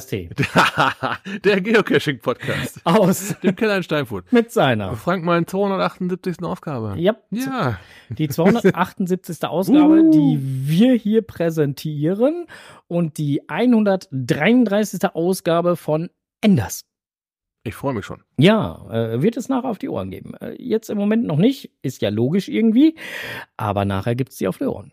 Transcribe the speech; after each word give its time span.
Podcast 0.00 0.12
Der 1.44 1.60
Geocaching-Podcast. 1.60 2.80
aus 2.84 3.34
Dem 3.42 3.54
Keller 3.54 3.76
in 3.76 3.82
Steinfurt. 3.84 4.32
mit 4.32 4.50
seiner. 4.50 4.96
Frank, 4.96 5.24
meine 5.24 5.46
278. 5.46 6.42
Ausgabe. 6.42 6.94
Ja, 6.98 7.16
Ja. 7.30 7.78
die 8.08 8.28
278. 8.28 9.44
Ausgabe, 9.44 10.00
Uh. 10.02 10.10
die 10.10 10.38
wir 10.40 10.94
hier 10.94 11.22
präsentieren 11.22 12.46
und 12.88 13.18
die 13.18 13.48
133. 13.48 15.14
Ausgabe 15.14 15.76
von 15.76 16.10
Enders. 16.40 16.84
Ich 17.62 17.74
freue 17.74 17.94
mich 17.94 18.04
schon. 18.04 18.22
Ja, 18.36 18.84
äh, 18.90 19.22
wird 19.22 19.36
es 19.38 19.48
nachher 19.48 19.70
auf 19.70 19.78
die 19.78 19.88
Ohren 19.88 20.10
geben. 20.10 20.34
Äh, 20.34 20.54
jetzt 20.60 20.90
im 20.90 20.98
Moment 20.98 21.24
noch 21.24 21.38
nicht, 21.38 21.70
ist 21.82 22.02
ja 22.02 22.10
logisch 22.10 22.48
irgendwie, 22.48 22.96
aber 23.56 23.84
nachher 23.86 24.14
gibt's 24.16 24.36
die 24.36 24.48
auf 24.48 24.58
die 24.58 24.64
Ohren. 24.64 24.92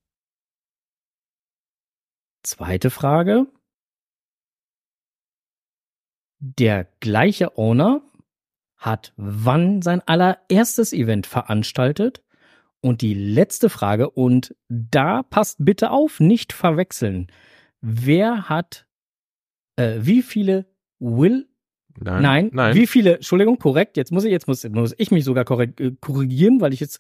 Zweite 2.43 2.89
Frage. 2.89 3.45
Der 6.39 6.85
gleiche 6.99 7.55
Owner 7.57 8.01
hat 8.77 9.13
wann 9.15 9.83
sein 9.83 10.01
allererstes 10.07 10.91
Event 10.91 11.27
veranstaltet? 11.27 12.23
Und 12.81 13.01
die 13.01 13.13
letzte 13.13 13.69
Frage, 13.69 14.09
und 14.09 14.55
da 14.67 15.23
passt 15.23 15.57
bitte 15.59 15.91
auf, 15.91 16.19
nicht 16.19 16.51
verwechseln. 16.51 17.27
Wer 17.81 18.49
hat, 18.49 18.87
äh, 19.75 19.99
wie 20.01 20.21
viele 20.23 20.65
Will 20.99 21.47
Nein. 21.99 22.21
Nein, 22.21 22.49
Nein. 22.53 22.75
Wie 22.75 22.87
viele, 22.87 23.15
Entschuldigung, 23.15 23.59
korrekt, 23.59 23.97
jetzt 23.97 24.11
muss 24.13 24.23
ich, 24.23 24.31
jetzt 24.31 24.47
muss, 24.47 24.63
muss 24.69 24.95
ich 24.97 25.11
mich 25.11 25.25
sogar 25.25 25.45
äh, 25.59 25.91
korrigieren, 25.99 26.61
weil 26.61 26.73
ich 26.73 26.79
jetzt 26.79 26.99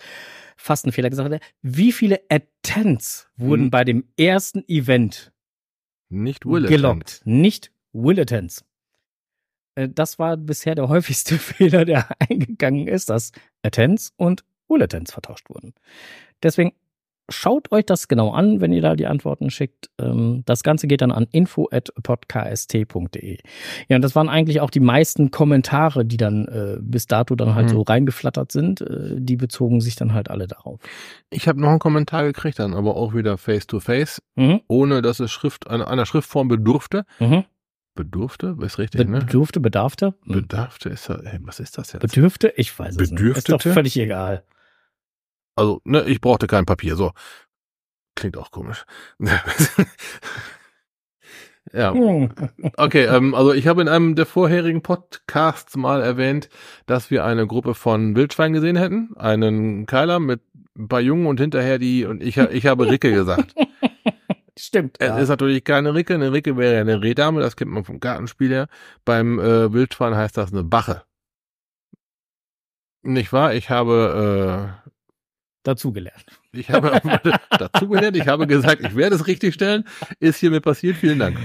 fast 0.57 0.83
einen 0.85 0.91
Fehler 0.91 1.09
gesagt 1.09 1.25
habe. 1.31 1.39
Wie 1.61 1.91
viele 1.93 2.19
Attempts 2.29 3.29
wurden 3.37 3.63
Hm. 3.65 3.71
bei 3.71 3.83
dem 3.85 4.03
ersten 4.17 4.63
Event 4.67 5.31
Nicht 6.09 6.45
Will 6.45 6.67
gelockt? 6.67 7.21
Nicht 7.23 7.71
Will 7.93 8.19
Attempts. 8.19 8.65
Äh, 9.75 9.87
Das 9.89 10.19
war 10.19 10.35
bisher 10.35 10.75
der 10.75 10.89
häufigste 10.89 11.37
Fehler, 11.39 11.85
der 11.85 12.09
eingegangen 12.19 12.87
ist, 12.87 13.09
dass 13.09 13.31
Attempts 13.63 14.13
und 14.17 14.43
Attempts 14.79 15.13
vertauscht 15.13 15.49
wurden. 15.49 15.73
Deswegen 16.43 16.73
schaut 17.29 17.71
euch 17.71 17.85
das 17.85 18.07
genau 18.09 18.31
an, 18.31 18.59
wenn 18.61 18.73
ihr 18.73 18.81
da 18.81 18.95
die 18.95 19.07
Antworten 19.07 19.49
schickt. 19.49 19.89
Ähm, 19.99 20.43
Das 20.45 20.63
Ganze 20.63 20.87
geht 20.87 21.01
dann 21.01 21.11
an 21.11 21.27
info.podcast.de. 21.31 23.37
Ja, 23.87 23.95
und 23.95 24.01
das 24.01 24.15
waren 24.15 24.29
eigentlich 24.29 24.59
auch 24.61 24.69
die 24.69 24.79
meisten 24.79 25.31
Kommentare, 25.31 26.05
die 26.05 26.17
dann 26.17 26.47
äh, 26.47 26.77
bis 26.81 27.07
dato 27.07 27.35
dann 27.35 27.55
halt 27.55 27.67
Mhm. 27.67 27.71
so 27.71 27.81
reingeflattert 27.83 28.51
sind. 28.51 28.81
Äh, 28.81 29.15
die 29.17 29.35
bezogen 29.37 29.81
sich 29.81 29.95
dann 29.95 30.13
halt 30.13 30.29
alle 30.29 30.47
darauf. 30.47 30.79
Ich 31.29 31.47
habe 31.47 31.61
noch 31.61 31.69
einen 31.69 31.79
Kommentar 31.79 32.23
gekriegt, 32.23 32.59
dann 32.59 32.73
aber 32.73 32.95
auch 32.95 33.13
wieder 33.13 33.37
face 33.37 33.67
to 33.67 33.79
face, 33.79 34.21
Mhm. 34.35 34.61
ohne 34.67 35.01
dass 35.01 35.19
es 35.19 35.31
Schrift 35.31 35.69
einer, 35.69 35.87
einer 35.87 36.05
Schriftform 36.05 36.47
bedurfte. 36.47 37.05
Mhm. 37.19 37.43
Bedurfte? 37.95 38.55
Ist 38.61 38.77
richtig, 38.79 39.07
ne? 39.09 39.19
bedurfte, 39.19 39.59
bedarfte? 39.59 40.13
Mhm. 40.25 40.33
Bedarfte 40.33 40.89
ist 40.89 41.09
das, 41.09 41.21
ey, 41.23 41.39
was 41.41 41.59
ist 41.59 41.77
das 41.77 41.91
jetzt? 41.93 42.01
Bedürfte? 42.01 42.53
Ich 42.55 42.77
weiß 42.77 42.95
es 42.95 42.97
nicht. 42.97 43.11
Ist 43.11 43.15
Bedürftete? 43.17 43.51
doch 43.51 43.61
völlig 43.73 43.97
egal. 43.97 44.43
Also, 45.55 45.81
ne, 45.83 46.03
ich 46.07 46.21
brauchte 46.21 46.47
kein 46.47 46.65
Papier, 46.65 46.95
so. 46.95 47.11
Klingt 48.15 48.37
auch 48.37 48.51
komisch. 48.51 48.85
ja, 51.73 51.93
Hm. 51.93 52.29
okay, 52.77 53.05
ähm, 53.05 53.33
also 53.35 53.53
ich 53.53 53.67
habe 53.67 53.81
in 53.81 53.87
einem 53.87 54.15
der 54.15 54.25
vorherigen 54.25 54.81
Podcasts 54.81 55.75
mal 55.77 56.01
erwähnt, 56.01 56.49
dass 56.85 57.11
wir 57.11 57.23
eine 57.23 57.47
Gruppe 57.47 57.73
von 57.75 58.15
Wildschweinen 58.15 58.53
gesehen 58.53 58.75
hätten. 58.75 59.15
Einen 59.15 59.85
Keiler 59.85 60.19
mit 60.19 60.41
ein 60.77 60.87
paar 60.87 61.01
Jungen 61.01 61.27
und 61.27 61.39
hinterher 61.39 61.79
die, 61.79 62.05
und 62.05 62.21
ich, 62.23 62.37
ich 62.37 62.65
habe 62.65 62.89
Ricke 62.89 63.11
gesagt. 63.11 63.53
Stimmt. 64.57 64.97
Es 64.99 65.07
Ja. 65.07 65.17
ist 65.19 65.29
natürlich 65.29 65.63
keine 65.63 65.93
Ricke, 65.93 66.13
eine 66.13 66.33
Ricke 66.33 66.57
wäre 66.57 66.75
ja 66.75 66.81
eine 66.81 67.01
Rehdame, 67.01 67.41
das 67.41 67.55
kennt 67.55 67.71
man 67.71 67.83
vom 67.85 67.99
Gartenspiel 67.99 68.49
her. 68.49 68.67
Beim 69.05 69.39
äh, 69.39 69.71
Wildschwein 69.73 70.15
heißt 70.15 70.37
das 70.37 70.51
eine 70.51 70.63
Bache. 70.63 71.03
Nicht 73.03 73.33
wahr? 73.33 73.53
Ich 73.55 73.69
habe 73.69 74.77
äh, 74.80 74.80
Dazugelernt. 75.63 76.25
Ich 76.53 76.69
habe 76.71 76.99
dazugelernt, 77.57 78.17
ich 78.17 78.27
habe 78.27 78.47
gesagt, 78.47 78.81
ich 78.83 78.95
werde 78.95 79.15
es 79.15 79.27
richtig 79.27 79.53
stellen. 79.53 79.83
Ist 80.19 80.37
hiermit 80.39 80.63
passiert. 80.63 80.97
Vielen 80.97 81.19
Dank. 81.19 81.37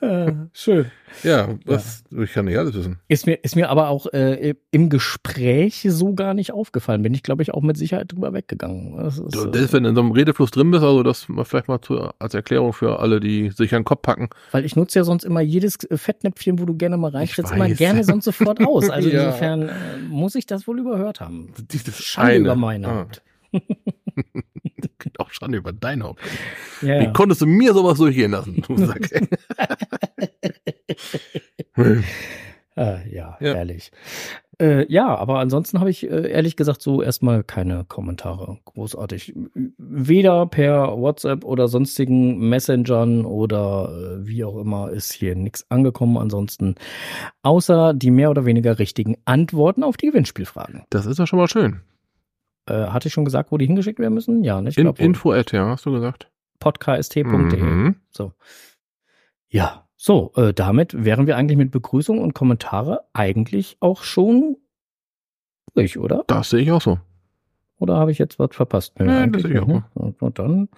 Äh, 0.00 0.32
schön. 0.52 0.86
Ja, 1.22 1.48
was, 1.64 2.02
ich 2.10 2.32
kann 2.32 2.46
nicht 2.46 2.58
alles 2.58 2.74
wissen. 2.74 2.98
Ist 3.06 3.26
mir, 3.26 3.34
ist 3.44 3.54
mir 3.54 3.68
aber 3.70 3.88
auch 3.88 4.06
äh, 4.12 4.54
im 4.72 4.88
Gespräch 4.90 5.86
so 5.88 6.14
gar 6.14 6.34
nicht 6.34 6.52
aufgefallen. 6.52 7.02
Bin 7.02 7.14
ich, 7.14 7.22
glaube 7.22 7.42
ich, 7.42 7.54
auch 7.54 7.62
mit 7.62 7.76
Sicherheit 7.76 8.10
drüber 8.12 8.32
weggegangen. 8.32 8.96
Das 8.96 9.18
ist, 9.18 9.32
Du, 9.34 9.44
äh, 9.44 9.50
das, 9.52 9.72
wenn 9.72 9.84
du 9.84 9.90
in 9.90 9.94
so 9.94 10.00
einem 10.02 10.10
Redefluss 10.12 10.50
drin 10.50 10.70
bist, 10.72 10.82
also 10.82 11.02
das 11.04 11.28
mal 11.28 11.44
vielleicht 11.44 11.68
mal 11.68 11.80
zu, 11.80 12.10
als 12.18 12.34
Erklärung 12.34 12.72
für 12.72 12.98
alle, 12.98 13.20
die 13.20 13.50
sich 13.50 13.72
an 13.74 13.80
den 13.82 13.84
Kopf 13.84 14.02
packen. 14.02 14.28
Weil 14.50 14.64
ich 14.64 14.74
nutze 14.74 14.98
ja 14.98 15.04
sonst 15.04 15.24
immer 15.24 15.40
jedes 15.40 15.76
äh, 15.84 15.96
Fettnäpfchen, 15.96 16.58
wo 16.58 16.64
du 16.64 16.74
gerne 16.74 16.96
mal 16.96 17.12
reintrittst, 17.12 17.52
Ich 17.52 17.56
immer 17.56 17.68
gerne 17.68 18.02
sonst 18.04 18.24
sofort 18.24 18.60
aus. 18.66 18.90
Also 18.90 19.08
Ja. 19.08 19.26
insofern 19.26 19.68
äh, 19.68 19.72
muss 20.08 20.34
ich 20.34 20.46
das 20.46 20.66
wohl 20.66 20.80
überhört 20.80 21.20
haben. 21.20 21.52
Dieses 21.70 22.02
Schande 22.02 22.36
über 22.36 22.56
meine 22.56 22.88
Ah. 22.88 22.94
Haupt. 23.02 23.22
Auch 25.18 25.30
Schande 25.30 25.58
über 25.58 25.72
dein 25.72 26.02
Haupt. 26.02 26.20
Ja, 26.80 27.00
Wie 27.00 27.12
konntest 27.12 27.40
du 27.42 27.46
mir 27.46 27.72
sowas 27.74 27.98
durchgehen 27.98 28.30
lassen? 28.32 28.62
Du 28.66 28.76
Sack. 28.86 29.10
Ah, 32.74 33.00
ja, 33.10 33.36
Ja. 33.38 33.52
ehrlich. 33.54 33.90
Äh, 34.58 34.90
ja, 34.90 35.14
aber 35.14 35.40
ansonsten 35.40 35.78
habe 35.80 35.90
ich 35.90 36.10
äh, 36.10 36.30
ehrlich 36.30 36.56
gesagt 36.56 36.80
so 36.80 37.02
erstmal 37.02 37.44
keine 37.44 37.84
Kommentare 37.84 38.58
großartig. 38.64 39.34
Weder 39.76 40.46
per 40.46 40.96
WhatsApp 40.98 41.44
oder 41.44 41.68
sonstigen 41.68 42.38
Messengern 42.48 43.26
oder 43.26 43.90
äh, 44.22 44.26
wie 44.26 44.42
auch 44.44 44.56
immer 44.56 44.88
ist 44.90 45.12
hier 45.12 45.34
nichts 45.34 45.70
angekommen. 45.70 46.16
Ansonsten 46.16 46.76
außer 47.42 47.92
die 47.92 48.10
mehr 48.10 48.30
oder 48.30 48.46
weniger 48.46 48.78
richtigen 48.78 49.18
Antworten 49.26 49.82
auf 49.82 49.98
die 49.98 50.06
Gewinnspielfragen. 50.06 50.84
Das 50.88 51.04
ist 51.04 51.18
doch 51.20 51.26
schon 51.26 51.40
mal 51.40 51.48
schön. 51.48 51.82
Äh, 52.66 52.86
hatte 52.86 53.08
ich 53.08 53.14
schon 53.14 53.24
gesagt, 53.24 53.50
wo 53.50 53.58
die 53.58 53.66
hingeschickt 53.66 53.98
werden 53.98 54.14
müssen? 54.14 54.44
Ja, 54.44 54.60
nicht? 54.60 54.78
In, 54.78 54.86
Info 54.86 55.32
at, 55.32 55.52
ja, 55.52 55.66
hast 55.66 55.86
du 55.86 55.92
gesagt. 55.92 56.30
podcast.de. 56.60 57.24
Mhm. 57.24 57.96
So. 58.10 58.32
Ja, 59.48 59.88
so, 59.96 60.32
äh, 60.36 60.52
damit 60.52 61.04
wären 61.04 61.26
wir 61.26 61.36
eigentlich 61.36 61.58
mit 61.58 61.70
Begrüßung 61.70 62.18
und 62.18 62.34
Kommentare 62.34 63.04
eigentlich 63.12 63.76
auch 63.80 64.02
schon 64.02 64.56
durch, 65.74 65.98
oder? 65.98 66.24
Das 66.26 66.50
sehe 66.50 66.60
ich 66.60 66.72
auch 66.72 66.80
so. 66.80 66.98
Oder 67.78 67.96
habe 67.96 68.12
ich 68.12 68.18
jetzt 68.18 68.38
was 68.38 68.54
verpasst? 68.54 68.98
Nee, 69.00 69.26
das 69.28 69.42
sehe 69.42 69.54
ich 69.54 69.60
auch. 69.60 69.66
nicht, 69.66 69.96
ne? 69.96 70.14
Na 70.20 70.30
dann, 70.30 70.68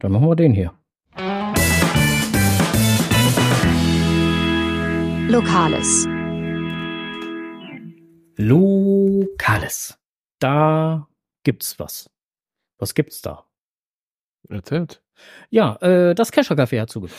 dann 0.00 0.12
machen 0.12 0.28
wir 0.28 0.36
den 0.36 0.52
hier. 0.52 0.72
Lokales. 5.28 6.08
Lokales. 8.36 9.98
Da 10.40 11.06
gibt's 11.44 11.78
was. 11.78 12.10
Was 12.78 12.94
gibt's 12.94 13.22
da? 13.22 13.44
Erzählt. 14.48 15.02
Ja, 15.50 15.76
äh, 15.76 16.14
das 16.14 16.32
Kescher 16.32 16.54
Café 16.54 16.80
hat 16.80 16.90
zugemacht. 16.90 17.16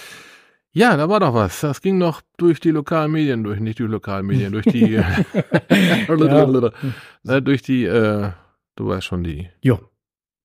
Ja, 0.73 0.95
da 0.95 1.09
war 1.09 1.19
doch 1.19 1.33
was. 1.33 1.61
Das 1.61 1.81
ging 1.81 1.97
noch 1.97 2.21
durch 2.37 2.61
die 2.61 2.71
lokalen 2.71 3.11
Medien, 3.11 3.43
durch 3.43 3.59
nicht 3.59 3.79
die 3.79 3.83
lokalen 3.83 4.25
Medien, 4.25 4.53
durch 4.53 4.65
die 4.65 4.91
ja. 7.23 7.41
durch 7.41 7.61
die, 7.61 7.83
äh, 7.85 8.31
du 8.75 8.87
weißt 8.87 9.05
schon, 9.05 9.23
die 9.23 9.49
jo. 9.61 9.90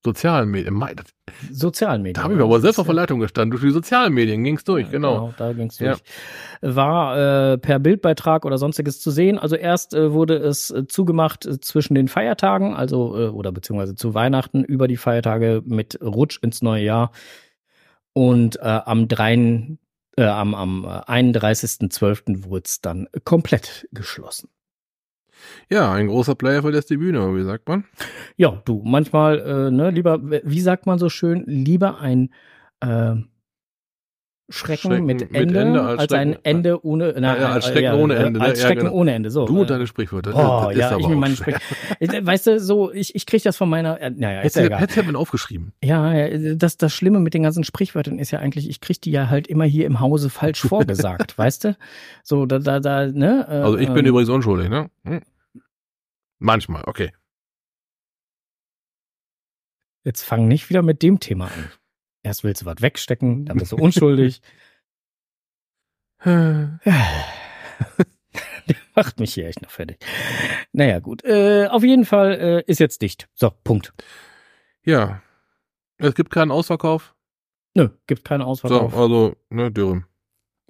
Sozialen 0.06 0.50
Medien. 0.50 0.82
Sozialen 1.50 2.02
Medien. 2.02 2.14
Da 2.14 2.22
habe 2.22 2.34
ich 2.34 2.40
aber 2.40 2.60
selbst 2.60 2.78
auf 2.78 2.86
der 2.86 2.94
Leitung 2.94 3.20
gestanden. 3.20 3.50
Durch 3.50 3.62
die 3.62 3.70
sozialen 3.70 4.14
Medien 4.14 4.44
ging's 4.44 4.64
durch, 4.64 4.86
Ja, 4.86 4.92
genau. 4.92 5.34
Da 5.36 5.52
ging's 5.52 5.76
durch. 5.76 6.02
War 6.62 7.52
äh, 7.52 7.58
per 7.58 7.78
Bildbeitrag 7.78 8.44
oder 8.44 8.56
sonstiges 8.56 9.00
zu 9.00 9.10
sehen. 9.10 9.38
Also 9.38 9.56
erst 9.56 9.94
äh, 9.94 10.12
wurde 10.12 10.36
es 10.36 10.70
äh, 10.70 10.86
zugemacht 10.86 11.44
äh, 11.44 11.60
zwischen 11.60 11.94
den 11.94 12.08
Feiertagen, 12.08 12.74
also 12.74 13.16
äh, 13.18 13.28
oder 13.28 13.52
beziehungsweise 13.52 13.96
zu 13.96 14.14
Weihnachten 14.14 14.64
über 14.64 14.88
die 14.88 14.96
Feiertage 14.96 15.62
mit 15.66 15.98
Rutsch 16.00 16.38
ins 16.42 16.62
neue 16.62 16.84
Jahr. 16.84 17.10
Und 18.12 18.56
äh, 18.56 18.62
am 18.62 19.08
3. 19.08 19.76
Äh, 20.16 20.24
am, 20.24 20.54
am 20.54 20.86
31.12. 20.86 22.44
wurde 22.44 22.64
es 22.64 22.80
dann 22.80 23.08
komplett 23.24 23.88
geschlossen. 23.92 24.48
Ja, 25.68 25.92
ein 25.92 26.08
großer 26.08 26.34
Player 26.34 26.62
verlässt 26.62 26.90
die 26.90 26.96
Bühne, 26.96 27.34
wie 27.34 27.44
sagt 27.44 27.68
man? 27.68 27.84
Ja, 28.36 28.62
du, 28.64 28.82
manchmal, 28.84 29.38
äh, 29.40 29.70
ne, 29.70 29.90
lieber, 29.90 30.20
wie 30.22 30.60
sagt 30.60 30.86
man 30.86 30.98
so 30.98 31.08
schön, 31.08 31.44
lieber 31.46 32.00
ein 32.00 32.30
äh, 32.80 33.16
Schrecken, 34.48 34.90
Schrecken 34.90 35.06
mit 35.06 35.20
mit 35.22 35.34
Ende, 35.34 35.60
Ende 35.60 35.82
als 35.82 36.00
als, 36.02 36.12
ein 36.12 36.36
Ende 36.44 36.84
ohne, 36.84 37.14
na, 37.18 37.36
ja, 37.36 37.48
als 37.50 37.66
äh, 37.66 37.72
Schrecken 37.72 37.94
ohne 37.94 38.14
Ende, 38.14 38.38
ne? 38.38 38.44
Als 38.44 38.60
Ja, 38.60 38.66
Schrecken 38.68 38.84
genau. 38.84 38.94
ohne 38.94 39.12
Ende, 39.12 39.30
so. 39.32 39.44
Du 39.44 39.60
und 39.62 39.70
deine 39.70 39.88
Sprichwörter. 39.88 40.30
Oh, 40.34 40.68
das 40.68 40.76
ja, 40.78 40.96
ich 40.96 41.08
mit 41.08 41.18
meinen 41.18 41.34
schwer. 41.34 41.58
Sprich 41.60 42.26
Weißt 42.26 42.46
du, 42.46 42.60
so, 42.60 42.92
ich, 42.92 43.16
ich 43.16 43.26
krieg 43.26 43.42
das 43.42 43.56
von 43.56 43.68
meiner, 43.68 44.00
äh, 44.00 44.10
naja, 44.10 44.42
ist 44.42 44.54
ja 44.54 44.64
egal. 44.64 44.80
hättest 44.80 44.98
du 44.98 45.02
mir 45.02 45.18
aufgeschrieben. 45.18 45.72
Ja, 45.82 46.14
ja, 46.14 46.54
das, 46.54 46.76
das 46.76 46.92
Schlimme 46.94 47.18
mit 47.18 47.34
den 47.34 47.42
ganzen 47.42 47.64
Sprichwörtern 47.64 48.20
ist 48.20 48.30
ja 48.30 48.38
eigentlich, 48.38 48.68
ich 48.70 48.80
krieg 48.80 49.00
die 49.00 49.10
ja 49.10 49.28
halt 49.28 49.48
immer 49.48 49.64
hier 49.64 49.84
im 49.84 49.98
Hause 49.98 50.30
falsch 50.30 50.60
vorgesagt, 50.68 51.36
weißt 51.36 51.64
du? 51.64 51.76
So, 52.22 52.46
da, 52.46 52.60
da, 52.60 52.78
da, 52.78 53.06
ne? 53.06 53.46
äh, 53.48 53.52
Also 53.52 53.78
ich 53.78 53.88
bin 53.88 53.98
ähm, 54.04 54.06
übrigens 54.06 54.28
unschuldig, 54.30 54.68
ne? 54.68 54.88
Hm. 55.04 55.22
Manchmal, 56.38 56.84
okay. 56.86 57.10
Jetzt 60.04 60.22
fang 60.22 60.46
nicht 60.46 60.70
wieder 60.70 60.82
mit 60.82 61.02
dem 61.02 61.18
Thema 61.18 61.46
an. 61.46 61.70
Erst 62.26 62.42
willst 62.42 62.62
du 62.62 62.66
was 62.66 62.82
wegstecken, 62.82 63.44
dann 63.44 63.56
bist 63.56 63.70
du 63.70 63.76
unschuldig. 63.76 64.40
Der 66.24 66.74
macht 68.96 69.20
mich 69.20 69.32
hier 69.34 69.46
echt 69.46 69.62
noch 69.62 69.70
fertig. 69.70 70.04
Naja, 70.72 70.98
gut. 70.98 71.22
Äh, 71.24 71.68
auf 71.68 71.84
jeden 71.84 72.04
Fall 72.04 72.32
äh, 72.32 72.64
ist 72.66 72.80
jetzt 72.80 73.00
dicht. 73.00 73.28
So, 73.32 73.52
Punkt. 73.62 73.92
Ja. 74.84 75.22
Es 75.98 76.16
gibt 76.16 76.32
keinen 76.32 76.50
Ausverkauf. 76.50 77.14
Nö, 77.74 77.90
gibt 78.08 78.24
keinen 78.24 78.40
So, 78.40 78.46
Ausverkauf. 78.46 78.96
also, 78.96 79.36
ne, 79.50 79.70
Dürüm. 79.70 80.04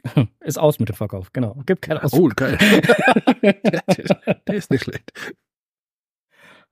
Ist 0.41 0.59
aus 0.59 0.79
mit 0.79 0.91
dem 0.91 0.97
Verkauf, 0.97 1.33
genau. 1.33 1.55
Gibt 1.65 1.81
keinen 1.81 2.01
Ausverkauf. 2.01 2.33
Oh, 2.33 2.35
geil. 2.37 2.59
Der 4.47 4.55
ist 4.55 4.71
nicht 4.71 4.85
schlecht. 4.85 5.11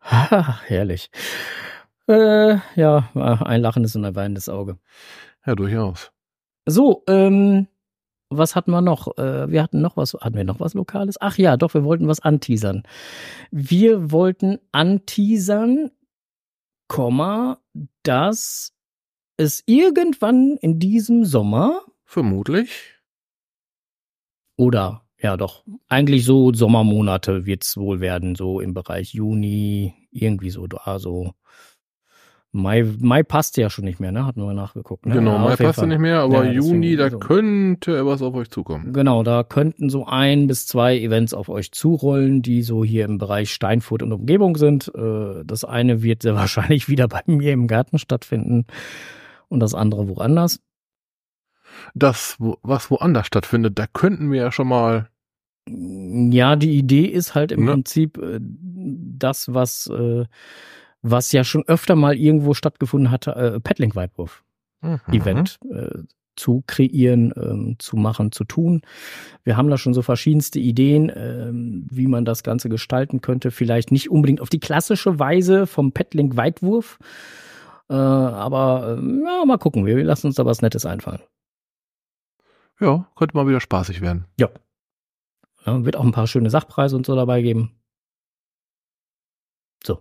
Ah, 0.00 0.60
herrlich. 0.66 1.10
Äh, 2.06 2.56
ja, 2.76 3.10
ein 3.14 3.60
lachendes 3.60 3.96
und 3.96 4.04
ein 4.04 4.14
weinendes 4.14 4.48
Auge. 4.48 4.78
Ja, 5.46 5.54
durchaus. 5.54 6.12
So, 6.66 7.02
ähm, 7.08 7.66
was 8.30 8.56
hatten 8.56 8.70
wir 8.70 8.80
noch? 8.80 9.16
Äh, 9.18 9.50
wir 9.50 9.62
hatten 9.62 9.80
noch 9.80 9.96
was, 9.96 10.14
hatten 10.14 10.36
wir 10.36 10.44
noch 10.44 10.60
was 10.60 10.74
Lokales? 10.74 11.20
Ach 11.20 11.38
ja, 11.38 11.56
doch, 11.56 11.74
wir 11.74 11.84
wollten 11.84 12.08
was 12.08 12.20
anteasern. 12.20 12.82
Wir 13.50 14.10
wollten 14.10 14.58
anteasern, 14.72 15.90
Komma, 16.88 17.58
dass 18.02 18.74
es 19.36 19.62
irgendwann 19.66 20.58
in 20.60 20.78
diesem 20.78 21.24
Sommer 21.24 21.80
Vermutlich. 22.04 23.00
oder 24.56 25.02
ja 25.18 25.36
doch, 25.36 25.64
eigentlich 25.88 26.24
so 26.24 26.52
Sommermonate 26.52 27.46
wird's 27.46 27.76
wohl 27.76 28.00
werden, 28.00 28.34
so 28.34 28.60
im 28.60 28.74
Bereich 28.74 29.14
Juni, 29.14 29.94
irgendwie 30.10 30.50
so 30.50 30.66
da, 30.66 30.98
so 30.98 31.32
Mai, 32.56 32.84
Mai 33.00 33.24
passt 33.24 33.56
ja 33.56 33.68
schon 33.68 33.84
nicht 33.84 33.98
mehr, 33.98 34.12
ne? 34.12 34.24
Hatten 34.24 34.40
wir 34.40 34.54
nachgeguckt. 34.54 35.06
Ne? 35.06 35.14
Genau, 35.14 35.32
Ja, 35.32 35.38
Mai 35.38 35.56
passt 35.56 35.80
ja 35.80 35.86
nicht 35.86 35.98
mehr, 35.98 36.20
aber 36.20 36.44
Ja, 36.44 36.52
Juni, 36.52 36.94
da 36.94 37.10
so. 37.10 37.18
könnte 37.18 38.06
was 38.06 38.22
auf 38.22 38.32
euch 38.34 38.48
zukommen. 38.48 38.92
Genau, 38.92 39.24
da 39.24 39.42
könnten 39.42 39.90
so 39.90 40.06
ein 40.06 40.46
bis 40.46 40.66
zwei 40.68 40.96
Events 40.96 41.34
auf 41.34 41.48
euch 41.48 41.72
zurollen, 41.72 42.42
die 42.42 42.62
so 42.62 42.84
hier 42.84 43.06
im 43.06 43.18
Bereich 43.18 43.52
Steinfurt 43.52 44.04
und 44.04 44.12
Umgebung 44.12 44.56
sind. 44.56 44.90
Äh, 44.94 45.42
Das 45.44 45.64
eine 45.64 46.02
wird 46.04 46.22
sehr 46.22 46.36
wahrscheinlich 46.36 46.88
wieder 46.88 47.08
bei 47.08 47.22
mir 47.26 47.52
im 47.52 47.66
Garten 47.66 47.98
stattfinden 47.98 48.66
und 49.48 49.58
das 49.58 49.74
andere 49.74 50.08
woanders. 50.08 50.60
Das, 51.94 52.36
was 52.38 52.88
woanders 52.90 53.26
stattfindet, 53.26 53.78
da 53.80 53.86
könnten 53.92 54.30
wir 54.30 54.40
ja 54.42 54.52
schon 54.52 54.68
mal. 54.68 55.08
Ja, 55.66 56.54
die 56.54 56.78
Idee 56.78 57.06
ist 57.06 57.34
halt 57.34 57.50
im 57.50 57.64
Ne? 57.64 57.72
Prinzip 57.72 58.16
äh, 58.18 58.38
das, 58.40 59.52
was, 59.52 59.88
äh, 59.88 60.24
was 61.04 61.32
ja 61.32 61.44
schon 61.44 61.64
öfter 61.66 61.96
mal 61.96 62.16
irgendwo 62.16 62.54
stattgefunden 62.54 63.10
hatte, 63.10 63.36
äh, 63.36 63.60
Paddling-Weitwurf. 63.60 64.42
Mhm. 64.80 65.00
Äh, 65.70 66.02
zu 66.36 66.64
kreieren, 66.66 67.32
ähm, 67.36 67.76
zu 67.78 67.96
machen, 67.96 68.32
zu 68.32 68.42
tun. 68.42 68.82
Wir 69.44 69.56
haben 69.56 69.68
da 69.68 69.78
schon 69.78 69.94
so 69.94 70.02
verschiedenste 70.02 70.58
Ideen, 70.58 71.12
ähm, 71.14 71.86
wie 71.90 72.08
man 72.08 72.24
das 72.24 72.42
Ganze 72.42 72.68
gestalten 72.68 73.20
könnte. 73.20 73.52
Vielleicht 73.52 73.92
nicht 73.92 74.10
unbedingt 74.10 74.40
auf 74.40 74.48
die 74.48 74.58
klassische 74.58 75.18
Weise 75.20 75.66
vom 75.66 75.92
Paddling 75.92 76.36
Weitwurf, 76.36 76.98
äh, 77.88 77.94
aber 77.94 78.96
ähm, 78.98 79.22
ja, 79.24 79.44
mal 79.44 79.58
gucken. 79.58 79.86
Wir 79.86 80.02
lassen 80.02 80.26
uns 80.28 80.36
da 80.36 80.44
was 80.44 80.60
Nettes 80.60 80.86
einfallen. 80.86 81.22
Ja, 82.80 83.06
könnte 83.14 83.36
mal 83.36 83.46
wieder 83.46 83.60
spaßig 83.60 84.00
werden. 84.00 84.24
Ja, 84.36 84.48
wird 85.64 85.96
auch 85.96 86.04
ein 86.04 86.12
paar 86.12 86.26
schöne 86.26 86.50
Sachpreise 86.50 86.96
und 86.96 87.06
so 87.06 87.14
dabei 87.14 87.42
geben. 87.42 87.70
So. 89.86 90.00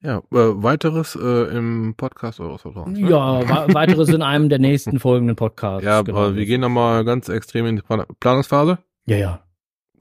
Ja, 0.00 0.18
äh, 0.18 0.22
weiteres 0.62 1.16
äh, 1.16 1.56
im 1.56 1.94
Podcast 1.96 2.38
eures 2.38 2.62
Vertrauens. 2.62 2.98
ne? 2.98 3.10
Ja, 3.10 3.48
wa- 3.48 3.66
weiteres 3.74 4.08
in 4.10 4.22
einem 4.22 4.48
der 4.48 4.60
nächsten 4.60 5.00
folgenden 5.00 5.34
Podcasts. 5.36 5.84
Ja, 5.84 6.02
genau. 6.02 6.18
aber 6.18 6.36
wir 6.36 6.46
gehen 6.46 6.60
nochmal 6.60 7.04
ganz 7.04 7.28
extrem 7.28 7.66
in 7.66 7.76
die 7.76 7.82
Plan 7.82 8.04
Planungsphase. 8.20 8.78
Ja, 9.06 9.16
ja. 9.16 9.42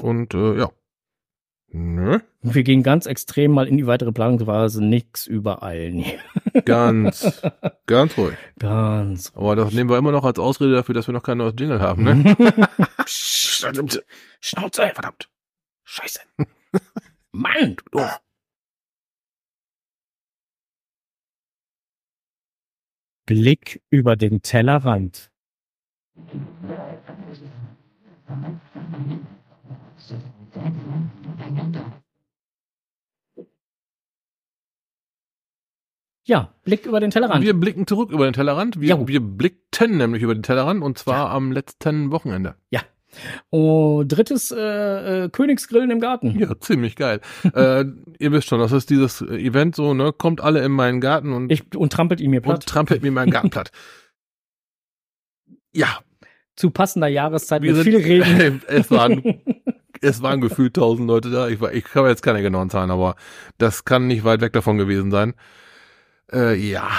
Und 0.01 0.34
äh, 0.36 0.58
ja. 0.60 0.70
Nö. 1.70 2.20
Wir 2.44 2.63
gehen 2.63 2.82
ganz 2.84 3.08
extrem 3.08 3.51
mal 3.51 3.68
in 3.68 3.77
die 3.77 3.88
weitere 3.88 4.12
Planungsphase. 4.12 4.84
Nix 4.86 5.25
übereilen. 5.27 6.06
Ganz, 6.66 7.42
ganz 7.88 8.18
ruhig. 8.18 8.36
Ganz 8.60 9.34
Aber 9.36 9.56
das 9.56 9.74
nehmen 9.74 9.89
wir 9.89 9.98
immer 9.98 10.12
noch 10.13 10.24
als 10.24 10.39
Ausrede 10.39 10.74
dafür, 10.75 10.94
dass 10.96 11.08
wir 11.08 11.13
noch 11.13 11.24
kein 11.24 11.39
neues 11.39 11.56
Jingle 11.58 11.82
haben, 11.82 12.04
ne? 12.04 12.36
Schnauze, 13.06 14.92
verdammt. 14.94 15.30
Scheiße. 15.84 16.20
Mann, 17.32 17.75
du 17.92 18.00
doof. 18.00 18.20
Blick 23.27 23.84
über 23.91 24.15
den 24.15 24.41
Tellerrand. 24.41 25.29
Ja, 36.25 36.53
Blick 36.63 36.86
über 36.86 37.00
den 37.00 37.10
Tellerrand. 37.12 37.43
Wir 37.43 37.53
blicken 37.53 37.88
zurück 37.88 38.12
über 38.12 38.25
den 38.25 38.34
Tellerrand. 38.34 38.81
Wir, 38.81 38.89
Ja. 38.89 39.07
wir 39.07 39.22
blickten 39.22 39.98
nämlich 39.98 40.24
über 40.24 40.34
den 40.34 40.43
Tellerrand 40.43 40.84
und 40.84 40.98
zwar 40.98 41.29
am 41.29 41.51
letzten 41.51 42.12
Wochenende. 42.12 42.55
Oh, 43.50 44.04
drittes 44.06 44.52
äh, 44.52 45.26
äh, 45.26 45.30
Königsgrillen 45.30 45.92
im 45.92 46.00
Garten. 46.00 46.38
Ja, 46.40 46.60
ziemlich 46.60 46.96
geil. 46.96 47.22
äh, 47.54 47.86
ihr 48.20 48.32
wisst 48.32 48.48
schon, 48.48 48.60
das 48.60 48.72
ist 48.72 48.90
dieses 48.90 49.22
Event 49.22 49.76
so, 49.76 49.94
ne? 49.94 50.14
Kommt 50.14 50.42
alle 50.42 50.64
in 50.64 50.72
meinen 50.72 51.02
Garten 51.02 51.34
und, 51.34 51.52
Ich, 51.52 51.64
und 51.76 51.92
trampelt 51.94 52.20
ihn 52.22 52.32
mir 52.32 52.38
und 52.38 52.44
platt. 52.44 52.66
trampelt 52.66 53.02
mir 53.04 53.12
meinen 53.12 53.32
Garten 53.32 53.50
platt. 53.50 53.72
Ja, 55.74 56.00
Zu 56.56 56.72
passender 56.72 57.08
Jahreszeit 57.08 57.62
wir 57.62 57.74
mit 57.74 57.84
sind, 57.84 57.94
viel 57.94 58.22
Regen. 58.24 58.62
es 58.68 58.90
waren, 58.90 59.42
es 60.02 60.22
waren 60.24 60.42
gefühlt 60.42 60.74
tausend 60.76 61.08
Leute 61.08 61.30
da. 61.30 61.48
Ich, 61.50 61.62
war- 61.62 61.72
ich 61.74 61.86
habe 61.94 62.10
jetzt 62.10 62.24
keine 62.24 62.42
genauen 62.42 62.70
Zahlen, 62.72 62.90
aber 62.90 63.16
das 63.60 63.86
kann 63.86 64.08
nicht 64.08 64.24
weit 64.24 64.42
weg 64.42 64.54
davon 64.54 64.78
gewesen 64.78 65.12
sein. 65.12 65.36
Äh, 66.32 66.56
ja. 66.56 66.90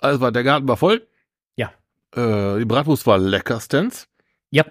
Also 0.00 0.20
war, 0.20 0.32
der 0.32 0.44
Garten 0.44 0.68
war 0.68 0.76
voll. 0.76 1.06
Ja. 1.56 1.72
Äh, 2.14 2.58
die 2.58 2.64
Bratwurst 2.66 3.06
war 3.06 3.16
leckerstens. 3.18 4.06
Ja, 4.50 4.64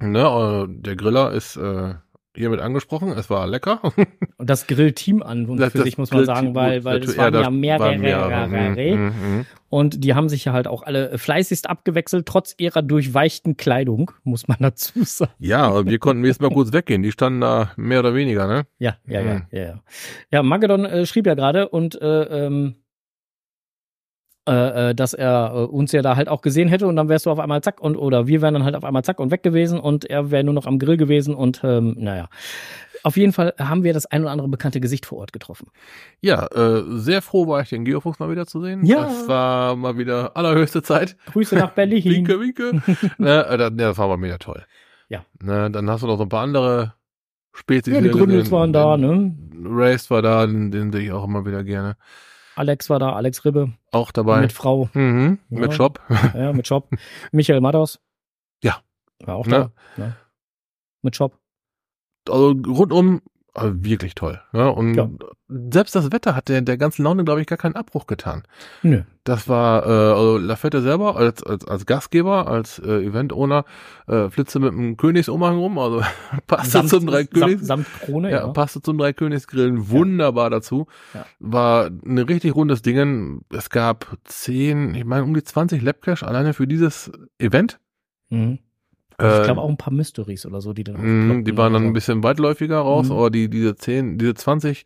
Ne, 0.00 0.20
äh, 0.20 0.66
der 0.82 0.96
Griller 0.96 1.30
ist 1.32 1.56
äh, 1.56 1.94
hiermit 2.36 2.58
angesprochen. 2.60 3.10
Es 3.10 3.30
war 3.30 3.46
lecker. 3.46 3.80
und 4.38 4.50
das 4.50 4.66
Grillteam 4.66 5.22
an 5.22 5.46
und 5.46 5.58
Das- 5.58 5.70
für 5.70 5.78
das 5.78 5.84
sich 5.84 5.98
muss 5.98 6.10
man 6.10 6.24
sagen, 6.24 6.54
weil, 6.56 6.82
weil 6.84 7.02
es 7.02 7.16
waren 7.16 7.32
ja, 7.32 7.42
ja, 7.42 7.50
mehrere, 7.50 7.80
waren 8.30 8.50
mehrere. 8.50 8.96
Mhm, 8.96 9.04
mhm. 9.06 9.46
und 9.68 10.02
die 10.02 10.14
haben 10.14 10.28
sich 10.28 10.44
ja 10.46 10.52
halt 10.52 10.66
auch 10.66 10.82
alle 10.82 11.16
fleißigst 11.16 11.70
abgewechselt, 11.70 12.26
trotz 12.26 12.54
ihrer 12.58 12.82
durchweichten 12.82 13.56
Kleidung, 13.56 14.10
muss 14.24 14.48
man 14.48 14.56
dazu 14.60 15.04
sagen. 15.04 15.30
Ja, 15.38 15.86
wir 15.86 15.98
konnten 16.00 16.24
jetzt 16.24 16.42
mal 16.42 16.50
kurz 16.50 16.72
weggehen. 16.72 17.04
Die 17.04 17.12
standen 17.12 17.40
da 17.40 17.70
mehr 17.76 18.00
oder 18.00 18.14
weniger, 18.14 18.48
ne? 18.48 18.66
Ja, 18.78 18.96
ja, 19.06 19.20
ja, 19.20 19.34
Mhm. 19.34 19.42
ja, 19.52 19.62
ja. 19.62 19.80
Ja, 20.32 20.42
Magedon 20.42 20.84
äh, 20.86 21.06
schrieb 21.06 21.26
ja 21.28 21.34
gerade 21.34 21.68
und 21.68 22.00
äh, 22.02 22.46
ähm, 22.46 22.74
äh, 24.46 24.90
äh, 24.90 24.94
dass 24.94 25.14
er 25.14 25.52
äh, 25.54 25.58
uns 25.64 25.92
ja 25.92 26.02
da 26.02 26.16
halt 26.16 26.28
auch 26.28 26.42
gesehen 26.42 26.68
hätte 26.68 26.86
und 26.86 26.96
dann 26.96 27.08
wärst 27.08 27.24
du 27.24 27.30
auf 27.30 27.38
einmal 27.38 27.62
zack 27.62 27.80
und 27.80 27.96
oder 27.96 28.26
wir 28.26 28.42
wären 28.42 28.52
dann 28.52 28.64
halt 28.64 28.76
auf 28.76 28.84
einmal 28.84 29.02
zack 29.02 29.18
und 29.18 29.30
weg 29.30 29.42
gewesen 29.42 29.80
und 29.80 30.04
er 30.04 30.30
wäre 30.30 30.44
nur 30.44 30.52
noch 30.52 30.66
am 30.66 30.78
Grill 30.78 30.98
gewesen 30.98 31.34
und 31.34 31.62
ähm, 31.64 31.96
naja. 31.98 32.28
Auf 33.04 33.16
jeden 33.16 33.32
Fall 33.32 33.54
haben 33.58 33.84
wir 33.84 33.92
das 33.92 34.06
ein 34.06 34.22
oder 34.22 34.32
andere 34.32 34.48
bekannte 34.48 34.80
Gesicht 34.80 35.06
vor 35.06 35.18
Ort 35.18 35.32
getroffen. 35.32 35.68
Ja, 36.20 36.46
äh, 36.46 36.82
sehr 36.88 37.22
froh 37.22 37.46
war 37.46 37.62
ich, 37.62 37.68
den 37.70 37.84
Geofuchs 37.84 38.18
mal 38.18 38.30
wieder 38.30 38.46
zu 38.46 38.62
sehen. 38.62 38.84
Ja. 38.84 39.04
Das 39.04 39.28
war 39.28 39.76
mal 39.76 39.98
wieder 39.98 40.36
allerhöchste 40.36 40.82
Zeit. 40.82 41.16
Grüße 41.32 41.54
nach 41.54 41.72
Berlin. 41.72 42.04
Winke, 42.04 42.40
winke. 42.40 42.82
ne, 43.18 43.46
äh, 43.46 43.70
das, 43.70 43.98
war 43.98 44.08
mal 44.08 44.22
wieder 44.22 44.38
toll. 44.38 44.64
Ja. 45.08 45.24
Ne, 45.42 45.70
dann 45.70 45.90
hast 45.90 46.02
du 46.02 46.06
noch 46.06 46.16
so 46.16 46.24
ein 46.24 46.28
paar 46.28 46.42
andere 46.42 46.94
Spezies. 47.52 47.94
Ja, 47.94 48.00
die 48.00 48.10
Gründels 48.10 48.50
waren 48.50 48.72
da, 48.72 48.96
ne? 48.96 49.34
Race 49.64 50.10
war 50.10 50.22
da, 50.22 50.46
den, 50.46 50.70
den 50.70 50.92
sehe 50.92 51.02
ich 51.02 51.12
auch 51.12 51.24
immer 51.24 51.46
wieder 51.46 51.62
gerne. 51.62 51.96
Alex 52.56 52.88
war 52.90 52.98
da, 52.98 53.12
Alex 53.14 53.44
Ribbe 53.44 53.72
Auch 53.90 54.12
dabei. 54.12 54.40
mit 54.40 54.52
Frau, 54.52 54.88
mhm, 54.94 55.38
Ja. 55.50 55.60
mit 55.60 55.74
Shop. 55.74 56.00
ja, 56.34 56.52
mit 56.52 56.66
Shop. 56.66 56.88
Michael 57.32 57.60
Mados. 57.60 58.00
Ja. 58.62 58.82
War 59.20 59.36
auch 59.36 59.46
Ne? 59.46 59.72
da. 59.96 60.02
Ne? 60.02 60.16
Mit 61.02 61.16
Shop. 61.16 61.38
Also 62.28 62.50
rundum 62.50 63.20
wirklich 63.56 64.14
toll. 64.14 64.40
Ne? 64.52 64.70
Und 64.72 64.94
Ja. 64.94 65.08
selbst 65.48 65.94
das 65.94 66.10
Wetter 66.12 66.34
hat 66.34 66.48
der, 66.48 66.60
der 66.62 66.76
ganzen 66.76 67.04
Laune, 67.04 67.24
glaube 67.24 67.40
ich, 67.40 67.46
gar 67.46 67.56
keinen 67.58 67.76
Abbruch 67.76 68.06
getan. 68.06 68.42
Nö. 68.82 69.02
Das 69.22 69.48
war, 69.48 69.86
äh, 69.86 69.88
also 69.88 70.38
Lafette 70.38 70.82
selber 70.82 71.16
als, 71.16 71.42
als, 71.42 71.64
als 71.66 71.86
Gastgeber, 71.86 72.48
als 72.48 72.78
äh, 72.80 73.04
Event-Owner, 73.04 73.64
äh, 74.08 74.28
flitze 74.28 74.58
mit 74.58 74.72
einem 74.72 74.96
Königsumhang 74.96 75.56
rum, 75.56 75.78
also 75.78 76.02
passte 76.46 76.84
zum 76.86 77.06
drei 77.06 77.24
Königs. 77.24 77.66
samt, 77.66 77.86
samt 77.86 78.02
Krone, 78.02 78.30
Ja, 78.30 78.38
ja. 78.38 78.48
passte 78.48 78.82
zum 78.82 78.98
Dreikönigsgrillen 78.98 79.88
wunderbar 79.88 80.50
dazu. 80.50 80.86
Ja. 81.14 81.24
War 81.38 81.86
ein 81.86 82.18
richtig 82.18 82.54
rundes 82.54 82.82
Ding. 82.82 83.42
Es 83.52 83.70
gab 83.70 84.16
zehn, 84.24 84.94
ich 84.94 85.04
meine 85.04 85.22
um 85.24 85.32
die 85.32 85.44
20 85.44 85.80
Labcash 85.80 86.22
alleine 86.22 86.54
für 86.54 86.66
dieses 86.66 87.10
Event. 87.38 87.78
Mhm. 88.30 88.58
Äh, 89.20 89.38
ich 89.38 89.44
glaube 89.44 89.60
auch 89.60 89.68
ein 89.68 89.76
paar 89.76 89.92
Mysteries 89.92 90.44
oder 90.46 90.60
so, 90.60 90.72
die 90.72 90.84
dann 90.84 90.94
mh, 90.96 91.00
aufploppten 91.02 91.44
die 91.44 91.56
waren 91.56 91.72
dann 91.72 91.84
ein 91.86 91.92
bisschen 91.92 92.22
weitläufiger 92.22 92.78
raus, 92.78 93.06
Mhm. 93.06 93.12
aber 93.12 93.30
die, 93.30 93.48
diese 93.48 93.76
zehn, 93.76 94.18
diese 94.18 94.34
20 94.34 94.84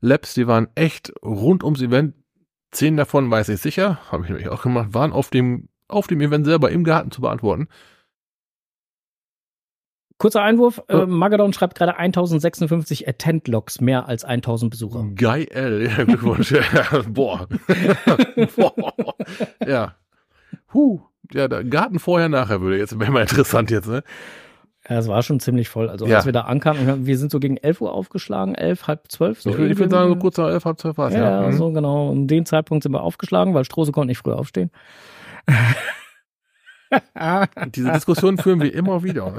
Labs, 0.00 0.34
die 0.34 0.46
waren 0.46 0.68
echt 0.74 1.12
rund 1.24 1.64
ums 1.64 1.80
Event. 1.82 2.14
Zehn 2.70 2.96
davon 2.96 3.30
weiß 3.30 3.48
ich 3.50 3.60
sicher, 3.60 3.98
habe 4.10 4.24
ich 4.24 4.30
nämlich 4.30 4.48
auch 4.48 4.62
gemacht, 4.62 4.94
waren 4.94 5.12
auf 5.12 5.30
dem, 5.30 5.68
auf 5.88 6.06
dem 6.06 6.20
Event 6.20 6.44
selber 6.46 6.70
im 6.70 6.84
Garten 6.84 7.10
zu 7.10 7.20
beantworten. 7.20 7.68
Kurzer 10.18 10.42
Einwurf, 10.42 10.80
Ja. 10.88 11.02
äh, 11.02 11.06
Magadon 11.06 11.52
schreibt 11.52 11.74
gerade 11.76 11.96
1056 11.96 13.08
Attend-Logs, 13.08 13.80
mehr 13.80 14.06
als 14.06 14.24
1000 14.24 14.70
Besucher. 14.70 15.04
Geil, 15.16 15.48
ja, 15.96 16.04
Glückwunsch. 16.04 16.52
Ja, 16.52 16.62
Boah. 17.08 17.48
Boah. 18.56 19.14
Ja. 19.66 19.96
Huh. 20.72 21.00
Ja, 21.32 21.48
der 21.48 21.64
Garten 21.64 21.98
vorher, 21.98 22.28
nachher 22.28 22.60
würde 22.60 22.78
jetzt 22.78 22.98
wäre 22.98 23.10
mal 23.12 23.22
interessant 23.22 23.70
jetzt, 23.70 23.88
ne? 23.88 24.02
Ja, 24.88 24.98
es 24.98 25.06
war 25.06 25.22
schon 25.22 25.38
ziemlich 25.38 25.68
voll. 25.68 25.88
Also 25.88 26.06
Ja. 26.06 26.16
als 26.16 26.26
wir 26.26 26.32
da 26.32 26.40
ankamen, 26.42 27.06
wir 27.06 27.16
sind 27.16 27.30
so 27.30 27.38
gegen 27.38 27.56
11 27.56 27.80
Uhr 27.80 27.92
aufgeschlagen, 27.92 28.56
11, 28.56 28.88
halb 28.88 29.10
12. 29.10 29.40
So 29.42 29.50
ich 29.50 29.58
würde 29.58 29.78
würd 29.78 29.90
sagen, 29.90 30.08
so 30.08 30.16
kurz 30.16 30.36
nach 30.38 30.48
elf, 30.48 30.64
halb 30.64 30.80
zwölf 30.80 30.98
war 30.98 31.08
es, 31.08 31.14
ja, 31.14 31.42
ja. 31.42 31.48
Mhm. 31.48 31.52
so 31.56 31.70
genau. 31.70 32.10
Um 32.10 32.26
den 32.26 32.44
Zeitpunkt 32.46 32.82
sind 32.82 32.92
wir 32.92 33.02
aufgeschlagen, 33.02 33.54
weil 33.54 33.64
Strose 33.64 33.92
konnte 33.92 34.08
nicht 34.08 34.18
früher 34.18 34.36
aufstehen. 34.38 34.70
Diese 37.74 37.90
Diskussion 37.92 38.36
führen 38.36 38.60
wir 38.60 38.74
immer 38.74 39.02
wieder. 39.02 39.32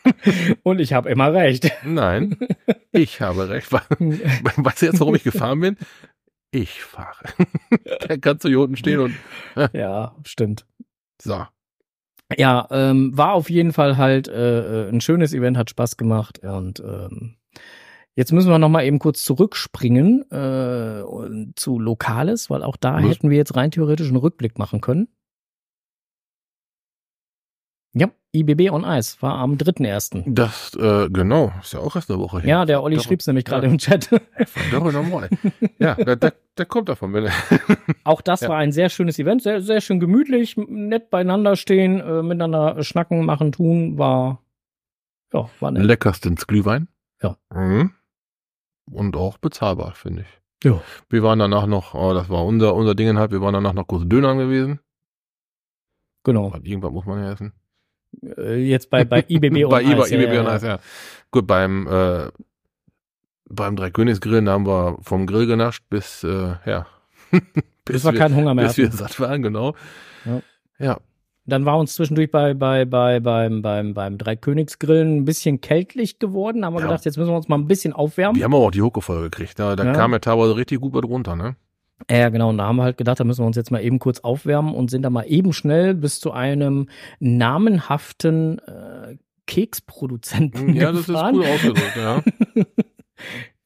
Und 0.64 0.80
ich 0.80 0.92
habe 0.92 1.08
immer 1.10 1.32
recht. 1.32 1.70
Nein, 1.84 2.36
ich 2.90 3.20
habe 3.20 3.48
recht. 3.48 3.70
Weißt 3.72 4.82
du 4.82 4.86
jetzt, 4.86 4.98
warum 4.98 5.14
ich 5.14 5.22
gefahren 5.22 5.60
bin? 5.60 5.76
Ich 6.50 6.82
fahre. 6.82 7.26
Der 8.08 8.18
kann 8.18 8.40
zu 8.40 8.48
hier 8.48 8.58
unten 8.60 8.76
stehen 8.76 8.98
und 8.98 9.14
ja, 9.72 10.16
stimmt. 10.24 10.66
So. 11.22 11.46
Ja, 12.36 12.68
ähm, 12.70 13.16
war 13.16 13.32
auf 13.32 13.50
jeden 13.50 13.72
Fall 13.72 13.96
halt 13.96 14.28
äh, 14.28 14.86
äh, 14.86 14.88
ein 14.88 15.00
schönes 15.00 15.34
Event, 15.34 15.56
hat 15.56 15.70
Spaß 15.70 15.96
gemacht 15.96 16.40
und 16.44 16.80
ähm, 16.80 17.36
jetzt 18.14 18.32
müssen 18.32 18.50
wir 18.50 18.58
noch 18.58 18.68
mal 18.68 18.84
eben 18.84 19.00
kurz 19.00 19.24
zurückspringen 19.24 20.30
äh, 20.30 21.52
zu 21.56 21.78
Lokales, 21.80 22.48
weil 22.48 22.62
auch 22.62 22.76
da 22.76 22.96
Was? 22.96 23.10
hätten 23.10 23.30
wir 23.30 23.36
jetzt 23.36 23.56
rein 23.56 23.72
theoretisch 23.72 24.08
einen 24.08 24.16
Rückblick 24.16 24.58
machen 24.58 24.80
können. 24.80 25.08
IBB 28.32 28.70
on 28.70 28.84
Ice 28.84 29.16
war 29.20 29.34
am 29.38 29.54
3.1. 29.56 30.22
Das, 30.26 30.72
äh, 30.76 31.08
genau, 31.10 31.52
ist 31.60 31.72
ja 31.72 31.80
auch 31.80 31.96
erst 31.96 32.10
eine 32.10 32.20
Woche 32.20 32.40
her. 32.40 32.48
Ja, 32.48 32.64
der 32.64 32.82
Olli 32.82 33.00
schrieb's 33.00 33.26
nämlich 33.26 33.44
gerade 33.44 33.66
Ja. 33.66 33.72
im 33.72 33.78
Chat. 33.78 34.08
Nochmal. 34.72 35.28
Ja, 35.80 35.96
der, 35.96 36.14
der, 36.14 36.34
der 36.56 36.66
kommt 36.66 36.88
davon. 36.88 37.12
Wenn, 37.12 37.28
Auch 38.04 38.20
das 38.20 38.42
Ja. 38.42 38.48
war 38.50 38.58
ein 38.58 38.70
sehr 38.70 38.88
schönes 38.88 39.18
Event, 39.18 39.42
sehr, 39.42 39.60
sehr 39.62 39.80
schön 39.80 39.98
gemütlich, 39.98 40.56
nett 40.56 41.10
beieinander 41.10 41.56
stehen, 41.56 41.98
äh, 42.00 42.22
miteinander 42.22 42.80
schnacken, 42.84 43.24
machen, 43.26 43.50
tun, 43.50 43.98
war, 43.98 44.40
ja, 45.32 45.50
war 45.58 45.70
nett. 45.72 45.82
leckerstens 45.82 46.46
Glühwein. 46.46 46.86
Ja. 47.20 47.36
Mhm. 47.52 47.92
Und 48.92 49.16
auch 49.16 49.38
bezahlbar, 49.38 49.94
finde 49.96 50.22
ich. 50.22 50.28
Ja. 50.70 50.80
Wir 51.08 51.22
waren 51.24 51.38
danach 51.40 51.66
noch, 51.66 51.94
oh, 51.94 52.14
das 52.14 52.28
war 52.28 52.44
unser, 52.44 52.74
unser 52.76 52.94
Ding 52.94 53.18
halt, 53.18 53.32
wir 53.32 53.40
waren 53.40 53.54
danach 53.54 53.72
noch 53.72 53.88
kurz 53.88 54.04
Dönern 54.06 54.38
gewesen. 54.38 54.78
Genau. 56.22 56.52
Weil 56.52 56.64
irgendwann 56.66 56.92
muss 56.92 57.06
man 57.06 57.18
ja 57.24 57.32
essen. 57.32 57.52
Äh, 58.36 58.56
Jetzt 58.56 58.90
bei, 58.90 59.04
bei 59.04 59.20
IBB 59.28 59.64
on 59.64 59.70
bei 59.70 59.82
ja, 59.82 59.92
IBB 60.06 60.32
ja, 60.34 60.40
und 60.40 60.46
ja. 60.46 60.52
Eis, 60.52 60.62
ja. 60.62 60.78
Gut, 61.30 61.46
beim, 61.46 61.86
äh, 61.86 62.28
beim 63.48 63.76
Dreikönigsgrillen 63.76 64.48
haben 64.48 64.66
wir 64.66 64.98
vom 65.02 65.26
Grill 65.26 65.46
genascht 65.46 65.84
bis, 65.90 66.24
äh, 66.24 66.54
ja. 66.66 66.86
Bis 67.84 68.04
wir 68.04 68.12
keinen 68.12 68.36
Hunger 68.36 68.54
mehr 68.54 68.66
Bis 68.66 68.76
wir 68.76 68.86
hatten. 68.86 68.96
satt 68.96 69.18
waren, 69.20 69.42
genau. 69.42 69.74
Ja. 70.24 70.40
Ja. 70.78 70.98
Dann 71.46 71.64
war 71.64 71.78
uns 71.78 71.94
zwischendurch 71.94 72.30
bei, 72.30 72.54
bei, 72.54 72.84
bei, 72.84 73.18
beim, 73.18 73.62
beim, 73.62 73.94
beim 73.94 74.18
Dreikönigsgrillen 74.18 75.16
ein 75.18 75.24
bisschen 75.24 75.60
kältlich 75.60 76.18
geworden. 76.18 76.64
Haben 76.64 76.74
wir 76.74 76.80
Ja. 76.80 76.86
gedacht, 76.86 77.04
jetzt 77.04 77.16
müssen 77.16 77.30
wir 77.30 77.36
uns 77.36 77.48
mal 77.48 77.56
ein 77.58 77.66
bisschen 77.66 77.92
aufwärmen. 77.92 78.36
Wir 78.36 78.44
haben 78.44 78.54
aber 78.54 78.64
auch 78.66 78.70
die 78.70 78.82
Hucke 78.82 79.00
voll 79.00 79.22
gekriegt. 79.22 79.58
Da, 79.58 79.74
da 79.74 79.84
Ja. 79.84 79.92
kam 79.92 80.12
ja 80.12 80.18
teilweise 80.20 80.54
richtig 80.54 80.80
gut 80.80 80.92
was 80.94 81.02
runter, 81.04 81.34
ne? 81.34 81.56
Ja, 82.08 82.28
genau. 82.28 82.50
Und 82.50 82.58
da 82.58 82.66
haben 82.66 82.76
wir 82.76 82.84
halt 82.84 82.96
gedacht, 82.96 83.18
da 83.20 83.24
müssen 83.24 83.42
wir 83.42 83.46
uns 83.46 83.56
jetzt 83.56 83.70
mal 83.70 83.82
eben 83.82 83.98
kurz 83.98 84.20
aufwärmen 84.20 84.74
und 84.74 84.90
sind 84.90 85.02
da 85.02 85.10
mal 85.10 85.24
eben 85.24 85.52
schnell 85.52 85.94
bis 85.94 86.20
zu 86.20 86.32
einem 86.32 86.88
namenhaften 87.18 88.58
äh, 88.60 89.16
Keksproduzenten 89.46 90.74
Ja, 90.74 90.92
das 90.92 91.00
ist 91.00 91.06
gefahren, 91.06 91.34
gut 91.34 91.46
ausgedrückt, 91.46 91.96
ja. 91.96 92.22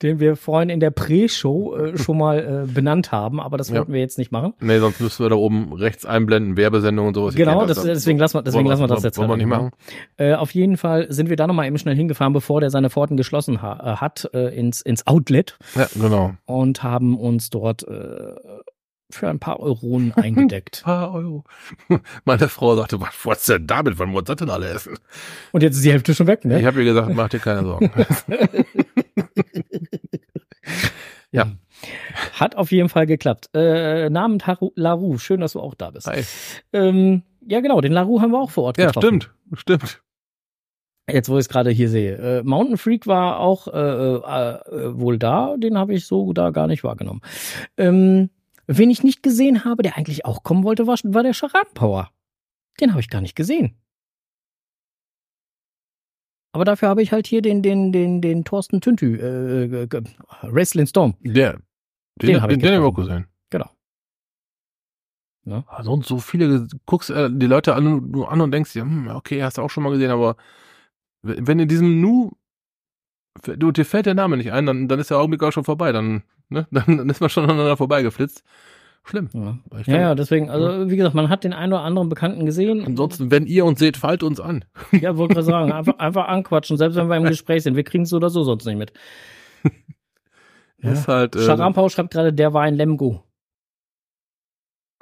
den 0.04 0.20
wir 0.20 0.36
vorhin 0.36 0.68
in 0.68 0.78
der 0.78 0.90
Pre-Show 0.92 1.74
äh, 1.76 1.98
schon 1.98 2.18
mal 2.18 2.66
äh, 2.68 2.72
benannt 2.72 3.10
haben, 3.10 3.40
aber 3.40 3.56
das 3.56 3.70
Ja. 3.70 3.78
wollten 3.78 3.92
wir 3.92 4.00
jetzt 4.00 4.18
nicht 4.18 4.30
machen. 4.30 4.54
Nee, 4.60 4.78
sonst 4.78 5.00
müssten 5.00 5.24
wir 5.24 5.30
da 5.30 5.34
oben 5.36 5.72
rechts 5.72 6.06
einblenden, 6.06 6.56
Werbesendung 6.56 7.08
und 7.08 7.14
sowas. 7.14 7.34
Genau, 7.34 7.60
kenn 7.60 7.68
das, 7.68 7.82
deswegen 7.82 8.18
lassen 8.18 8.34
wir, 8.38 8.42
deswegen 8.42 8.68
lassen 8.68 8.82
wir 8.82 8.86
das 8.86 9.02
jetzt 9.02 9.18
Wollen 9.18 9.30
wir 9.30 9.36
nicht 9.38 9.46
machen? 9.46 9.70
Äh, 10.16 10.34
auf 10.34 10.52
jeden 10.52 10.76
Fall 10.76 11.10
sind 11.10 11.30
wir 11.30 11.36
da 11.36 11.46
nochmal 11.46 11.66
eben 11.66 11.78
schnell 11.78 11.96
hingefahren, 11.96 12.32
bevor 12.32 12.60
der 12.60 12.70
seine 12.70 12.90
Pforten 12.90 13.16
geschlossen 13.16 13.62
ha 13.62 13.94
äh, 13.94 13.96
hat, 13.96 14.30
äh, 14.34 14.54
ins, 14.56 14.82
ins 14.82 15.06
Outlet 15.06 15.58
Ja, 15.74 15.88
genau. 15.94 16.34
und 16.44 16.82
haben 16.82 17.18
uns 17.18 17.50
dort 17.50 17.88
äh, 17.88 18.34
für 19.10 19.28
ein 19.28 19.38
paar 19.38 19.60
Euronen 19.60 20.12
eingedeckt. 20.16 20.82
Paar 20.84 21.14
Euro. 21.14 21.44
Meine 22.24 22.48
Frau 22.48 22.74
sagte, 22.76 23.00
was, 23.00 23.38
ist 23.38 23.48
denn 23.48 23.66
damit? 23.66 23.98
Wann 23.98 24.12
wollen 24.12 24.24
das 24.24 24.36
denn 24.36 24.50
alle 24.50 24.68
essen? 24.68 24.98
Und 25.52 25.62
jetzt 25.62 25.76
ist 25.76 25.84
die 25.84 25.92
Hälfte 25.92 26.14
schon 26.14 26.26
weg, 26.26 26.44
ne? 26.44 26.58
Ich 26.60 26.66
habe 26.66 26.78
ihr 26.82 26.92
gesagt, 26.92 27.14
mach 27.14 27.28
dir 27.28 27.38
keine 27.38 27.62
Sorgen. 27.62 27.90
Ja. 31.32 31.50
Hat 32.34 32.54
auf 32.56 32.70
jeden 32.70 32.88
Fall 32.88 33.06
geklappt. 33.06 33.50
Äh, 33.54 34.08
Namen 34.08 34.40
Larue, 34.76 35.18
schön, 35.18 35.40
dass 35.40 35.52
du 35.54 35.60
auch 35.60 35.74
da 35.74 35.90
bist. 35.90 36.06
Hi. 36.06 36.22
Ähm, 36.72 37.22
ja, 37.46 37.60
genau, 37.60 37.80
den 37.80 37.92
Larue 37.92 38.20
haben 38.20 38.30
wir 38.30 38.40
auch 38.40 38.50
vor 38.52 38.64
Ort 38.64 38.78
Ja, 38.78 38.86
getroffen. 38.86 39.20
stimmt. 39.20 39.34
Stimmt. 39.58 40.02
Jetzt, 41.10 41.28
wo 41.28 41.34
ich 41.34 41.40
es 41.40 41.48
gerade 41.48 41.70
hier 41.70 41.90
sehe. 41.90 42.38
Äh, 42.38 42.42
Mountain 42.44 42.78
Freak 42.78 43.06
war 43.06 43.38
auch 43.40 43.66
äh, 43.68 43.70
äh, 43.72 44.14
äh, 44.16 44.98
wohl 44.98 45.18
da, 45.18 45.56
den 45.58 45.76
habe 45.76 45.92
ich 45.94 46.06
so 46.06 46.32
da 46.32 46.50
gar 46.50 46.66
nicht 46.66 46.82
wahrgenommen. 46.84 47.20
Ähm, 47.76 48.30
wen 48.66 48.90
ich 48.90 49.02
nicht 49.02 49.22
gesehen 49.22 49.64
habe, 49.64 49.82
der 49.82 49.98
eigentlich 49.98 50.24
auch 50.24 50.44
kommen 50.44 50.64
wollte, 50.64 50.86
war, 50.86 50.96
war 51.02 51.22
der 51.22 51.34
Charadenpower. 51.34 52.10
Den 52.80 52.92
habe 52.92 53.00
ich 53.00 53.10
gar 53.10 53.20
nicht 53.20 53.36
gesehen. 53.36 53.76
Aber 56.54 56.64
dafür 56.64 56.88
habe 56.88 57.02
ich 57.02 57.10
halt 57.10 57.26
hier 57.26 57.42
den, 57.42 57.62
den, 57.62 57.90
den, 57.90 58.20
den 58.20 58.44
Thorsten 58.44 58.80
Tüntü, 58.80 59.16
äh, 59.16 59.64
äh, 59.64 60.02
Wrestling 60.42 60.86
Storm. 60.86 61.16
Der. 61.20 61.54
Den, 61.54 61.62
Den 62.22 62.28
den, 62.28 62.42
hab 62.42 62.50
ich 62.52 62.58
den, 62.58 62.80
auch 62.80 62.94
gesehen. 62.94 63.26
Genau. 63.50 63.68
Ja. 65.46 65.64
Ah, 65.66 65.82
Sonst 65.82 66.06
so 66.06 66.18
viele, 66.18 66.68
guckst 66.86 67.10
äh, 67.10 67.28
die 67.28 67.48
Leute 67.48 67.74
an, 67.74 68.08
nur 68.08 68.30
an 68.30 68.40
und 68.40 68.52
denkst 68.52 68.72
dir, 68.72 68.82
hm, 68.82 69.08
okay, 69.08 69.42
hast 69.42 69.58
du 69.58 69.62
auch 69.62 69.68
schon 69.70 69.82
mal 69.82 69.90
gesehen, 69.90 70.12
aber 70.12 70.36
wenn 71.22 71.58
in 71.58 71.66
diesem 71.66 72.00
Nu, 72.00 72.30
du, 73.42 73.72
dir 73.72 73.84
fällt 73.84 74.06
der 74.06 74.14
Name 74.14 74.36
nicht 74.36 74.52
ein, 74.52 74.64
dann, 74.64 74.86
dann 74.86 75.00
ist 75.00 75.10
der 75.10 75.18
Augenblick 75.18 75.42
auch 75.42 75.50
schon 75.52 75.64
vorbei, 75.64 75.90
dann, 75.90 76.22
ne, 76.50 76.68
dann, 76.70 76.98
dann 76.98 77.10
ist 77.10 77.20
man 77.20 77.30
schon 77.30 77.42
aneinander 77.42 77.76
vorbeigeflitzt. 77.76 78.44
Schlimm. 79.06 79.28
Ja. 79.34 79.58
Ja, 79.86 80.00
ja, 80.00 80.14
deswegen, 80.14 80.48
also 80.48 80.90
wie 80.90 80.96
gesagt, 80.96 81.14
man 81.14 81.28
hat 81.28 81.44
den 81.44 81.52
einen 81.52 81.72
oder 81.74 81.82
anderen 81.82 82.08
Bekannten 82.08 82.46
gesehen. 82.46 82.84
Ansonsten, 82.86 83.30
wenn 83.30 83.46
ihr 83.46 83.66
uns 83.66 83.78
seht, 83.78 83.96
fallt 83.98 84.22
uns 84.22 84.40
an. 84.40 84.64
Ja, 84.92 85.16
wollte 85.18 85.34
gerade 85.34 85.44
sagen, 85.46 85.72
einfach, 85.72 85.98
einfach 85.98 86.26
anquatschen, 86.28 86.76
selbst 86.78 86.96
wenn 86.96 87.08
wir 87.08 87.16
im 87.16 87.24
Gespräch 87.24 87.62
sind. 87.62 87.76
Wir 87.76 87.84
kriegen 87.84 88.04
es 88.04 88.10
so 88.10 88.16
oder 88.16 88.30
so 88.30 88.42
sonst 88.44 88.64
nicht 88.64 88.78
mit. 88.78 88.92
Ja. 90.78 90.92
Ist 90.92 91.08
halt, 91.08 91.34
äh, 91.34 91.40
Scharampau 91.40 91.88
schreibt 91.88 92.12
gerade, 92.12 92.30
der 92.34 92.52
war 92.52 92.62
ein 92.62 92.74
Lemgo. 92.74 93.22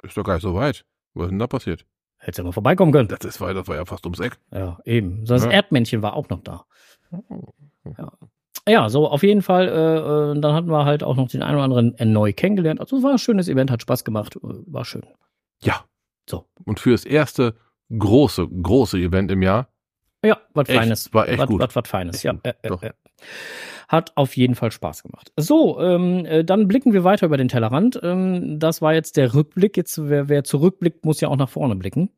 Ist 0.01 0.15
doch 0.15 0.23
gar 0.23 0.35
nicht 0.35 0.43
so 0.43 0.53
weit. 0.55 0.85
Was 1.13 1.25
ist 1.25 1.31
denn 1.31 1.39
da 1.39 1.47
passiert? 1.47 1.85
Hättest 2.19 2.37
ja 2.37 2.45
mal 2.45 2.53
vorbeikommen 2.53 2.93
können. 2.93 3.09
Das, 3.09 3.19
ist, 3.25 3.41
das 3.41 3.67
war 3.67 3.75
ja 3.75 3.83
fast 3.83 4.05
ums 4.05 4.21
Eck. 4.21 4.37
Ja, 4.53 4.79
eben. 4.85 5.25
So 5.25 5.33
das 5.33 5.43
Ja. 5.43 5.51
Erdmännchen 5.51 6.01
war 6.01 6.13
auch 6.13 6.29
noch 6.29 6.39
da. 6.41 6.63
Ja. 7.97 8.13
Ja, 8.67 8.89
so 8.89 9.07
auf 9.07 9.23
jeden 9.23 9.41
Fall. 9.41 9.67
Äh, 9.67 9.71
äh, 10.37 10.39
dann 10.39 10.53
hatten 10.53 10.69
wir 10.69 10.85
halt 10.85 11.03
auch 11.03 11.15
noch 11.15 11.27
den 11.27 11.43
einen 11.43 11.55
oder 11.55 11.63
anderen 11.65 11.95
neu 12.13 12.31
kennengelernt. 12.33 12.79
Also 12.79 12.97
es 12.97 13.03
war 13.03 13.11
ein 13.11 13.17
schönes 13.17 13.49
Event, 13.49 13.69
hat 13.71 13.81
Spaß 13.81 14.03
gemacht, 14.05 14.37
äh, 14.37 14.39
war 14.41 14.85
schön. 14.85 15.03
Ja. 15.61 15.83
So. 16.29 16.45
Und 16.63 16.79
für 16.79 16.91
das 16.91 17.03
erste 17.03 17.55
große, 17.97 18.47
große 18.47 18.97
Event 18.97 19.31
im 19.31 19.41
Jahr. 19.41 19.67
Ja, 20.25 20.37
was 20.53 20.69
Feines. 20.69 21.13
war 21.13 21.27
echt 21.27 21.39
was, 21.39 21.49
gut. 21.49 21.61
Was, 21.61 21.75
was 21.75 21.87
Feines, 21.87 22.15
Echt 22.15 22.23
ja. 22.23 22.35
Äh, 22.43 22.53
äh, 22.61 22.69
doch. 22.69 22.81
Hat 23.89 24.13
auf 24.15 24.37
jeden 24.37 24.55
Fall 24.55 24.71
Spaß 24.71 25.03
gemacht. 25.03 25.33
So, 25.37 25.79
ähm, 25.81 26.25
äh, 26.25 26.45
dann 26.45 26.69
blicken 26.69 26.93
wir 26.93 27.03
weiter 27.03 27.25
über 27.25 27.35
den 27.37 27.49
Tellerrand. 27.49 27.99
Ähm, 28.01 28.57
das 28.59 28.81
war 28.81 28.93
jetzt 28.93 29.17
der 29.17 29.33
Rückblick. 29.33 29.75
Jetzt, 29.75 30.07
wer, 30.09 30.29
wer 30.29 30.45
zurückblickt, 30.45 31.03
muss 31.03 31.19
ja 31.19 31.27
auch 31.27 31.35
nach 31.35 31.49
vorne 31.49 31.75
blicken. 31.75 32.09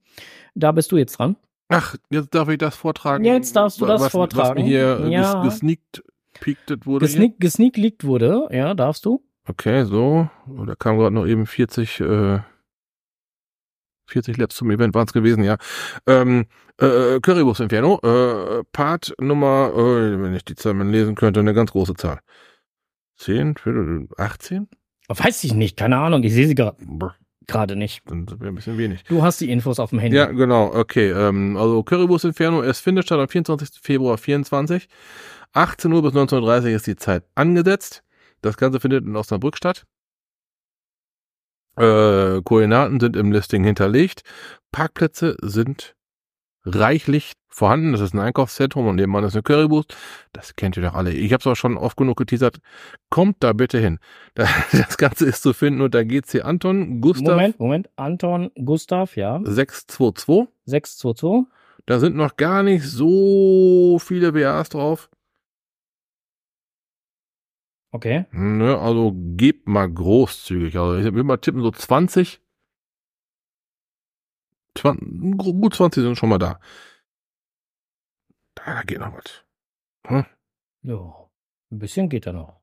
Da 0.54 0.72
bist 0.72 0.92
du 0.92 0.98
jetzt 0.98 1.18
dran. 1.18 1.36
Ach, 1.68 1.96
jetzt 2.12 2.34
darf 2.36 2.48
ich 2.50 2.60
das 2.60 2.76
vortragen. 2.76 3.26
Jetzt 3.26 3.56
darfst 3.56 3.82
du 3.82 3.88
das 3.88 4.02
was, 4.02 4.12
vortragen. 4.12 4.60
Was 4.60 4.64
mir 4.64 4.68
hier 4.68 5.08
Ja. 5.10 5.42
ges 5.44 5.54
gesneakt, 5.54 6.04
peaked 6.40 6.86
wurde. 6.86 7.06
Gesneak, 7.06 7.40
gesneak 7.40 7.78
leakt 7.78 8.04
wurde, 8.04 8.48
ja, 8.52 8.74
darfst 8.74 9.06
du. 9.06 9.24
Okay, 9.48 9.86
so. 9.86 10.30
Oh, 10.48 10.66
Da 10.66 10.76
kam 10.76 10.98
gerade 10.98 11.14
noch 11.14 11.28
eben 11.28 11.46
40, 11.46 12.00
äh, 12.02 12.40
40 14.08 14.38
Laps 14.38 14.56
zum 14.56 14.72
Event 14.72 14.94
waren 14.96 15.08
es 15.08 15.14
gewesen, 15.14 15.44
ja. 15.44 15.58
Ähm, 16.08 16.46
äh, 16.80 17.20
Currywurst 17.20 17.62
Inferno, 17.62 18.00
äh, 18.04 18.64
Part 18.72 19.14
Nummer, 19.20 19.72
äh, 19.76 20.22
wenn 20.22 20.34
ich 20.36 20.46
die 20.46 20.56
Zahl 20.56 20.74
mal 20.74 20.88
lesen 20.88 21.16
könnte, 21.16 21.40
eine 21.40 21.54
ganz 21.54 21.72
große 21.72 21.94
Zahl. 21.96 22.20
10, 23.18 23.56
18? 24.18 24.68
Weiß 25.08 25.44
ich 25.44 25.54
nicht, 25.54 25.78
keine 25.78 25.98
Ahnung, 25.98 26.24
ich 26.24 26.34
sehe 26.34 26.48
sie 26.48 26.56
gerade 26.56 26.78
gerade 27.48 27.76
nicht. 27.76 28.02
Dann 28.10 28.28
sind 28.28 28.42
wir 28.42 28.48
ein 28.48 28.56
bisschen 28.56 28.78
wenig. 28.78 29.04
Du 29.04 29.22
hast 29.22 29.40
die 29.42 29.52
Infos 29.52 29.80
auf 29.80 29.92
dem 29.92 30.00
Handy. 30.00 30.18
Ja, 30.18 30.26
genau, 30.26 30.74
okay. 30.74 31.12
Ähm, 31.12 31.58
also 31.58 31.84
Currywurst 31.84 32.26
Inferno, 32.26 32.62
es 32.64 32.80
findet 32.80 33.06
statt 33.06 33.20
am 33.20 33.28
24. 33.28 33.70
Februar 33.82 34.18
24. 34.18 34.88
18 35.56 35.92
Uhr 35.92 36.02
bis 36.02 36.14
19.30 36.14 36.64
Uhr 36.64 36.68
ist 36.76 36.88
die 36.88 36.96
Zeit 36.96 37.24
angesetzt. 37.34 38.04
Das 38.42 38.58
Ganze 38.58 38.80
findet 38.80 39.06
in 39.06 39.16
Osnabrück 39.16 39.58
statt. 39.58 39.86
Äh, 41.78 42.42
Koordinaten 42.44 43.00
sind 43.00 43.16
im 43.16 43.32
Listing 43.32 43.64
hinterlegt. 43.64 44.22
Parkplätze 44.72 45.36
sind 45.42 45.96
reichlich 46.66 47.34
vorhanden. 47.48 47.94
Das 47.94 48.02
ist 48.02 48.14
ein 48.14 48.20
Einkaufszentrum 48.20 48.88
und 48.88 48.96
nebenan 48.96 49.24
ist 49.24 49.36
eine 49.36 49.44
Currywurst. 49.44 49.96
Das 50.34 50.56
kennt 50.56 50.78
ihr 50.78 50.84
doch 50.84 50.94
alle. 50.94 51.12
Ich 51.12 51.32
habe 51.32 51.40
es 51.42 51.48
auch 51.48 51.56
schon 51.56 51.78
oft 51.78 51.96
genug 51.96 52.18
geteasert. 52.18 52.58
Kommt 53.10 53.38
da 53.40 53.54
bitte 53.54 53.80
hin. 53.80 54.00
Das 54.72 54.98
Ganze 54.98 55.26
ist 55.26 55.42
zu 55.42 55.54
finden 55.54 55.82
unter 55.82 56.04
GC 56.04 56.44
Anton 56.44 57.00
Gustav 57.02 57.36
Moment, 57.36 57.60
Moment. 57.60 57.90
Anton 57.96 58.52
Gustav, 58.56 59.16
ja. 59.16 59.40
622. 59.44 60.54
622. 60.66 61.52
Da 61.86 62.00
sind 62.00 62.16
noch 62.16 62.36
gar 62.36 62.64
nicht 62.64 62.84
so 62.84 64.00
viele 64.00 64.34
WAs 64.34 64.70
drauf. 64.70 65.10
Okay. 67.96 68.26
Ne, 68.32 68.78
also 68.78 69.14
gebt 69.16 69.70
mal 69.70 69.90
großzügig. 69.90 70.78
Also 70.78 70.98
ich 70.98 71.06
würde 71.06 71.24
mal 71.24 71.38
tippen, 71.38 71.62
so 71.62 71.72
20. 71.72 72.42
20 74.78 75.38
gut 75.38 75.76
20 75.76 76.04
sind 76.04 76.18
schon 76.18 76.28
mal 76.28 76.38
da. 76.38 76.60
Da 78.56 78.82
geht 78.82 79.00
noch 79.00 79.14
was. 79.14 80.26
Ja. 80.82 81.30
Ein 81.72 81.80
bisschen 81.80 82.10
geht 82.10 82.28
da 82.28 82.34
noch. 82.34 82.60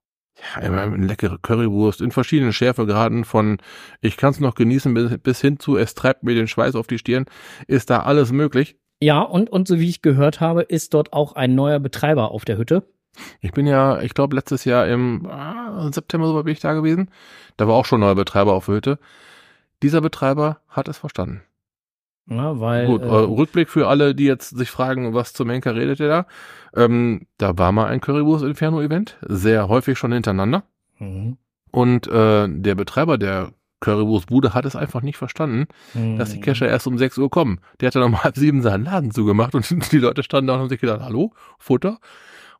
Ja, 0.54 0.60
immer 0.60 0.82
eine 0.82 1.06
leckere 1.06 1.38
Currywurst 1.38 2.02
in 2.02 2.10
verschiedenen 2.10 2.52
Schärfegraden 2.52 3.24
von 3.24 3.56
ich 4.02 4.18
kann 4.18 4.32
es 4.32 4.40
noch 4.40 4.54
genießen 4.54 4.92
bis, 4.92 5.16
bis 5.16 5.40
hin 5.40 5.58
zu 5.58 5.78
es 5.78 5.94
treibt 5.94 6.24
mir 6.24 6.34
den 6.34 6.46
Schweiß 6.46 6.74
auf 6.74 6.86
die 6.86 6.98
Stirn. 6.98 7.24
Ist 7.66 7.88
da 7.88 8.02
alles 8.02 8.32
möglich. 8.32 8.76
Ja, 9.00 9.22
und, 9.22 9.48
und 9.48 9.66
so 9.66 9.80
wie 9.80 9.88
ich 9.88 10.02
gehört 10.02 10.40
habe, 10.40 10.60
ist 10.60 10.92
dort 10.92 11.14
auch 11.14 11.32
ein 11.36 11.54
neuer 11.54 11.80
Betreiber 11.80 12.32
auf 12.32 12.44
der 12.44 12.58
Hütte. 12.58 12.86
Ich 13.40 13.52
bin 13.52 13.66
ja, 13.66 14.00
ich 14.00 14.14
glaube, 14.14 14.34
letztes 14.36 14.64
Jahr 14.64 14.86
im 14.88 15.26
ah, 15.26 15.90
September 15.92 16.26
so 16.28 16.42
bin 16.42 16.52
ich 16.52 16.60
da 16.60 16.72
gewesen. 16.72 17.10
Da 17.56 17.68
war 17.68 17.74
auch 17.74 17.84
schon 17.84 17.98
ein 17.98 18.06
neuer 18.06 18.14
Betreiber 18.14 18.54
auf 18.54 18.68
Hütte. 18.68 18.98
Dieser 19.82 20.00
Betreiber 20.00 20.60
hat 20.68 20.88
es 20.88 20.98
verstanden. 20.98 21.42
Ja, 22.28 22.60
weil. 22.60 22.86
Gut, 22.86 23.02
äh, 23.02 23.06
äh, 23.06 23.08
Rückblick 23.10 23.68
für 23.68 23.88
alle, 23.88 24.14
die 24.14 24.24
jetzt 24.24 24.56
sich 24.56 24.70
fragen, 24.70 25.12
was 25.12 25.32
zum 25.32 25.50
Henker 25.50 25.74
redet 25.74 26.00
ihr 26.00 26.08
da. 26.08 26.26
Ähm, 26.74 27.26
da 27.36 27.58
war 27.58 27.72
mal 27.72 27.86
ein 27.88 28.00
Currywurst 28.00 28.44
Inferno 28.44 28.80
Event, 28.80 29.18
sehr 29.22 29.68
häufig 29.68 29.98
schon 29.98 30.12
hintereinander. 30.12 30.62
mhm. 30.98 31.36
Und 31.70 32.06
äh, 32.06 32.48
der 32.48 32.74
Betreiber 32.74 33.16
der 33.16 33.52
Currywurstbude 33.80 34.52
hat 34.52 34.66
es 34.66 34.76
einfach 34.76 35.00
nicht 35.02 35.16
verstanden, 35.16 35.66
Mhm. 35.94 36.18
dass 36.18 36.30
die 36.30 36.40
Cacher 36.40 36.68
erst 36.68 36.86
um 36.86 36.98
6 36.98 37.16
Uhr 37.18 37.30
kommen. 37.30 37.60
Der 37.80 37.86
hat 37.88 37.94
dann 37.96 38.02
um 38.02 38.22
halb 38.22 38.36
sieben 38.36 38.60
seinen 38.62 38.84
Laden 38.84 39.10
zugemacht 39.10 39.54
und 39.54 39.68
die 39.92 39.98
Leute 39.98 40.22
standen 40.22 40.48
da 40.48 40.54
und 40.54 40.60
haben 40.60 40.68
sich 40.68 40.80
gedacht, 40.80 41.00
hallo, 41.02 41.32
Futter? 41.58 41.98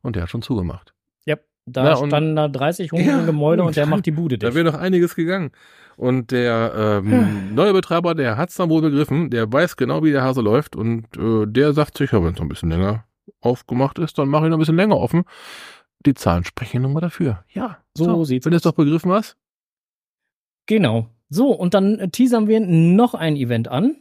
Und 0.03 0.15
der 0.15 0.23
hat 0.23 0.29
schon 0.29 0.41
zugemacht. 0.43 0.93
Ja, 1.25 1.37
da 1.65 1.83
Na, 1.83 1.95
standen 1.95 2.35
da 2.35 2.47
30 2.47 2.91
Hunde 2.91 3.09
im 3.09 3.25
Gebäude 3.25 3.63
und 3.63 3.75
der 3.75 3.85
macht 3.87 4.05
die 4.05 4.11
Bude 4.11 4.37
Da 4.37 4.47
dicht. 4.47 4.55
wäre 4.55 4.65
noch 4.71 4.79
einiges 4.79 5.15
gegangen. 5.15 5.51
Und 5.95 6.31
der 6.31 7.01
ähm, 7.05 7.53
neue 7.55 7.73
Betreiber, 7.73 8.13
der 8.15 8.35
hat's 8.37 8.55
dann 8.55 8.69
wohl 8.69 8.81
begriffen, 8.81 9.29
der 9.29 9.51
weiß 9.51 9.75
genau, 9.77 10.03
wie 10.03 10.11
der 10.11 10.23
Hase 10.23 10.41
läuft 10.41 10.75
und 10.75 11.05
äh, 11.17 11.45
der 11.47 11.73
sagt 11.73 11.97
sich, 11.97 12.11
ja, 12.11 12.21
wenn 12.23 12.33
es 12.33 12.35
noch 12.35 12.45
ein 12.45 12.49
bisschen 12.49 12.69
länger 12.69 13.05
aufgemacht 13.41 13.97
ist, 13.99 14.17
dann 14.17 14.27
mache 14.27 14.45
ich 14.45 14.49
noch 14.49 14.57
ein 14.57 14.59
bisschen 14.59 14.75
länger 14.75 14.97
offen. 14.97 15.23
Die 16.05 16.13
Zahlen 16.15 16.43
sprechen 16.43 16.81
nun 16.81 16.93
mal 16.93 16.99
dafür. 16.99 17.43
Ja, 17.53 17.77
So 17.97 18.23
sieht's 18.25 18.45
Wenn 18.45 18.51
du 18.51 18.57
es 18.57 18.63
doch 18.63 18.73
begriffen 18.73 19.11
hast. 19.11 19.37
Genau. 20.65 21.07
So, 21.29 21.51
und 21.51 21.73
dann 21.73 22.11
teasern 22.11 22.47
wir 22.47 22.59
noch 22.59 23.13
ein 23.13 23.35
Event 23.35 23.67
an. 23.67 23.95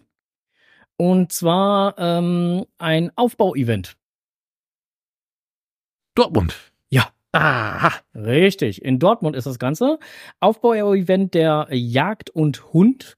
Und 0.97 1.33
zwar 1.33 1.95
ähm, 1.99 2.65
ein 2.79 3.11
Aufbau-Event. 3.17 3.97
Dortmund. 6.15 6.55
Ja. 6.91 7.09
Aha. 7.33 7.93
Richtig. 8.15 8.83
In 8.83 8.99
Dortmund 8.99 9.37
ist 9.37 9.47
das 9.47 9.59
Ganze. 9.59 9.99
Aufbau-Event 10.41 11.35
der 11.35 11.69
Jagd 11.71 12.31
und 12.31 12.73
Hund. 12.73 13.17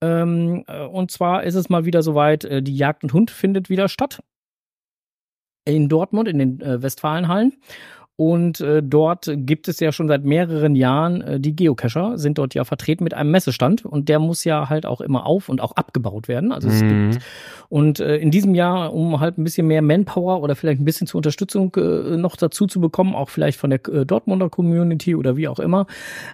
Ähm, 0.00 0.64
äh, 0.66 0.84
und 0.84 1.12
zwar 1.12 1.44
ist 1.44 1.54
es 1.54 1.68
mal 1.68 1.84
wieder 1.84 2.02
soweit, 2.02 2.44
äh, 2.44 2.62
die 2.62 2.76
Jagd 2.76 3.04
und 3.04 3.12
Hund 3.12 3.30
findet 3.30 3.70
wieder 3.70 3.88
statt. 3.88 4.22
In 5.64 5.88
Dortmund, 5.88 6.28
in 6.28 6.38
den 6.38 6.60
äh, 6.60 6.82
Westfalenhallen. 6.82 7.52
Und 8.16 8.60
äh, 8.60 8.82
dort 8.82 9.30
gibt 9.34 9.68
es 9.68 9.80
ja 9.80 9.90
schon 9.90 10.06
seit 10.06 10.24
mehreren 10.24 10.76
Jahren, 10.76 11.22
äh, 11.22 11.40
die 11.40 11.56
Geocacher 11.56 12.18
sind 12.18 12.38
dort 12.38 12.54
ja 12.54 12.64
vertreten 12.64 13.04
mit 13.04 13.14
einem 13.14 13.30
Messestand 13.30 13.84
und 13.84 14.08
der 14.08 14.18
muss 14.18 14.44
ja 14.44 14.68
halt 14.68 14.86
auch 14.86 15.00
immer 15.00 15.26
auf 15.26 15.48
und 15.48 15.60
auch 15.60 15.72
abgebaut 15.72 16.28
werden. 16.28 16.52
Also 16.52 16.68
es 16.68 16.82
Mhm. 16.82 17.10
gibt 17.10 17.22
und 17.68 18.00
äh, 18.00 18.18
in 18.18 18.30
diesem 18.30 18.54
Jahr, 18.54 18.92
um 18.92 19.18
halt 19.18 19.38
ein 19.38 19.44
bisschen 19.44 19.66
mehr 19.66 19.80
Manpower 19.80 20.42
oder 20.42 20.54
vielleicht 20.54 20.80
ein 20.80 20.84
bisschen 20.84 21.06
zur 21.06 21.18
Unterstützung 21.20 21.74
äh, 21.76 22.18
noch 22.18 22.36
dazu 22.36 22.66
zu 22.66 22.80
bekommen, 22.80 23.14
auch 23.14 23.30
vielleicht 23.30 23.58
von 23.58 23.70
der 23.70 23.80
äh, 23.88 24.04
Dortmunder 24.04 24.50
Community 24.50 25.14
oder 25.14 25.38
wie 25.38 25.48
auch 25.48 25.58
immer, 25.58 25.86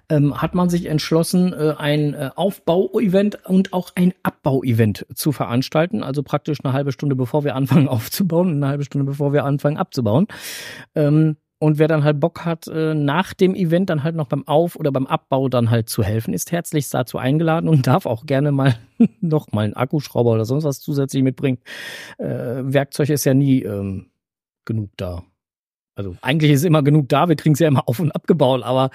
ähm, 0.09 0.43
hat 0.43 0.57
man 0.57 0.69
sich 0.69 0.87
entschlossen, 0.87 1.53
äh, 1.53 1.75
ein 1.79 2.15
äh, 2.15 2.31
Aufbau-Event 2.35 3.39
und 3.47 3.73
auch 3.73 3.91
ein 3.95 4.15
Abbau-Event 4.25 5.07
zu 5.15 5.31
veranstalten. 5.31 6.03
Also 6.03 6.25
praktisch 6.25 6.59
eine 6.65 6.73
halbe 6.73 6.91
Stunde, 6.91 7.15
bevor 7.15 7.45
wir 7.45 7.55
anfangen 7.55 7.87
aufzubauen, 7.89 8.49
und 8.49 8.57
eine 8.57 8.69
halbe 8.69 8.85
Stunde, 8.85 9.05
bevor 9.05 9.33
wir 9.33 9.45
anfangen 9.45 9.77
abzubauen. 9.77 10.27
Ähm, 10.97 11.37
und 11.61 11.79
wer 11.79 11.89
dann 11.89 12.05
halt 12.05 12.21
Bock 12.21 12.45
hat, 12.45 12.69
äh, 12.69 12.95
nach 12.95 13.35
dem 13.35 13.55
Event 13.55 13.91
dann 13.91 14.05
halt 14.05 14.15
noch 14.15 14.29
beim 14.29 14.47
Auf- 14.47 14.77
oder 14.77 14.93
beim 14.93 15.07
Abbau 15.07 15.49
dann 15.49 15.71
halt 15.71 15.89
zu 15.89 16.03
helfen, 16.03 16.33
ist 16.33 16.53
herzlichst 16.53 16.95
dazu 16.95 17.19
eingeladen 17.19 17.69
und 17.69 17.87
darf 17.87 18.07
auch 18.07 18.27
gerne 18.27 18.53
mal 18.53 18.79
noch 19.21 19.51
mal 19.53 19.65
einen 19.65 19.75
Akkuschrauber 19.75 20.33
oder 20.33 20.45
sonst 20.45 20.65
was 20.65 20.81
zusätzlich 20.81 21.23
mitbringen. 21.23 21.59
Äh, 22.19 22.27
Werkzeug 22.27 23.11
ist 23.11 23.25
ja 23.25 23.35
nie 23.35 23.63
ähm, 23.63 24.07
genug 24.65 24.91
da. 24.97 25.25
Also 25.97 26.17
eigentlich 26.23 26.53
ist 26.53 26.65
immer 26.65 26.85
genug 26.85 27.09
da, 27.09 27.29
wir 27.29 27.35
kriegen 27.35 27.55
es 27.55 27.59
ja 27.59 27.67
immer 27.67 27.89
auf 27.89 27.99
und 27.99 28.13
abgebaut, 28.13 28.63
aber 28.63 28.91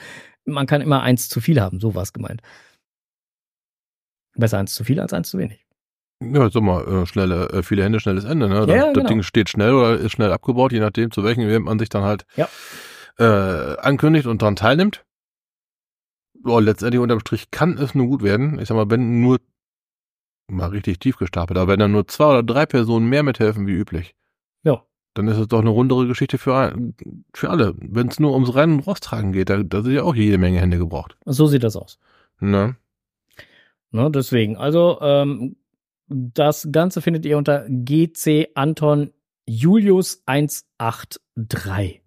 man 0.45 0.67
kann 0.67 0.81
immer 0.81 1.01
eins 1.01 1.27
zu 1.27 1.41
viel 1.41 1.59
haben, 1.59 1.81
so 1.81 1.95
war 1.95 2.03
es 2.03 2.13
gemeint. 2.13 2.41
Besser 4.35 4.57
eins 4.59 4.73
zu 4.73 4.85
viel 4.85 4.99
als 5.01 5.11
eins 5.11 5.29
zu 5.29 5.37
wenig. 5.37 5.65
Ja, 6.31 6.49
sag 6.49 6.63
mal, 6.63 6.85
äh, 6.87 7.05
schnelle, 7.05 7.49
äh, 7.49 7.63
viele 7.63 7.83
Hände, 7.83 7.99
schnelles 7.99 8.23
Ende, 8.23 8.47
ne? 8.49 8.65
Das, 8.65 8.75
Ja, 8.75 8.85
das 8.85 8.93
genau. 8.93 9.07
Ding 9.09 9.23
steht 9.23 9.49
schnell 9.49 9.73
oder 9.73 9.97
ist 9.97 10.11
schnell 10.11 10.31
abgebaut, 10.31 10.71
je 10.71 10.79
nachdem, 10.79 11.11
zu 11.11 11.23
welchem 11.23 11.41
Event 11.41 11.65
man 11.65 11.79
sich 11.79 11.89
dann 11.89 12.03
halt 12.03 12.25
Ja. 12.35 12.47
äh, 13.19 13.77
ankündigt 13.79 14.27
und 14.27 14.41
daran 14.41 14.55
teilnimmt. 14.55 15.03
Oh, 16.45 16.59
letztendlich 16.59 17.01
unterm 17.01 17.19
Strich 17.19 17.51
kann 17.51 17.77
es 17.77 17.95
nur 17.95 18.07
gut 18.07 18.21
werden. 18.23 18.59
Ich 18.59 18.67
sag 18.67 18.75
mal, 18.75 18.89
wenn 18.89 19.21
nur 19.21 19.39
mal 20.47 20.67
richtig 20.69 20.99
tief 20.99 21.17
gestapelt, 21.17 21.57
aber 21.57 21.71
wenn 21.71 21.79
dann 21.79 21.91
nur 21.93 22.07
zwei 22.07 22.25
oder 22.27 22.43
drei 22.43 22.65
Personen 22.65 23.07
mehr 23.07 23.23
mithelfen 23.23 23.65
wie 23.65 23.71
üblich, 23.71 24.13
Ja. 24.63 24.83
dann 25.13 25.27
ist 25.29 25.37
es 25.37 25.47
doch 25.47 25.61
eine 25.61 25.69
rundere 25.69 26.05
Geschichte 26.05 26.37
für, 26.37 26.55
ein, 26.55 26.95
für 27.33 27.49
alle. 27.49 27.73
Wenn 27.77 28.09
es 28.09 28.19
nur 28.19 28.33
ums 28.33 28.53
Rennen 28.53 28.73
und 28.79 28.79
Rosttragen 28.87 29.31
geht, 29.31 29.49
da, 29.49 29.63
da 29.63 29.81
sind 29.81 29.93
ja 29.93 30.03
auch 30.03 30.15
jede 30.15 30.37
Menge 30.37 30.59
Hände 30.59 30.77
gebraucht. 30.77 31.15
So 31.25 31.47
sieht 31.47 31.63
das 31.63 31.75
aus. 31.77 31.97
Ne? 32.39 32.75
Ne, 33.91 34.11
deswegen, 34.11 34.57
also 34.57 34.97
ähm, 35.01 35.55
das 36.07 36.67
Ganze 36.71 37.01
findet 37.01 37.25
ihr 37.25 37.37
unter 37.37 37.65
GC 37.69 38.49
Anton 38.55 39.13
Julius 39.45 40.21
183. 40.25 42.01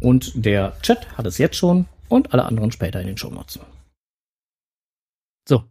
Und 0.00 0.32
der 0.34 0.78
Chat 0.82 1.16
hat 1.16 1.26
es 1.26 1.38
jetzt 1.38 1.56
schon 1.56 1.86
und 2.08 2.32
alle 2.32 2.44
anderen 2.44 2.72
später 2.72 3.00
in 3.00 3.06
den 3.06 3.16
Shownotes. 3.16 3.58
So. 5.48 5.64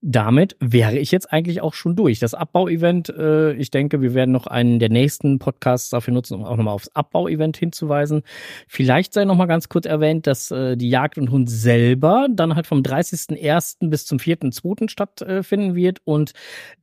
Damit 0.00 0.56
wäre 0.60 0.96
ich 0.96 1.10
jetzt 1.10 1.32
eigentlich 1.32 1.60
auch 1.60 1.74
schon 1.74 1.96
durch. 1.96 2.20
Das 2.20 2.32
Abbau-Event, 2.32 3.08
äh, 3.08 3.54
ich 3.54 3.72
denke, 3.72 4.00
wir 4.00 4.14
werden 4.14 4.30
noch 4.30 4.46
einen 4.46 4.78
der 4.78 4.90
nächsten 4.90 5.40
Podcasts 5.40 5.90
dafür 5.90 6.14
nutzen, 6.14 6.34
um 6.34 6.44
auch 6.44 6.56
nochmal 6.56 6.74
aufs 6.74 6.94
Abbau-Event 6.94 7.56
hinzuweisen. 7.56 8.22
Vielleicht 8.68 9.12
sei 9.12 9.24
nochmal 9.24 9.48
ganz 9.48 9.68
kurz 9.68 9.86
erwähnt, 9.86 10.28
dass 10.28 10.52
äh, 10.52 10.76
die 10.76 10.88
Jagd 10.88 11.18
und 11.18 11.32
Hund 11.32 11.50
selber 11.50 12.28
dann 12.30 12.54
halt 12.54 12.68
vom 12.68 12.82
30.01. 12.82 13.90
bis 13.90 14.06
zum 14.06 14.18
4.02. 14.18 14.88
stattfinden 14.88 15.74
wird 15.74 15.98
und 16.04 16.32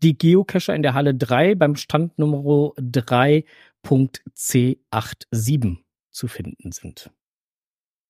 die 0.03 0.17
Geocacher 0.17 0.75
in 0.75 0.81
der 0.81 0.93
Halle 0.93 1.15
3 1.15 1.55
beim 1.55 1.77
Stand 1.77 2.19
Nummer 2.19 2.73
3.c87 2.77 5.77
zu 6.11 6.27
finden 6.27 6.73
sind. 6.73 7.11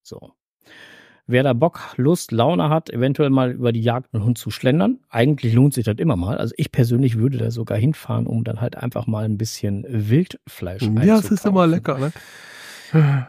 So. 0.01 0.33
Wer 1.27 1.41
da 1.41 1.53
Bock, 1.53 1.93
Lust, 1.97 2.31
Laune 2.31 2.69
hat, 2.69 2.91
eventuell 2.91 3.31
mal 3.31 3.51
über 3.51 3.71
die 3.71 3.81
Jagd 3.81 4.13
mit 4.13 4.21
Hund 4.21 4.37
zu 4.37 4.51
schlendern, 4.51 4.99
eigentlich 5.09 5.53
lohnt 5.53 5.73
sich 5.73 5.85
das 5.85 5.95
immer 5.97 6.15
mal. 6.15 6.37
Also 6.37 6.53
ich 6.57 6.71
persönlich 6.71 7.17
würde 7.17 7.37
da 7.39 7.49
sogar 7.49 7.77
hinfahren, 7.77 8.27
um 8.27 8.43
dann 8.43 8.61
halt 8.61 8.75
einfach 8.75 9.07
mal 9.07 9.25
ein 9.25 9.37
bisschen 9.37 9.85
Wildfleisch 9.89 10.83
Ja, 11.03 11.17
es 11.17 11.31
ist 11.31 11.45
immer 11.45 11.65
lecker, 11.65 11.97
ne? 11.97 13.27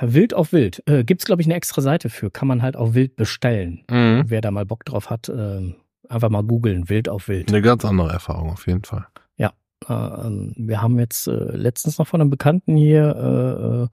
Wild 0.00 0.34
auf 0.34 0.52
Wild. 0.52 0.82
Äh, 0.86 1.04
gibt's, 1.04 1.24
glaube 1.26 1.42
ich, 1.42 1.48
eine 1.48 1.54
extra 1.54 1.82
Seite 1.82 2.08
für. 2.08 2.30
Kann 2.30 2.48
man 2.48 2.62
halt 2.62 2.76
auch 2.76 2.94
Wild 2.94 3.16
bestellen. 3.16 3.84
Mhm. 3.90 4.24
Wer 4.28 4.40
da 4.40 4.50
mal 4.50 4.64
Bock 4.64 4.84
drauf 4.84 5.10
hat, 5.10 5.28
äh, 5.28 5.74
einfach 6.08 6.30
mal 6.30 6.42
googeln. 6.44 6.88
Wild 6.88 7.08
auf 7.08 7.28
Wild. 7.28 7.48
Eine 7.48 7.60
ganz 7.60 7.84
andere 7.84 8.10
Erfahrung 8.10 8.50
auf 8.50 8.66
jeden 8.66 8.84
Fall. 8.84 9.06
Ja. 9.36 9.52
Äh, 9.86 10.30
wir 10.56 10.80
haben 10.80 10.98
jetzt 10.98 11.26
äh, 11.26 11.56
letztens 11.56 11.98
noch 11.98 12.06
von 12.06 12.20
einem 12.20 12.30
Bekannten 12.30 12.76
hier 12.76 13.14
äh, 13.16 13.82
äh, 13.82 13.88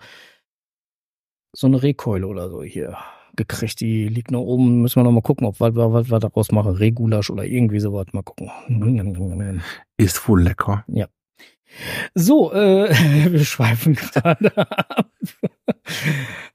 so 1.54 1.68
eine 1.68 1.82
Rehkeule 1.82 2.28
oder 2.28 2.50
so 2.50 2.64
hier 2.64 2.98
gekriegt. 3.36 3.80
Die 3.80 4.08
liegt 4.08 4.32
noch 4.32 4.42
oben. 4.42 4.82
Müssen 4.82 4.98
wir 4.98 5.04
noch 5.04 5.12
mal 5.12 5.22
gucken, 5.22 5.48
ob 5.48 5.60
wir 5.60 5.76
was 5.76 6.10
wir 6.10 6.20
daraus 6.20 6.52
machen. 6.52 6.74
Regulasch 6.76 7.30
oder 7.30 7.46
irgendwie 7.46 7.80
sowas. 7.80 8.08
Mal 8.12 8.24
gucken. 8.24 8.50
Ist 9.98 10.28
wohl 10.28 10.42
lecker. 10.42 10.84
So, 12.16 12.52
äh, 12.54 12.90
wir 13.32 13.46
schweifen 13.46 13.96
gerade 13.96 14.56
ab. 14.58 15.08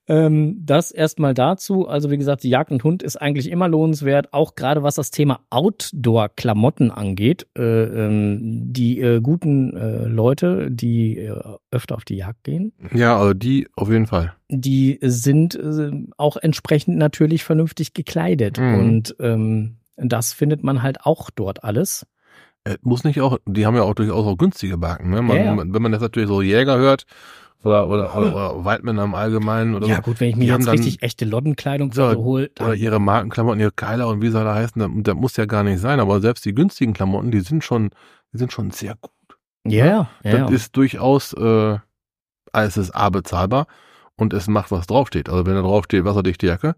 ähm, 0.09 0.61
das 0.65 0.93
erstmal 0.93 1.35
dazu. 1.35 1.89
Also 1.89 2.11
wie 2.11 2.19
gesagt, 2.19 2.43
die 2.43 2.51
Jagd 2.51 2.71
und 2.71 2.85
Hund 2.85 3.03
ist 3.03 3.17
eigentlich 3.17 3.51
immer 3.51 3.69
lohnenswert, 3.69 4.33
auch 4.33 4.55
gerade 4.55 4.83
was 4.83 4.97
das 4.97 5.11
Thema 5.11 5.41
Outdoor-Klamotten 5.51 6.91
angeht. 6.91 7.47
Äh, 7.57 7.63
ähm, 7.63 8.73
die 8.73 9.01
äh, 9.01 9.21
guten 9.21 9.77
äh, 9.77 10.05
Leute, 10.07 10.71
die 10.71 11.19
äh, 11.19 11.41
öfter 11.71 11.97
auf 11.97 12.05
die 12.05 12.17
Jagd 12.17 12.45
gehen, 12.45 12.73
Ja, 12.93 13.19
also 13.19 13.35
die 13.35 13.69
auf 13.75 13.91
jeden 13.91 14.07
Fall. 14.07 14.35
die 14.49 14.99
sind 15.03 15.55
äh, 15.55 15.91
auch 16.17 16.37
entsprechend 16.37 16.99
natürlich 16.99 17.45
vernünftig 17.45 17.95
gekleidet. 17.95 18.59
Mhm. 18.59 18.75
Und 18.75 19.17
ähm, 19.21 19.77
das 19.97 20.33
findet 20.33 20.63
man 20.63 20.83
halt 20.83 21.01
auch 21.05 21.31
dort 21.31 21.65
alles. 21.65 22.07
Äh, 22.67 22.79
muss 22.83 23.05
nicht 23.05 23.21
auch, 23.21 23.39
die 23.47 23.65
haben 23.65 23.77
ja 23.77 23.83
auch 23.83 23.95
durchaus 23.95 24.27
auch 24.27 24.37
günstige 24.37 24.77
Marken, 24.77 25.11
ne? 25.11 25.23
Man, 25.23 25.37
Ja, 25.37 25.45
ja. 25.45 25.57
Wenn 25.57 25.83
man 25.83 25.93
jetzt 25.93 26.01
natürlich 26.03 26.29
so 26.29 26.43
Jäger 26.43 26.77
hört 26.77 27.07
oder, 27.63 27.89
oder, 27.89 28.15
oder, 28.17 28.35
oder 28.35 28.65
Waldmänner 28.65 29.05
im 29.05 29.15
Allgemeinen 29.15 29.77
oder 29.77 29.87
Ja 29.87 29.97
so, 29.97 30.03
gut, 30.03 30.19
wenn 30.21 30.31
ich 30.31 30.37
mir 30.37 30.47
jetzt 30.47 30.67
dann- 30.67 30.73
richtig 30.73 31.01
echte 31.03 31.25
Loddenkleidung 31.25 31.93
So, 31.93 32.11
so, 32.11 32.17
hole, 32.19 32.51
oder 32.61 32.75
ihre 32.75 32.99
Markenklamotten, 33.01 33.61
ihre 33.61 33.71
Keiler 33.71 34.09
und 34.09 34.21
wie 34.21 34.31
sie 34.31 34.39
alle 34.39 34.53
heißen, 34.53 34.81
das, 34.81 34.91
das 35.05 35.15
muss 35.15 35.37
ja 35.37 35.47
gar 35.47 35.63
nicht 35.63 35.79
sein, 35.81 36.01
aber 36.01 36.21
selbst 36.21 36.45
die 36.45 36.55
günstigen 36.55 36.93
Klamotten, 36.93 37.31
die 37.31 37.41
sind 37.41 37.63
schon, 37.63 37.91
die 38.33 38.39
sind 38.39 38.53
schon 38.53 38.73
sehr 38.73 38.97
gut. 39.01 39.13
ja, 39.65 39.87
ja, 39.87 40.09
ja, 40.25 40.39
das 40.47 40.51
ist 40.53 40.77
durchaus, 40.77 41.35
äh, 41.35 41.79
es 42.53 42.77
ist 42.77 42.91
A 42.97 43.11
bezahlbar 43.11 43.67
und 44.17 44.33
es 44.33 44.49
macht, 44.49 44.71
was 44.73 44.87
draufsteht. 44.89 45.29
Also 45.29 45.47
wenn 45.47 45.55
da 45.55 45.63
draufsteht, 45.63 46.05
wasserdichte 46.05 46.47
Jacke, 46.47 46.75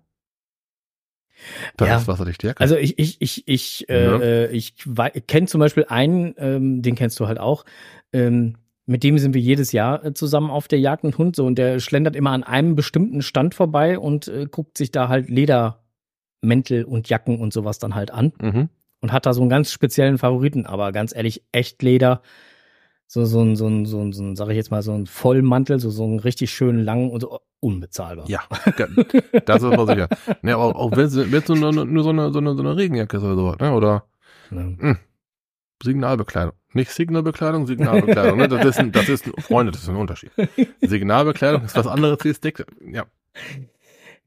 dann 1.77 1.89
Ja. 1.89 1.97
ist 1.97 2.09
wasserdichte 2.09 2.49
Jacke. 2.49 2.61
Also 2.61 2.77
ich, 2.77 2.99
ich, 2.99 3.21
ich, 3.21 3.47
ich, 3.47 3.87
Ja. 3.89 3.95
äh, 4.19 4.45
äh, 4.45 4.51
ich 4.51 4.75
kenne 5.27 5.47
zum 5.47 5.61
Beispiel 5.61 5.87
einen, 5.89 6.35
ähm, 6.39 6.83
den 6.83 6.95
kennst 6.95 7.19
du 7.21 7.27
halt 7.27 7.39
auch. 7.39 7.65
Ähm, 8.13 8.57
mit 8.87 9.03
dem 9.03 9.19
sind 9.19 9.35
wir 9.35 9.41
jedes 9.41 9.73
Jahr 9.73 10.05
äh, 10.05 10.15
zusammen 10.15 10.51
auf 10.51 10.67
der 10.67 10.81
Jagd 10.81 11.05
und 11.05 11.19
Hund 11.19 11.37
so 11.37 11.45
und 11.45 11.59
der 11.59 11.79
schlendert 11.79 12.17
immer 12.17 12.31
an 12.31 12.43
einem 12.43 12.75
bestimmten 12.75 13.21
Stand 13.23 13.55
vorbei 13.55 13.99
und 13.99 14.29
äh, 14.29 14.47
guckt 14.51 14.79
sich 14.79 14.91
da 14.91 15.09
halt 15.09 15.29
Ledermäntel 15.29 16.85
und 16.85 17.09
Jacken 17.09 17.39
und 17.39 17.53
sowas 17.53 17.79
dann 17.79 17.95
halt 17.95 18.11
an 18.11 18.33
mhm. 18.41 18.69
und 19.01 19.13
hat 19.13 19.27
da 19.27 19.35
so 19.35 19.43
einen 19.43 19.51
ganz 19.51 19.73
speziellen 19.73 20.17
Favoriten, 20.17 20.65
aber 20.65 20.93
ganz 20.93 21.15
ehrlich, 21.15 21.43
echt 21.53 21.83
Leder. 21.83 22.23
So, 23.11 23.25
so 23.25 23.41
ein, 23.41 23.57
so 23.57 23.67
ein, 23.67 23.87
so 23.87 24.01
ein, 24.03 24.13
so 24.13 24.23
ein, 24.23 24.37
sag 24.37 24.51
ich 24.51 24.57
jetzt 24.57 24.71
mal, 24.71 24.83
so 24.83 24.93
ein 24.93 25.07
Vollmantel, 25.07 25.81
so, 25.81 25.89
so 25.89 26.05
einen 26.05 26.19
richtig 26.21 26.51
schönen 26.51 26.85
langen 26.85 27.11
und 27.11 27.21
so 27.23 27.41
unbezahlbar. 27.61 28.29
Ja, 28.29 28.43
das 29.47 29.63
ist 29.63 29.77
mal 29.77 29.87
sicher. 29.87 30.09
Ne, 30.43 30.55
aber 30.55 30.77
auch 30.77 30.93
wenn 30.93 31.07
es 31.07 31.49
nur, 31.49 31.73
nur 31.73 32.05
so 32.05 32.11
eine, 32.11 32.31
so 32.31 32.39
eine, 32.39 32.55
so 32.55 32.61
eine 32.61 32.77
Regenjacke 32.77 33.17
ist 33.17 33.23
oder 33.23 33.35
sowas, 33.35 33.57
ne? 33.61 33.73
Oder 33.73 34.05
Ne? 34.51 34.99
Signalbekleidung. 35.83 36.53
Nicht 36.73 36.91
Signalbekleidung, 36.91 37.67
Signalbekleidung. 37.67 38.39
ne? 38.39 38.49
Das 38.49 38.65
ist 38.65 38.79
ein, 38.79 38.93
das 38.93 39.09
ist 39.09 39.27
ein, 39.27 39.33
Freunde, 39.41 39.73
das 39.73 39.83
ist 39.83 39.89
ein 39.89 39.97
Unterschied. 39.97 40.31
Signalbekleidung 40.81 41.65
ist 41.65 41.77
was 41.77 41.87
anderes 41.87 42.19
wie 42.25 42.35
Stick. 42.35 42.65
Ja. 42.93 43.07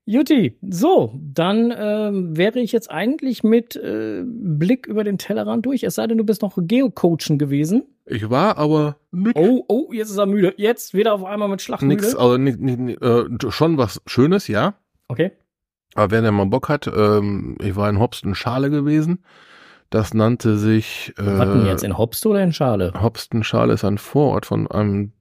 Juti, 0.06 0.58
so, 0.68 1.14
dann 1.22 1.74
ähm, 1.78 2.36
wäre 2.36 2.60
ich 2.60 2.72
jetzt 2.72 2.90
eigentlich 2.90 3.44
mit 3.44 3.76
äh, 3.76 4.24
Blick 4.26 4.88
über 4.88 5.04
den 5.04 5.18
Tellerrand 5.18 5.66
durch. 5.66 5.84
Es 5.84 5.96
sei 5.96 6.08
denn, 6.08 6.18
du 6.18 6.24
bist 6.24 6.42
noch 6.42 6.58
Geocoachen 6.58 7.38
gewesen. 7.38 7.84
Ich 8.06 8.30
war 8.30 8.58
aber 8.58 8.98
nix, 9.12 9.40
Oh, 9.40 9.64
oh, 9.68 9.94
jetzt 9.94 10.10
ist 10.10 10.18
er 10.18 10.26
müde. 10.26 10.54
Jetzt 10.58 10.94
wieder 10.94 11.14
auf 11.14 11.24
einmal 11.24 11.48
mit 11.50 11.62
Schlacht 11.62 11.84
nix 11.84 12.16
also 12.16 12.36
äh, 12.36 13.52
schon 13.52 13.78
was 13.78 14.02
Schönes, 14.08 14.48
ja. 14.48 14.74
Okay. 15.08 15.32
Aber 15.94 16.12
wer 16.12 16.22
denn 16.22 16.34
mal 16.34 16.46
Bock 16.46 16.70
hat, 16.70 16.88
ähm, 16.88 17.58
ich 17.62 17.76
war 17.76 17.90
in 17.90 18.00
Hopsten 18.00 18.34
Schale 18.34 18.70
gewesen. 18.70 19.24
Das 19.92 20.14
nannte 20.14 20.58
sich 20.58 21.14
äh, 21.18 21.26
Was 21.26 21.50
denn 21.50 21.66
jetzt 21.66 21.84
in 21.84 21.98
Hopst 21.98 22.26
oder 22.26 22.42
in 22.42 22.54
Schale? 22.54 22.94
Hopsten 23.00 23.44
Schale 23.44 23.74
ist 23.74 23.84
ein 23.84 23.98
Vorort 23.98 24.46
von 24.46 24.68
einem 24.72 25.12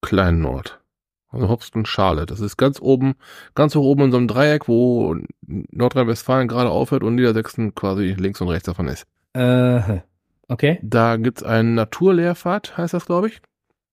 kleinen 0.00 0.46
Ort. 0.46 0.80
Also 1.28 1.48
Hopsten 1.48 1.84
Schale. 1.86 2.26
Das 2.26 2.40
ist 2.40 2.56
ganz 2.56 2.80
oben, 2.80 3.14
ganz 3.54 3.74
hoch 3.74 3.84
oben 3.84 4.04
in 4.04 4.10
so 4.12 4.16
einem 4.16 4.28
Dreieck, 4.28 4.68
wo 4.68 5.16
Nordrhein-Westfalen 5.42 6.48
gerade 6.48 6.70
aufhört 6.70 7.02
und 7.02 7.16
Niedersachsen 7.16 7.74
quasi 7.74 8.14
links 8.18 8.40
und 8.40 8.48
rechts 8.48 8.66
davon 8.66 8.88
ist. 8.88 9.06
Äh, 9.34 10.00
okay. 10.48 10.78
Da 10.82 11.16
gibt's 11.16 11.42
einen 11.42 11.74
Naturlehrpfad, 11.74 12.76
heißt 12.78 12.94
das, 12.94 13.06
glaube 13.06 13.28
ich. 13.28 13.40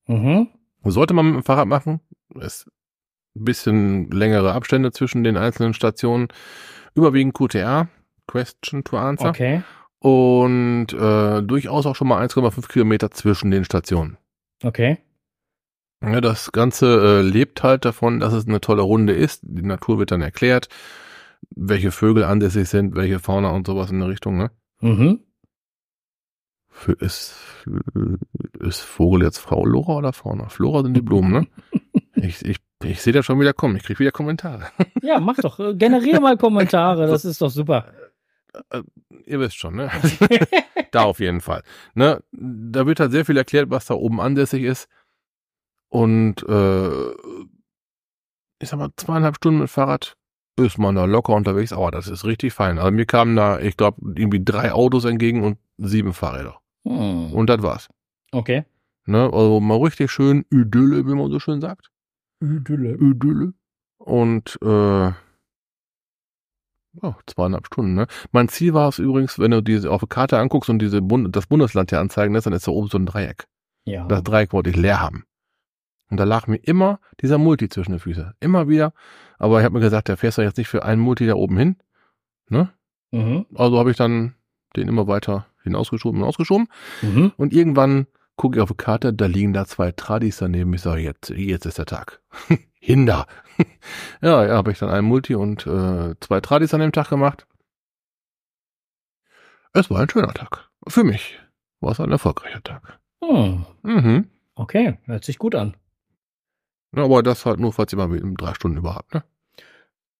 Mhm. 0.07 0.49
Sollte 0.85 1.13
man 1.13 1.25
mit 1.27 1.35
dem 1.35 1.43
Fahrrad 1.43 1.67
machen. 1.67 2.01
Ist 2.35 2.67
ein 3.35 3.45
bisschen 3.45 4.11
längere 4.11 4.53
Abstände 4.53 4.91
zwischen 4.91 5.23
den 5.23 5.37
einzelnen 5.37 5.73
Stationen. 5.73 6.27
Überwiegend 6.95 7.33
QTA, 7.33 7.87
Question 8.27 8.83
to 8.83 8.97
Answer. 8.97 9.29
Okay. 9.29 9.63
Und 9.99 10.87
äh, 10.93 11.41
durchaus 11.41 11.85
auch 11.85 11.95
schon 11.95 12.09
mal 12.09 12.23
1,5 12.23 12.67
Kilometer 12.67 13.11
zwischen 13.11 13.51
den 13.51 13.65
Stationen. 13.65 14.17
Okay. 14.63 14.99
Ja, 16.03 16.21
das 16.21 16.51
Ganze 16.51 17.19
äh, 17.19 17.21
lebt 17.21 17.63
halt 17.63 17.85
davon, 17.85 18.19
dass 18.19 18.33
es 18.33 18.47
eine 18.47 18.59
tolle 18.59 18.81
Runde 18.81 19.13
ist. 19.13 19.41
Die 19.43 19.61
Natur 19.63 19.99
wird 19.99 20.11
dann 20.11 20.21
erklärt, 20.21 20.67
welche 21.55 21.91
Vögel 21.91 22.23
ansässig 22.23 22.67
sind, 22.67 22.95
welche 22.95 23.19
Fauna 23.19 23.49
und 23.51 23.67
sowas 23.67 23.89
in 23.89 23.99
der 23.99 24.09
Richtung. 24.09 24.37
Ne? 24.37 24.51
Mhm. 24.81 25.21
Für, 26.69 26.93
ist, 26.93 27.35
ist 28.59 28.81
Vogel 28.81 29.23
jetzt 29.23 29.37
Faulora 29.37 29.93
oder 29.93 30.11
Fauna? 30.11 30.49
Flora 30.49 30.81
sind 30.83 30.95
die 30.95 31.01
Blumen, 31.01 31.31
ne? 31.31 31.47
Ich, 32.15 32.45
ich, 32.45 32.57
ich 32.83 33.01
sehe 33.01 33.11
das 33.11 33.25
schon 33.25 33.39
wieder 33.39 33.53
kommen. 33.53 33.75
Ich 33.75 33.83
krieg 33.83 33.99
wieder 33.99 34.11
Kommentare. 34.11 34.67
Ja, 35.01 35.19
mach 35.19 35.35
doch. 35.35 35.59
Äh, 35.59 35.75
generier 35.75 36.21
mal 36.21 36.37
Kommentare. 36.37 37.07
Das 37.07 37.25
ist 37.25 37.41
doch 37.41 37.49
super. 37.49 37.91
Ihr 39.25 39.39
wisst 39.39 39.57
schon, 39.57 39.75
ne? 39.75 39.91
da 40.91 41.03
auf 41.03 41.19
jeden 41.19 41.41
Fall. 41.41 41.63
Ne? 41.95 42.23
Da 42.31 42.85
wird 42.85 43.01
halt 43.01 43.11
sehr 43.11 43.25
viel 43.25 43.35
erklärt, 43.35 43.69
was 43.69 43.87
da 43.87 43.95
oben 43.95 44.21
ansässig 44.21 44.63
ist. 44.63 44.87
Und 45.93 46.41
äh, 46.49 47.11
ich 48.59 48.67
sag 48.67 48.79
mal, 48.79 48.89
zweieinhalb 48.97 49.35
Stunden 49.35 49.59
mit 49.59 49.69
Fahrrad 49.69 50.17
ist 50.59 50.79
man 50.79 50.95
da 50.95 51.05
locker 51.05 51.35
unterwegs, 51.35 51.71
aber 51.71 51.91
das 51.91 52.07
ist 52.07 52.25
richtig 52.25 52.51
fein. 52.51 52.79
Also 52.79 52.89
mir 52.89 53.05
kamen 53.05 53.35
da, 53.35 53.59
ich 53.59 53.77
glaube, 53.77 54.01
irgendwie 54.15 54.43
drei 54.43 54.71
Autos 54.71 55.05
entgegen 55.05 55.43
und 55.43 55.59
sieben 55.77 56.13
Fahrräder. 56.13 56.57
Hm. 56.83 57.31
Und 57.33 57.47
das 57.47 57.61
war's. 57.61 57.89
Okay. 58.31 58.65
Ne? 59.05 59.29
Also 59.31 59.59
mal 59.59 59.77
richtig 59.77 60.09
schön 60.09 60.45
Idylle, 60.49 61.05
wie 61.05 61.13
man 61.13 61.29
so 61.29 61.39
schön 61.39 61.61
sagt. 61.61 61.91
Idylle. 62.41 62.95
Idylle. 62.95 63.53
Und 63.99 64.57
äh, 64.63 65.05
ja, 65.05 65.15
zweieinhalb 67.27 67.67
Stunden, 67.67 67.93
ne? 67.93 68.07
Mein 68.31 68.49
Ziel 68.49 68.73
war 68.73 68.89
es 68.89 68.97
übrigens, 68.97 69.37
wenn 69.37 69.51
du 69.51 69.61
diese 69.61 69.91
auf 69.91 70.01
der 70.01 70.09
Karte 70.09 70.39
anguckst 70.39 70.71
und 70.71 70.79
diese 70.79 71.03
Bund 71.03 71.35
das 71.35 71.45
Bundesland 71.45 71.91
hier 71.91 71.99
anzeigen 71.99 72.33
lässt, 72.33 72.47
dann 72.47 72.53
ist 72.53 72.65
da 72.65 72.71
oben 72.71 72.87
so 72.87 72.97
ein 72.97 73.05
Dreieck. 73.05 73.45
Ja. 73.85 74.07
Das 74.07 74.23
Dreieck 74.23 74.53
wollte 74.53 74.71
ich 74.71 74.75
leer 74.75 74.99
haben. 74.99 75.25
Und 76.09 76.17
da 76.17 76.25
lag 76.25 76.47
mir 76.47 76.57
immer 76.57 76.99
dieser 77.21 77.37
Multi 77.37 77.69
zwischen 77.69 77.91
den 77.91 77.99
Füßen. 77.99 78.33
Immer 78.39 78.67
wieder. 78.67 78.93
Aber 79.39 79.59
ich 79.59 79.65
habe 79.65 79.73
mir 79.73 79.81
gesagt, 79.81 80.07
der 80.07 80.17
fährst 80.17 80.37
du 80.37 80.41
jetzt 80.41 80.57
nicht 80.57 80.67
für 80.67 80.83
einen 80.83 81.01
Multi 81.01 81.25
da 81.25 81.35
oben 81.35 81.57
hin. 81.57 81.75
Ne? 82.49 82.71
Mhm. 83.11 83.45
Also 83.55 83.79
habe 83.79 83.91
ich 83.91 83.97
dann 83.97 84.35
den 84.75 84.87
immer 84.87 85.07
weiter 85.07 85.47
hinausgeschoben 85.63 86.21
und 86.21 86.27
ausgeschoben. 86.27 86.67
Mhm. 87.01 87.31
Und 87.37 87.53
irgendwann 87.53 88.07
gucke 88.35 88.57
ich 88.57 88.61
auf 88.61 88.69
die 88.69 88.75
Karte, 88.75 89.13
da 89.13 89.25
liegen 89.25 89.53
da 89.53 89.65
zwei 89.65 89.91
Tradis 89.91 90.37
daneben. 90.37 90.73
Ich 90.73 90.81
sage, 90.81 91.01
jetzt, 91.01 91.29
jetzt 91.29 91.65
ist 91.65 91.77
der 91.77 91.85
Tag. 91.85 92.21
Hinder. 92.79 93.27
ja, 94.21 94.45
ja, 94.45 94.55
habe 94.55 94.71
ich 94.71 94.79
dann 94.79 94.89
einen 94.89 95.07
Multi 95.07 95.35
und 95.35 95.65
äh, 95.65 96.15
zwei 96.19 96.41
Tradis 96.41 96.73
an 96.73 96.81
dem 96.81 96.91
Tag 96.91 97.09
gemacht. 97.09 97.47
Es 99.71 99.89
war 99.89 100.01
ein 100.01 100.09
schöner 100.09 100.33
Tag. 100.33 100.69
Für 100.87 101.03
mich 101.03 101.39
war 101.79 101.91
es 101.91 101.99
ein 101.99 102.11
erfolgreicher 102.11 102.61
Tag. 102.61 102.99
Hm. 103.23 103.65
Mhm. 103.83 104.27
Okay, 104.55 104.97
hört 105.05 105.23
sich 105.23 105.37
gut 105.39 105.55
an. 105.55 105.75
Ja, 106.95 107.03
aber 107.03 107.23
das 107.23 107.45
halt 107.45 107.59
nur, 107.59 107.73
falls 107.73 107.91
ihr 107.93 107.97
mal 107.97 108.07
mit 108.07 108.23
drei 108.39 108.53
Stunden 108.53 108.77
über 108.77 108.95
habt, 108.95 109.13
ne? 109.13 109.23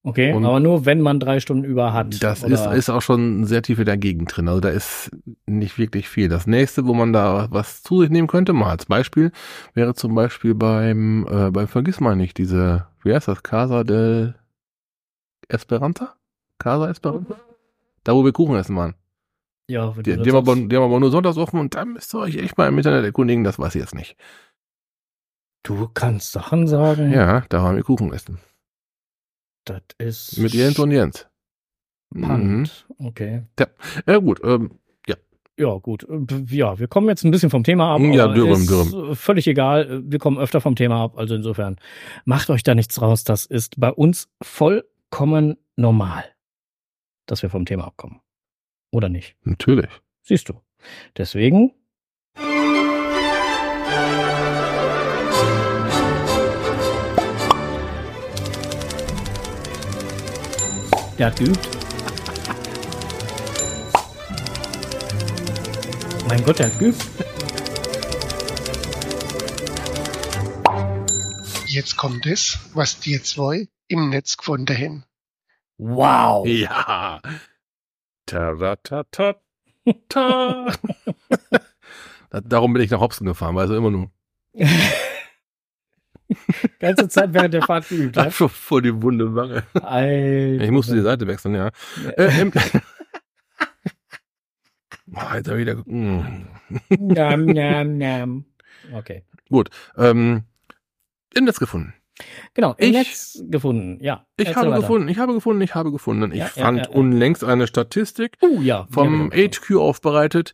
Okay, 0.06 0.34
Und- 0.34 0.44
aber 0.46 0.60
nur 0.60 0.86
wenn 0.86 1.00
man 1.00 1.22
drei 1.22 1.40
Stunden 1.40 1.64
über 1.64 1.94
hat. 1.94 2.22
Das 2.22 2.44
oder- 2.44 2.54
ist, 2.74 2.78
ist 2.78 2.90
auch 2.90 3.02
schon 3.02 3.46
sehr 3.46 3.62
tief 3.62 3.80
Gegend 3.82 4.36
drin. 4.36 4.50
Also 4.50 4.60
da 4.60 4.68
ist 4.70 5.12
nicht 5.46 5.78
wirklich 5.78 6.10
viel. 6.10 6.28
Das 6.28 6.46
nächste, 6.46 6.86
wo 6.86 6.94
man 6.94 7.14
da 7.14 7.48
was 7.52 7.84
zu 7.84 8.02
sich 8.02 8.10
nehmen 8.10 8.28
könnte, 8.28 8.52
mal 8.52 8.72
als 8.72 8.86
Beispiel, 8.86 9.32
wäre 9.74 9.94
zum 9.94 10.14
Beispiel 10.14 10.56
beim, 10.56 11.26
äh, 11.30 11.52
beim 11.52 11.70
Vergiss 11.70 12.02
mal 12.02 12.18
nicht, 12.18 12.38
diese, 12.38 12.86
wie 13.04 13.14
heißt 13.14 13.30
das, 13.30 13.44
Casa 13.44 13.86
del 13.86 14.36
Esperanza? 15.48 16.16
Casa 16.60 16.90
Esperanza? 16.90 17.36
Da, 18.04 18.14
wo 18.14 18.26
wir 18.26 18.34
Kuchen 18.34 18.56
essen 18.58 18.76
waren. 18.76 18.96
ja, 19.70 19.96
wenn 19.96 20.04
Die, 20.04 20.18
die, 20.18 20.30
haben 20.32 20.38
aber, 20.38 20.56
die 20.56 20.76
haben 20.76 20.84
aber 20.84 21.00
nur 21.00 21.12
sonntags 21.12 21.38
offen 21.38 21.60
und 21.62 21.76
da 21.76 21.86
müsst 21.86 22.14
ihr 22.14 22.20
euch 22.20 22.36
echt 22.36 22.58
mal 22.58 22.68
im 22.68 22.78
Internet 22.78 23.06
erkundigen, 23.06 23.46
das 23.46 23.58
weiß 23.60 23.76
ich 23.76 23.82
jetzt 23.82 23.96
nicht. 23.96 24.18
Du 25.64 25.88
kannst 25.94 26.32
Sachen 26.32 26.68
sagen. 26.68 27.12
Ja, 27.12 27.42
da 27.50 27.64
waren 27.64 27.76
wir 27.76 27.84
Kuchen 27.84 28.14
essen. 28.14 28.40
Das 29.66 29.82
ist 29.98 30.38
Mit 30.38 30.54
Jens 30.54 30.78
und 30.80 30.92
Jens. 30.92 31.28
Mhm. 32.14 32.24
spannend. 32.24 32.88
Okay. 33.00 33.44
Ja 34.06 34.18
gut, 34.18 34.42
ähm, 34.44 34.80
Ja, 35.58 35.76
gut. 35.76 36.04
Äh, 36.10 36.46
Ja, 36.50 36.80
wir 36.80 36.88
kommen 36.88 37.08
jetzt 37.10 37.24
ein 37.24 37.32
bisschen 37.32 37.50
vom 37.52 37.64
Thema 37.64 37.94
ab. 37.96 38.02
Ja, 38.02 38.32
ist 38.34 38.70
dürren. 38.70 39.16
Völlig 39.16 39.48
egal. 39.48 40.02
Wir 40.06 40.18
kommen 40.20 40.38
öfter 40.40 40.62
vom 40.62 40.76
Thema 40.76 41.04
ab. 41.04 41.18
Also 41.18 41.36
insofern 41.36 41.78
macht 42.26 42.50
euch 42.50 42.64
da 42.64 42.74
nichts 42.76 43.02
raus. 43.02 43.24
Das 43.24 43.46
ist 43.46 43.80
bei 43.80 43.92
uns 43.92 44.30
vollkommen 44.42 45.58
normal, 45.76 46.24
dass 47.28 47.44
wir 47.44 47.50
vom 47.52 47.66
Thema 47.66 47.86
abkommen. 47.86 48.20
Oder 48.92 49.10
nicht? 49.10 49.36
natürlich. 49.44 49.90
Siehst 50.24 50.50
du. 50.50 50.54
Deswegen. 51.18 51.72
Der 61.18 61.28
hat 61.28 61.38
geübt. 61.38 61.60
Mein 66.28 66.44
Gott, 66.44 66.60
der 66.60 66.68
hat 66.68 66.80
geübt. 66.80 67.06
Jetzt 71.68 71.98
kommt 71.98 72.26
es, 72.26 72.60
was 72.74 73.00
die 73.00 73.22
zwei 73.22 73.68
im 73.88 74.10
Netz 74.10 74.38
gefunden 74.38 74.76
haben. 74.78 75.04
Wow. 75.78 76.46
Ja. 76.48 77.22
Taratata. 78.26 79.36
Ta. 80.10 80.72
Da- 82.30 82.42
Darum 82.42 82.74
bin 82.74 82.82
ich 82.82 82.90
nach 82.90 83.00
Hopsen 83.00 83.28
gefahren, 83.28 83.56
weil 83.56 83.68
so 83.68 83.76
immer 83.76 83.92
nur 83.92 84.10
Ganze 86.80 87.08
Zeit 87.10 87.34
während 87.34 87.54
der 87.54 87.62
Fahrt 87.64 87.88
geübt. 87.90 88.16
Ja? 88.16 88.30
schon 88.32 88.50
vor 88.50 88.82
die 88.82 89.02
wunde 89.02 89.34
Wange. 89.36 89.64
Alter. 89.74 90.64
Ich 90.64 90.72
musste 90.72 90.96
die 90.96 91.02
Seite 91.02 91.28
wechseln, 91.28 91.56
ja. 91.56 91.70
Äh, 92.18 92.42
im, 92.42 92.52
oh, 95.16 95.20
jetzt 95.36 95.48
hab 95.50 95.56
ich 95.56 95.62
wieder. 95.62 95.76
Mm. 95.86 96.48
Nam, 97.00 97.46
nam, 97.48 97.98
nam. 97.98 98.46
Okay. 98.94 99.24
Ähm, 99.98 100.44
Im 101.36 101.46
Netz 101.46 101.60
gefunden. 101.60 101.94
Genau, 102.54 102.76
im 102.78 102.90
Ich- 102.90 102.94
Netz 102.94 103.44
gefunden, 103.50 103.98
ja. 104.04 104.26
Ich 104.38 104.56
habe 104.56 104.70
weiter. 104.70 104.82
gefunden, 104.82 105.08
ich 105.10 105.18
habe 105.18 105.34
gefunden, 105.34 105.62
ich 105.62 105.74
habe 105.76 105.92
gefunden. 105.92 106.32
Ich 106.32 106.38
Ja, 106.40 106.46
fand 106.48 106.78
ja, 106.80 106.84
ja. 106.86 106.90
unlängst 106.92 107.44
eine 107.44 107.66
Statistik 107.68 108.38
Oh 108.42 108.60
ja. 108.62 108.88
vom 108.92 109.32
HQ 109.32 109.76
aufbereitet 109.78 110.54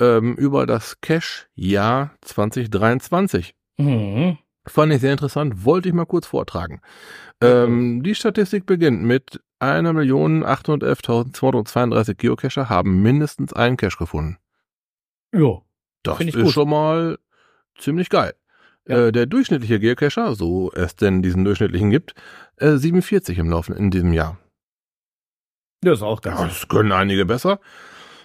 ähm, 0.00 0.34
über 0.36 0.66
das 0.66 1.00
Cash-Jahr 1.00 2.10
2023. 2.22 3.54
Mhm. 3.78 4.38
Fand 4.66 4.92
ich 4.92 5.00
sehr 5.00 5.12
interessant, 5.12 5.64
wollte 5.64 5.88
ich 5.88 5.94
mal 5.94 6.06
kurz 6.06 6.26
vortragen. 6.26 6.80
Ähm, 7.40 8.02
die 8.02 8.16
Statistik 8.16 8.66
beginnt 8.66 9.02
mit 9.02 9.40
1.811.232 9.60 12.14
Geocacher 12.14 12.68
haben 12.68 13.00
mindestens 13.02 13.52
einen 13.52 13.76
Cache 13.76 13.98
gefunden. 13.98 14.38
Ja. 15.32 15.60
Das 16.02 16.20
ist 16.20 16.34
gut. 16.34 16.50
schon 16.52 16.68
mal 16.68 17.18
ziemlich 17.78 18.10
geil. 18.10 18.34
Ja. 18.88 19.06
Äh, 19.06 19.12
der 19.12 19.26
durchschnittliche 19.26 19.78
Geocacher, 19.80 20.34
so 20.34 20.70
es 20.72 20.96
denn 20.96 21.22
diesen 21.22 21.44
durchschnittlichen 21.44 21.90
gibt, 21.90 22.14
äh, 22.56 22.76
47 22.76 23.38
im 23.38 23.50
Laufen 23.50 23.76
in 23.76 23.90
diesem 23.90 24.12
Jahr. 24.12 24.38
Das 25.80 25.98
ist 25.98 26.02
auch 26.02 26.20
ganz. 26.20 26.40
das 26.40 26.68
können 26.68 26.92
einige 26.92 27.26
besser. 27.26 27.58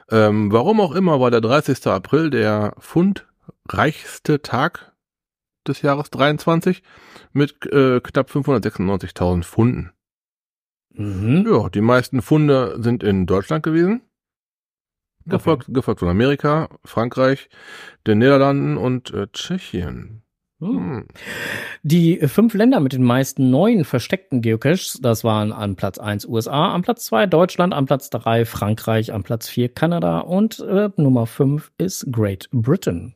Ähm, 0.10 0.52
warum 0.52 0.82
auch 0.82 0.94
immer 0.94 1.20
war 1.20 1.32
der 1.32 1.42
30. 1.42 1.88
April 1.88 2.30
der 2.30 2.76
fundreichste 2.80 4.42
Tag 4.42 4.91
des 5.68 5.82
Jahres 5.82 6.10
23 6.10 6.84
mit 7.34 7.66
äh, 7.72 8.00
knapp 8.02 8.30
596.000 8.30 9.44
Funden. 9.44 9.92
Mhm. 10.94 11.48
Ja, 11.50 11.70
die 11.70 11.82
meisten 11.82 12.22
Funde 12.22 12.78
sind 12.80 13.04
in 13.04 13.26
Deutschland 13.26 13.64
gewesen. 13.64 14.02
Gefolgt, 15.26 15.68
gefolgt 15.70 16.00
von 16.00 16.10
Amerika, 16.10 16.70
Frankreich, 16.84 17.50
den 18.08 18.18
Niederlanden 18.18 18.78
und 18.78 19.14
äh, 19.14 19.28
Tschechien. 19.32 20.24
Mhm. 20.62 20.78
Hm. 20.78 21.08
Die 21.84 22.18
fünf 22.28 22.54
Länder 22.54 22.80
mit 22.80 22.94
den 22.94 23.04
meisten 23.04 23.50
neuen 23.50 23.84
versteckten 23.84 24.42
Geocaches, 24.42 25.00
das 25.02 25.24
waren 25.24 25.52
an 25.52 25.76
Platz 25.76 25.98
1 25.98 26.28
USA, 26.28 26.74
an 26.74 26.84
Platz 26.84 27.06
2 27.06 27.26
Deutschland, 27.26 27.74
an 27.74 27.86
Platz 27.86 28.10
3 28.10 28.46
Frankreich, 28.46 29.12
an 29.14 29.24
Platz 29.24 29.50
4 29.50 29.70
Kanada 29.70 30.20
und 30.20 30.60
äh, 30.60 30.90
Nummer 30.98 31.26
5 31.26 31.72
ist 31.78 32.12
Great 32.12 32.48
Britain. 32.52 33.16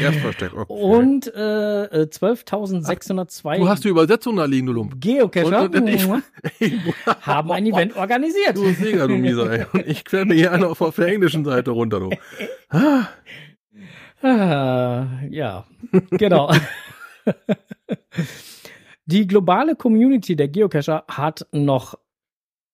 erst 0.01 0.19
versteckt. 0.21 0.55
Okay. 0.55 0.73
Und 0.73 1.27
äh, 1.35 1.85
äh, 1.85 2.09
12.602 2.11 3.59
du 3.59 3.69
hast 3.69 3.85
die 3.85 3.89
Übersetzung 3.89 4.37
da 4.37 4.47
liegen, 4.47 4.67
du 4.67 4.73
Lump. 4.73 4.95
Geocacher 5.01 5.65
Und- 5.65 5.77
und 5.77 5.89
ich- 5.89 6.09
haben 7.21 7.53
ein 7.53 7.67
Event 7.67 7.97
organisiert. 7.97 8.57
Du 8.57 8.67
Sieger, 8.73 9.07
du 9.09 9.17
Mieser, 9.17 9.51
ey. 9.53 9.67
Und 9.73 9.87
ich 9.87 10.05
quäl 10.05 10.25
mir 10.25 10.35
hier 10.35 10.53
einer 10.53 10.69
auf, 10.71 10.81
auf 10.81 10.97
der 10.97 11.09
englischen 11.09 11.45
Seite 11.45 11.71
runter, 11.73 12.01
du. 12.01 12.11
Ah, 12.71 13.09
Ah, 14.23 15.07
ja, 15.29 15.67
genau. 16.13 16.51
Die 19.07 19.27
globale 19.27 19.77
Community 19.77 20.35
der 20.35 20.49
Geocacher 20.49 21.05
hat 21.09 21.47
noch 21.53 21.99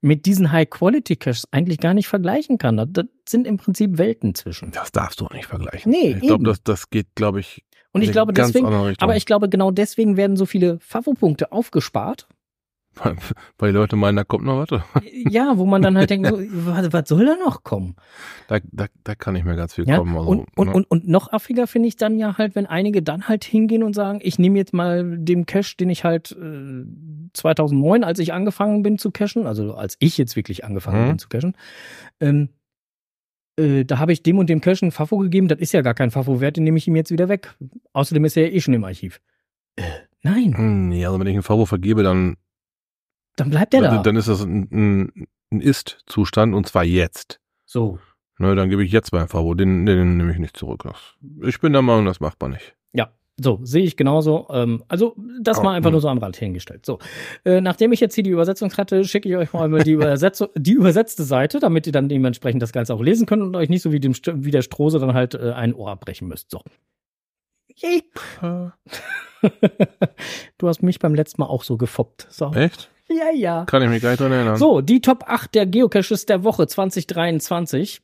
mit 0.00 0.26
diesen 0.26 0.50
High-Quality-Caches 0.52 1.48
eigentlich 1.50 1.78
gar 1.78 1.94
nicht 1.94 2.08
vergleichen 2.08 2.58
kann. 2.58 2.76
Das, 2.76 2.88
das 2.92 3.06
sind 3.28 3.46
im 3.46 3.56
Prinzip 3.58 3.98
Welten 3.98 4.34
zwischen. 4.34 4.70
Das 4.72 4.92
darfst 4.92 5.20
du 5.20 5.26
auch 5.26 5.32
nicht 5.32 5.46
vergleichen. 5.46 5.92
Nee, 5.92 6.16
ich 6.20 6.20
glaube, 6.20 6.44
das, 6.44 6.62
das 6.62 6.90
geht, 6.90 7.14
glaube 7.14 7.40
ich, 7.40 7.64
Und 7.92 8.02
ich 8.02 8.12
glaube 8.12 8.32
deswegen, 8.32 8.66
aber 8.66 9.16
ich 9.16 9.26
glaube 9.26 9.48
genau 9.48 9.70
deswegen 9.70 10.16
werden 10.16 10.36
so 10.36 10.46
viele 10.46 10.78
Favo-Punkte 10.80 11.52
aufgespart. 11.52 12.28
Weil 13.58 13.72
die 13.72 13.76
Leute 13.78 13.96
meinen, 13.96 14.16
da 14.16 14.24
kommt 14.24 14.44
noch 14.44 14.66
was. 14.68 14.80
ja, 15.12 15.56
wo 15.56 15.64
man 15.64 15.80
dann 15.82 15.96
halt 15.96 16.10
denkt, 16.10 16.28
so, 16.28 16.38
was, 16.38 16.92
was 16.92 17.08
soll 17.08 17.24
da 17.24 17.36
noch 17.36 17.62
kommen? 17.62 17.94
Da, 18.48 18.58
da, 18.72 18.86
da 19.04 19.14
kann 19.14 19.34
nicht 19.34 19.44
mehr 19.44 19.56
ganz 19.56 19.74
viel 19.74 19.86
Ja, 19.88 19.96
kommen. 19.98 20.16
Also, 20.16 20.28
und, 20.30 20.48
und, 20.56 20.66
ne? 20.68 20.74
und, 20.74 20.90
und 20.90 21.08
noch 21.08 21.32
affiger 21.32 21.66
finde 21.66 21.88
ich 21.88 21.96
dann 21.96 22.18
ja 22.18 22.36
halt, 22.36 22.54
wenn 22.56 22.66
einige 22.66 23.02
dann 23.02 23.28
halt 23.28 23.44
hingehen 23.44 23.82
und 23.82 23.94
sagen, 23.94 24.18
ich 24.22 24.38
nehme 24.38 24.58
jetzt 24.58 24.74
mal 24.74 25.18
den 25.18 25.46
Cache, 25.46 25.76
den 25.78 25.88
ich 25.88 26.04
halt 26.04 26.32
äh, 26.32 26.84
2009, 27.32 28.04
als 28.04 28.18
ich 28.18 28.32
angefangen 28.32 28.82
bin 28.82 28.98
zu 28.98 29.10
cachen, 29.10 29.46
also 29.46 29.74
als 29.74 29.96
ich 30.00 30.18
jetzt 30.18 30.36
wirklich 30.36 30.64
angefangen 30.64 31.04
Mhm. 31.04 31.08
bin 31.08 31.18
zu 31.18 31.28
cachen, 31.28 31.56
ähm, 32.20 32.48
äh, 33.56 33.84
da 33.84 33.98
habe 33.98 34.12
ich 34.12 34.22
dem 34.22 34.38
und 34.38 34.50
dem 34.50 34.60
Cache 34.60 34.82
einen 34.82 34.92
Fafo 34.92 35.18
gegeben, 35.18 35.48
das 35.48 35.58
ist 35.60 35.72
ja 35.72 35.82
gar 35.82 35.94
kein 35.94 36.10
Fafo-Wert, 36.10 36.56
den 36.56 36.64
nehme 36.64 36.78
ich 36.78 36.88
ihm 36.88 36.96
jetzt 36.96 37.10
wieder 37.10 37.28
weg. 37.28 37.54
Außerdem 37.92 38.24
ist 38.24 38.36
er 38.36 38.48
ja 38.48 38.52
eh 38.54 38.60
schon 38.60 38.74
im 38.74 38.84
Archiv. 38.84 39.20
Äh, 39.76 39.82
nein, 40.22 40.56
Hm, 40.56 40.88
Nee, 40.88 41.06
also 41.06 41.18
wenn 41.20 41.26
ich 41.28 41.34
einen 41.34 41.42
Favor 41.42 41.66
vergebe, 41.66 42.02
dann, 42.02 42.36
dann 43.40 43.50
bleibt 43.50 43.72
der 43.72 43.80
da. 43.82 44.02
dann, 44.02 44.16
ist 44.16 44.28
das 44.28 44.42
ein, 44.42 44.68
ein, 44.70 45.26
ein 45.50 45.60
Ist-Zustand 45.60 46.54
und 46.54 46.66
zwar 46.66 46.84
jetzt. 46.84 47.40
so. 47.64 47.98
Ne, 48.38 48.54
dann 48.54 48.70
gebe 48.70 48.82
ich 48.82 48.90
jetzt 48.90 49.12
meinen 49.12 49.28
Favor, 49.28 49.54
den, 49.54 49.84
den 49.84 50.16
nehme 50.16 50.32
ich 50.32 50.38
nicht 50.38 50.56
zurück. 50.56 50.84
Ich 51.42 51.60
bin 51.60 51.74
der 51.74 51.82
Meinung, 51.82 52.06
das 52.06 52.20
macht 52.20 52.40
man 52.40 52.52
nicht. 52.52 52.74
Ja, 52.94 53.10
so, 53.38 53.60
sehe 53.62 53.84
ich 53.84 53.98
genauso. 53.98 54.46
Ähm, 54.50 54.82
also, 54.88 55.14
das 55.42 55.58
Aber, 55.58 55.66
mal 55.66 55.74
einfach 55.74 55.88
hm. 55.88 55.92
nur 55.92 56.00
so 56.00 56.08
am 56.08 56.16
Rand 56.16 56.36
hingestellt. 56.36 56.86
So, 56.86 56.98
äh, 57.44 57.60
nachdem 57.60 57.92
ich 57.92 58.00
jetzt 58.00 58.14
hier 58.14 58.24
die 58.24 58.30
Übersetzung 58.30 58.72
hatte, 58.78 59.04
schicke 59.04 59.28
ich 59.28 59.36
euch 59.36 59.52
mal 59.52 59.82
die, 59.82 59.92
Übersetzung, 59.92 60.48
die 60.54 60.72
übersetzte 60.72 61.22
Seite, 61.22 61.60
damit 61.60 61.86
ihr 61.86 61.92
dann 61.92 62.08
dementsprechend 62.08 62.62
das 62.62 62.72
Ganze 62.72 62.94
auch 62.94 63.02
lesen 63.02 63.26
könnt 63.26 63.42
und 63.42 63.54
euch 63.56 63.68
nicht 63.68 63.82
so 63.82 63.92
wie, 63.92 64.00
dem, 64.00 64.14
wie 64.14 64.50
der 64.50 64.62
Strose 64.62 64.98
dann 64.98 65.12
halt 65.12 65.34
äh, 65.34 65.52
ein 65.52 65.74
Ohr 65.74 65.90
abbrechen 65.90 66.26
müsst. 66.26 66.50
So. 66.50 66.62
Yay. 67.76 68.02
du 70.58 70.68
hast 70.68 70.82
mich 70.82 70.98
beim 70.98 71.14
letzten 71.14 71.42
Mal 71.42 71.48
auch 71.48 71.62
so 71.62 71.76
gefoppt. 71.76 72.26
So. 72.30 72.52
Echt? 72.52 72.90
Ja, 73.10 73.30
ja. 73.34 73.64
Kann 73.64 73.82
ich 73.82 73.88
mich 73.88 74.02
gar 74.02 74.10
nicht 74.10 74.20
dran 74.20 74.32
erinnern. 74.32 74.56
So, 74.56 74.80
die 74.80 75.00
Top 75.00 75.24
8 75.26 75.54
der 75.54 75.66
Geocaches 75.66 76.26
der 76.26 76.44
Woche 76.44 76.66
2023. 76.66 78.00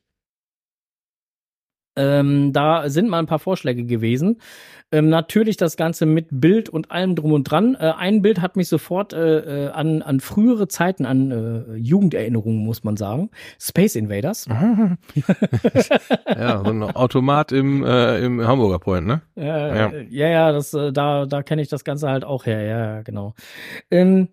Ähm, 1.98 2.52
da 2.52 2.90
sind 2.90 3.08
mal 3.08 3.20
ein 3.20 3.26
paar 3.26 3.38
Vorschläge 3.38 3.84
gewesen. 3.84 4.40
Ähm, 4.92 5.08
natürlich 5.08 5.56
das 5.56 5.76
Ganze 5.76 6.06
mit 6.06 6.26
Bild 6.30 6.68
und 6.68 6.90
allem 6.90 7.16
drum 7.16 7.32
und 7.32 7.44
dran. 7.44 7.74
Äh, 7.74 7.92
ein 7.96 8.20
Bild 8.20 8.40
hat 8.40 8.54
mich 8.54 8.68
sofort 8.68 9.14
äh, 9.14 9.66
äh, 9.66 9.68
an, 9.70 10.02
an 10.02 10.20
frühere 10.20 10.68
Zeiten, 10.68 11.06
an 11.06 11.30
äh, 11.30 11.74
Jugenderinnerungen, 11.76 12.62
muss 12.62 12.84
man 12.84 12.96
sagen. 12.96 13.30
Space 13.58 13.96
Invaders. 13.96 14.46
ja, 16.26 16.62
so 16.62 16.70
ein 16.70 16.82
Automat 16.82 17.50
im, 17.50 17.82
äh, 17.82 18.20
im 18.24 18.46
Hamburger 18.46 18.78
Point, 18.78 19.06
ne? 19.06 19.22
Ja. 19.34 19.90
ja, 19.90 20.28
ja, 20.28 20.52
das, 20.52 20.74
äh, 20.74 20.92
da, 20.92 21.24
da 21.24 21.42
kenne 21.42 21.62
ich 21.62 21.68
das 21.68 21.82
Ganze 21.82 22.10
halt 22.10 22.24
auch 22.24 22.44
her, 22.44 22.62
ja, 22.62 22.94
ja, 22.96 23.02
genau. 23.02 23.34
Ähm, 23.90 24.28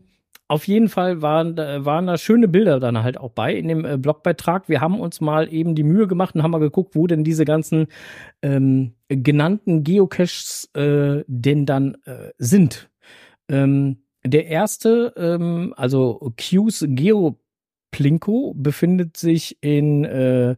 auf 0.47 0.67
jeden 0.67 0.89
Fall 0.89 1.21
waren, 1.21 1.58
waren 1.58 2.08
da 2.08 2.17
schöne 2.17 2.47
Bilder 2.47 2.79
dann 2.79 3.01
halt 3.01 3.17
auch 3.17 3.32
bei 3.32 3.53
in 3.56 3.67
dem 3.67 3.86
äh, 3.86 3.97
Blogbeitrag. 3.97 4.69
Wir 4.69 4.82
haben 4.82 4.99
uns 4.99 5.21
mal 5.21 5.51
eben 5.51 5.73
die 5.73 5.84
Mühe 5.84 6.08
gemacht 6.08 6.36
und 6.36 6.43
haben 6.43 6.51
mal 6.51 6.60
geguckt, 6.60 6.95
wo 6.95 7.08
denn 7.08 7.23
diese 7.23 7.45
ganzen 7.45 7.88
ähm, 8.41 8.93
genannten 9.08 9.84
Geocaches 9.84 10.69
äh, 10.75 11.23
denn 11.27 11.65
dann 11.65 11.95
äh, 12.06 12.32
sind. 12.38 12.89
Ähm, 13.47 14.03
der 14.25 14.47
erste, 14.47 15.13
ähm, 15.17 15.73
also 15.75 16.34
Q's 16.38 16.86
Geoplinko, 16.88 18.53
befindet 18.56 19.17
sich 19.17 19.58
in 19.62 20.06
äh, 20.06 20.56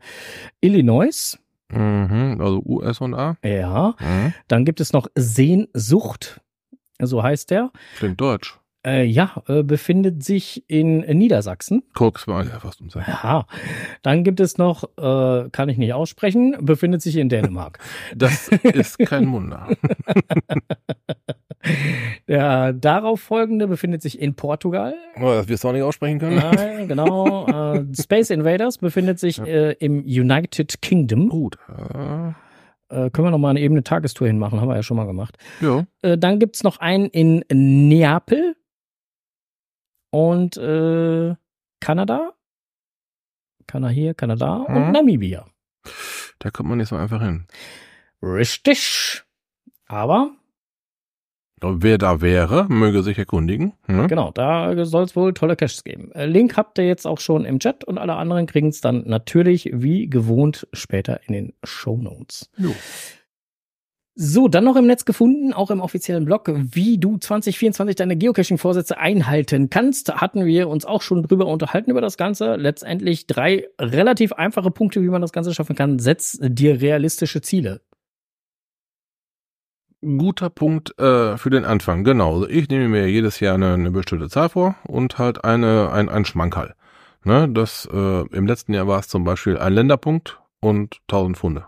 Illinois. 0.61 1.37
Mhm, 1.69 2.37
also 2.39 2.61
US 2.65 3.01
und 3.01 3.13
A. 3.15 3.37
Ja. 3.43 3.95
Mhm. 3.99 4.33
Dann 4.47 4.65
gibt 4.65 4.81
es 4.81 4.93
noch 4.93 5.07
Sehnsucht, 5.15 6.41
so 7.01 7.23
heißt 7.23 7.49
der. 7.49 7.71
Klingt 7.97 8.21
deutsch. 8.21 8.59
Äh, 8.85 9.05
ja, 9.05 9.41
äh, 9.47 9.63
befindet 9.63 10.23
sich 10.23 10.63
in 10.69 10.99
Niedersachsen. 10.99 11.81
Koks 11.95 12.27
war 12.27 12.45
ja 12.45 12.59
fast 12.59 12.81
um 12.81 12.89
sein. 12.91 13.03
Aha. 13.07 13.47
Dann 14.03 14.23
gibt 14.23 14.39
es 14.39 14.59
noch, 14.59 14.83
äh, 14.97 15.49
kann 15.49 15.69
ich 15.69 15.77
nicht 15.77 15.93
aussprechen, 15.93 16.55
befindet 16.61 17.01
sich 17.01 17.15
in 17.17 17.29
Dänemark. 17.29 17.79
Das 18.15 18.49
ist 18.49 18.99
kein 18.99 19.31
Wunder. 19.31 19.67
Der 22.27 22.73
darauf 22.73 23.19
folgende 23.19 23.67
befindet 23.67 24.01
sich 24.03 24.21
in 24.21 24.35
Portugal. 24.35 24.93
Oh, 25.19 25.29
das 25.29 25.47
wirst 25.47 25.63
du 25.63 25.69
auch 25.69 25.73
nicht 25.73 25.81
aussprechen 25.81 26.19
können. 26.19 26.35
Nein, 26.35 26.87
genau. 26.87 27.47
äh, 27.47 27.85
Space 27.99 28.29
Invaders 28.29 28.77
befindet 28.77 29.19
sich 29.19 29.39
äh, 29.39 29.71
im 29.73 30.01
United 30.01 30.81
Kingdom. 30.81 31.29
Gut. 31.29 31.57
Äh, 32.89 33.09
können 33.09 33.27
wir 33.27 33.31
noch 33.31 33.39
mal 33.39 33.49
eine 33.49 33.61
ebene 33.61 33.83
Tagestour 33.83 34.27
hinmachen, 34.27 34.61
haben 34.61 34.67
wir 34.67 34.75
ja 34.75 34.83
schon 34.83 34.97
mal 34.97 35.07
gemacht. 35.07 35.37
ja. 35.59 35.85
Äh, 36.03 36.17
dann 36.17 36.37
gibt's 36.39 36.63
noch 36.63 36.77
einen 36.77 37.07
in 37.07 37.43
Neapel 37.49 38.55
und 40.15 40.57
äh, 40.57 41.35
Kanada. 41.81 42.31
Kanada 43.67 43.91
hier, 43.93 44.13
Kanada 44.13 44.55
und 44.57 44.87
Mhm. 44.87 44.91
Namibia. 44.91 45.45
Da 46.39 46.49
kommt 46.51 46.69
man 46.69 46.77
nicht 46.77 46.89
so 46.89 46.95
einfach 46.95 47.21
hin. 47.21 47.47
Richtig. 48.21 49.23
Aber, 49.87 50.31
Wer 51.61 51.97
da 51.97 52.21
wäre, 52.21 52.65
möge 52.69 53.01
sich 53.01 53.17
erkundigen. 53.17 53.73
Ne? 53.87 54.05
genau, 54.07 54.29
da 54.29 54.85
soll 54.85 55.03
es 55.05 55.15
wohl 55.15 55.33
tolle 55.33 55.55
Caches 55.55 55.83
geben. 55.83 56.11
Äh, 56.11 56.25
Link 56.27 56.57
habt 56.57 56.77
ihr 56.77 56.85
jetzt 56.85 57.07
auch 57.07 57.19
schon 57.19 57.43
im 57.45 57.59
Chat 57.59 57.83
und 57.83 57.97
alle 57.97 58.15
anderen 58.15 58.45
kriegen 58.45 58.67
es 58.67 58.81
dann 58.81 59.03
natürlich 59.07 59.71
wie 59.73 60.07
gewohnt 60.07 60.67
später 60.73 61.21
in 61.27 61.33
den 61.33 61.53
Show 61.63 61.97
Notes. 61.97 62.51
So, 64.17 64.47
dann 64.47 64.63
noch 64.63 64.77
im 64.77 64.87
Netz 64.87 65.03
gefunden, 65.03 65.51
auch 65.51 65.71
im 65.71 65.81
offiziellen 65.81 66.23
Blog, 66.23 66.49
wie 66.55 66.97
du 66.97 67.17
2024 67.17 67.97
deine 67.97 68.15
Geocaching-Vorsätze 68.15 68.97
einhalten 68.97 69.69
kannst. 69.69 70.15
Hatten 70.15 70.45
wir 70.45 70.69
uns 70.69 70.85
auch 70.85 71.01
schon 71.01 71.21
drüber 71.23 71.47
unterhalten 71.47 71.91
über 71.91 71.99
das 71.99 72.15
Ganze. 72.15 72.55
Letztendlich 72.55 73.27
drei 73.27 73.67
relativ 73.77 74.31
einfache 74.31 74.71
Punkte, 74.71 75.01
wie 75.01 75.09
man 75.09 75.21
das 75.21 75.33
Ganze 75.33 75.53
schaffen 75.53 75.75
kann. 75.75 75.99
Setz 75.99 76.39
dir 76.41 76.79
realistische 76.79 77.41
Ziele. 77.41 77.81
Guter 80.01 80.49
Punkt 80.49 80.97
äh, 80.97 81.37
für 81.37 81.49
den 81.49 81.65
Anfang, 81.65 82.05
genau. 82.05 82.35
Also 82.35 82.47
ich 82.47 82.69
nehme 82.69 82.87
mir 82.87 83.09
jedes 83.09 83.41
Jahr 83.41 83.55
eine, 83.55 83.73
eine 83.73 83.91
bestimmte 83.91 84.29
Zahl 84.29 84.47
vor 84.47 84.75
und 84.87 85.17
halt 85.17 85.43
eine, 85.43 85.91
ein, 85.91 86.07
ein 86.07 86.23
Schmankerl. 86.23 86.75
Ne, 87.25 87.49
das, 87.49 87.89
äh, 87.91 88.21
Im 88.27 88.47
letzten 88.47 88.73
Jahr 88.73 88.87
war 88.87 88.99
es 88.99 89.09
zum 89.09 89.25
Beispiel 89.25 89.57
ein 89.57 89.73
Länderpunkt 89.73 90.39
und 90.61 91.01
1000 91.09 91.37
Pfunde. 91.37 91.65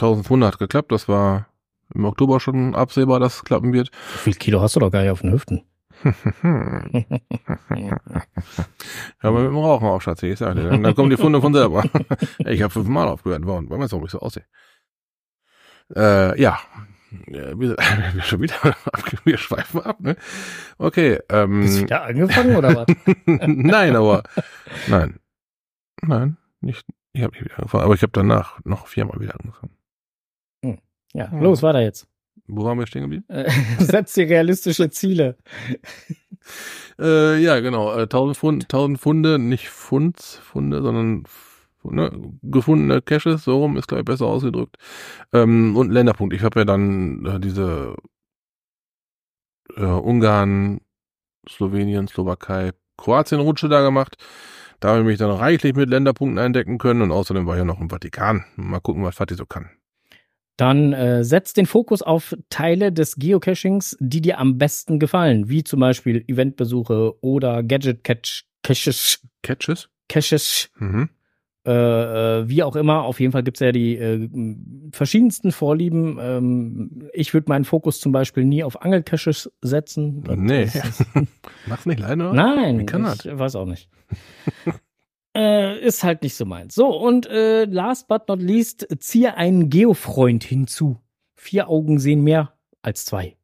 1000 0.00 0.26
Pfunde 0.26 0.46
hat 0.46 0.58
geklappt, 0.58 0.92
das 0.92 1.08
war 1.08 1.46
im 1.94 2.04
Oktober 2.04 2.40
schon 2.40 2.74
absehbar, 2.74 3.20
dass 3.20 3.36
es 3.36 3.44
klappen 3.44 3.72
wird. 3.72 3.90
Wie 4.12 4.18
viel 4.18 4.34
Kilo 4.34 4.60
hast 4.60 4.76
du 4.76 4.80
doch 4.80 4.90
gar 4.90 5.02
nicht 5.02 5.10
auf 5.10 5.20
den 5.20 5.32
Hüften? 5.32 5.62
Ja, 7.76 8.00
aber 9.20 9.40
mit 9.40 9.50
dem 9.50 9.56
Rauchen 9.56 9.86
auch, 9.86 10.00
Schatzi, 10.00 10.28
ich 10.28 10.38
sag 10.38 10.54
dir. 10.54 10.68
Dann, 10.68 10.82
dann 10.82 10.94
kommen 10.94 11.10
die 11.10 11.16
Funde 11.16 11.40
von 11.40 11.52
selber. 11.52 11.84
ich 12.38 12.62
habe 12.62 12.72
fünfmal 12.72 13.08
aufgehört. 13.08 13.42
Warum? 13.44 13.68
Weil 13.70 13.78
man 13.78 13.88
so, 13.88 14.02
ich 14.04 14.10
so 14.10 14.18
aussehe. 14.20 14.44
Äh, 15.94 16.40
ja. 16.40 16.58
Wir, 17.26 17.56
wir 18.14 18.22
schon 18.22 18.40
wieder, 18.40 18.54
wir 19.24 19.36
schweifen 19.38 19.82
ab, 19.82 20.00
ne? 20.00 20.16
Okay, 20.78 21.16
Bist 21.16 21.30
du 21.30 21.36
ähm, 21.36 21.80
wieder 21.80 22.04
angefangen 22.04 22.56
oder 22.56 22.74
was? 22.76 22.86
nein, 23.26 23.96
aber, 23.96 24.22
nein, 24.86 25.18
nein, 26.02 26.36
nicht, 26.60 26.86
ich 27.12 27.22
habe 27.22 27.32
nicht 27.32 27.44
wieder 27.44 27.58
angefangen, 27.58 27.84
aber 27.84 27.94
ich 27.94 28.02
habe 28.02 28.12
danach 28.12 28.64
noch 28.64 28.86
viermal 28.86 29.18
wieder 29.18 29.34
angefangen. 29.40 29.76
Ja, 31.12 31.30
los, 31.32 31.62
weiter 31.62 31.80
jetzt. 31.80 32.06
Wo 32.46 32.64
waren 32.64 32.78
wir 32.78 32.86
stehen 32.86 33.02
geblieben? 33.02 33.24
Äh, 33.28 33.50
Setz 33.78 34.14
dir 34.14 34.28
realistische 34.28 34.90
Ziele. 34.90 35.36
Äh, 36.98 37.38
ja, 37.38 37.60
genau, 37.60 37.92
äh, 37.96 38.02
1000 38.02 38.36
Pfund, 38.36 38.64
1000 38.64 39.00
Funde, 39.00 39.38
nicht 39.38 39.68
Funds, 39.68 40.36
Funde, 40.36 40.82
sondern 40.82 41.24
ne, 41.84 42.10
gefundene 42.42 43.02
Caches, 43.02 43.44
so 43.44 43.58
rum 43.58 43.76
ist 43.76 43.88
glaube 43.88 44.00
ich 44.00 44.04
besser 44.04 44.26
ausgedrückt. 44.26 44.76
Ähm, 45.32 45.76
und 45.76 45.90
Länderpunkt. 45.90 46.34
Ich 46.34 46.42
habe 46.42 46.60
ja 46.60 46.64
dann 46.64 47.24
äh, 47.26 47.40
diese 47.40 47.94
äh, 49.76 49.84
Ungarn, 49.84 50.80
Slowenien, 51.48 52.08
Slowakei, 52.08 52.72
Kroatien-Rutsche 52.96 53.68
da 53.68 53.82
gemacht. 53.82 54.16
Da 54.80 54.90
habe 54.90 55.00
ich 55.00 55.06
mich 55.06 55.18
dann 55.18 55.30
reichlich 55.30 55.74
mit 55.74 55.90
Länderpunkten 55.90 56.38
eindecken 56.38 56.78
können 56.78 57.02
und 57.02 57.12
außerdem 57.12 57.46
war 57.46 57.54
ich 57.54 57.58
ja 57.58 57.64
noch 57.64 57.80
im 57.80 57.90
Vatikan. 57.90 58.44
Mal 58.56 58.80
gucken, 58.80 59.04
was 59.04 59.14
Fatih 59.14 59.34
so 59.36 59.46
kann. 59.46 59.70
Dann 60.60 60.92
äh, 60.92 61.24
setz 61.24 61.54
den 61.54 61.64
Fokus 61.64 62.02
auf 62.02 62.36
Teile 62.50 62.92
des 62.92 63.16
Geocachings, 63.16 63.96
die 63.98 64.20
dir 64.20 64.38
am 64.38 64.58
besten 64.58 64.98
gefallen, 64.98 65.48
wie 65.48 65.64
zum 65.64 65.80
Beispiel 65.80 66.22
Eventbesuche 66.28 67.14
oder 67.22 67.62
Gadget-Caches. 67.62 69.20
Catches? 69.42 69.88
Caches, 70.10 70.68
Mhm. 70.78 71.08
äh, 71.66 71.70
äh, 72.40 72.48
wie 72.48 72.62
auch 72.62 72.76
immer. 72.76 73.04
Auf 73.04 73.20
jeden 73.20 73.32
Fall 73.32 73.42
gibt's 73.42 73.60
ja 73.60 73.72
die 73.72 73.96
äh, 73.96 74.28
verschiedensten 74.92 75.50
Vorlieben. 75.50 76.18
Ähm, 76.20 77.08
ich 77.14 77.32
würde 77.32 77.48
meinen 77.48 77.64
Fokus 77.64 77.98
zum 77.98 78.12
Beispiel 78.12 78.44
nie 78.44 78.62
auf 78.62 78.82
Angelcaches 78.82 79.50
setzen. 79.62 80.22
Das 80.24 80.36
Nee. 80.36 80.68
Mach's 81.66 81.86
nicht 81.86 82.00
leider? 82.00 82.34
Nein, 82.34 82.80
Wie 82.80 82.84
kann 82.86 83.06
ich 83.14 83.24
weiß 83.38 83.56
auch 83.56 83.66
nicht. 83.66 83.88
Äh, 85.36 85.78
ist 85.80 86.02
halt 86.02 86.22
nicht 86.22 86.34
so 86.34 86.44
meins. 86.44 86.74
So, 86.74 86.88
und 86.88 87.26
äh, 87.26 87.64
last 87.64 88.08
but 88.08 88.28
not 88.28 88.40
least, 88.40 88.86
ziehe 89.00 89.34
einen 89.34 89.70
Geofreund 89.70 90.44
hinzu. 90.44 91.00
Vier 91.34 91.68
Augen 91.68 91.98
sehen 91.98 92.22
mehr 92.22 92.52
als 92.82 93.04
zwei. 93.04 93.36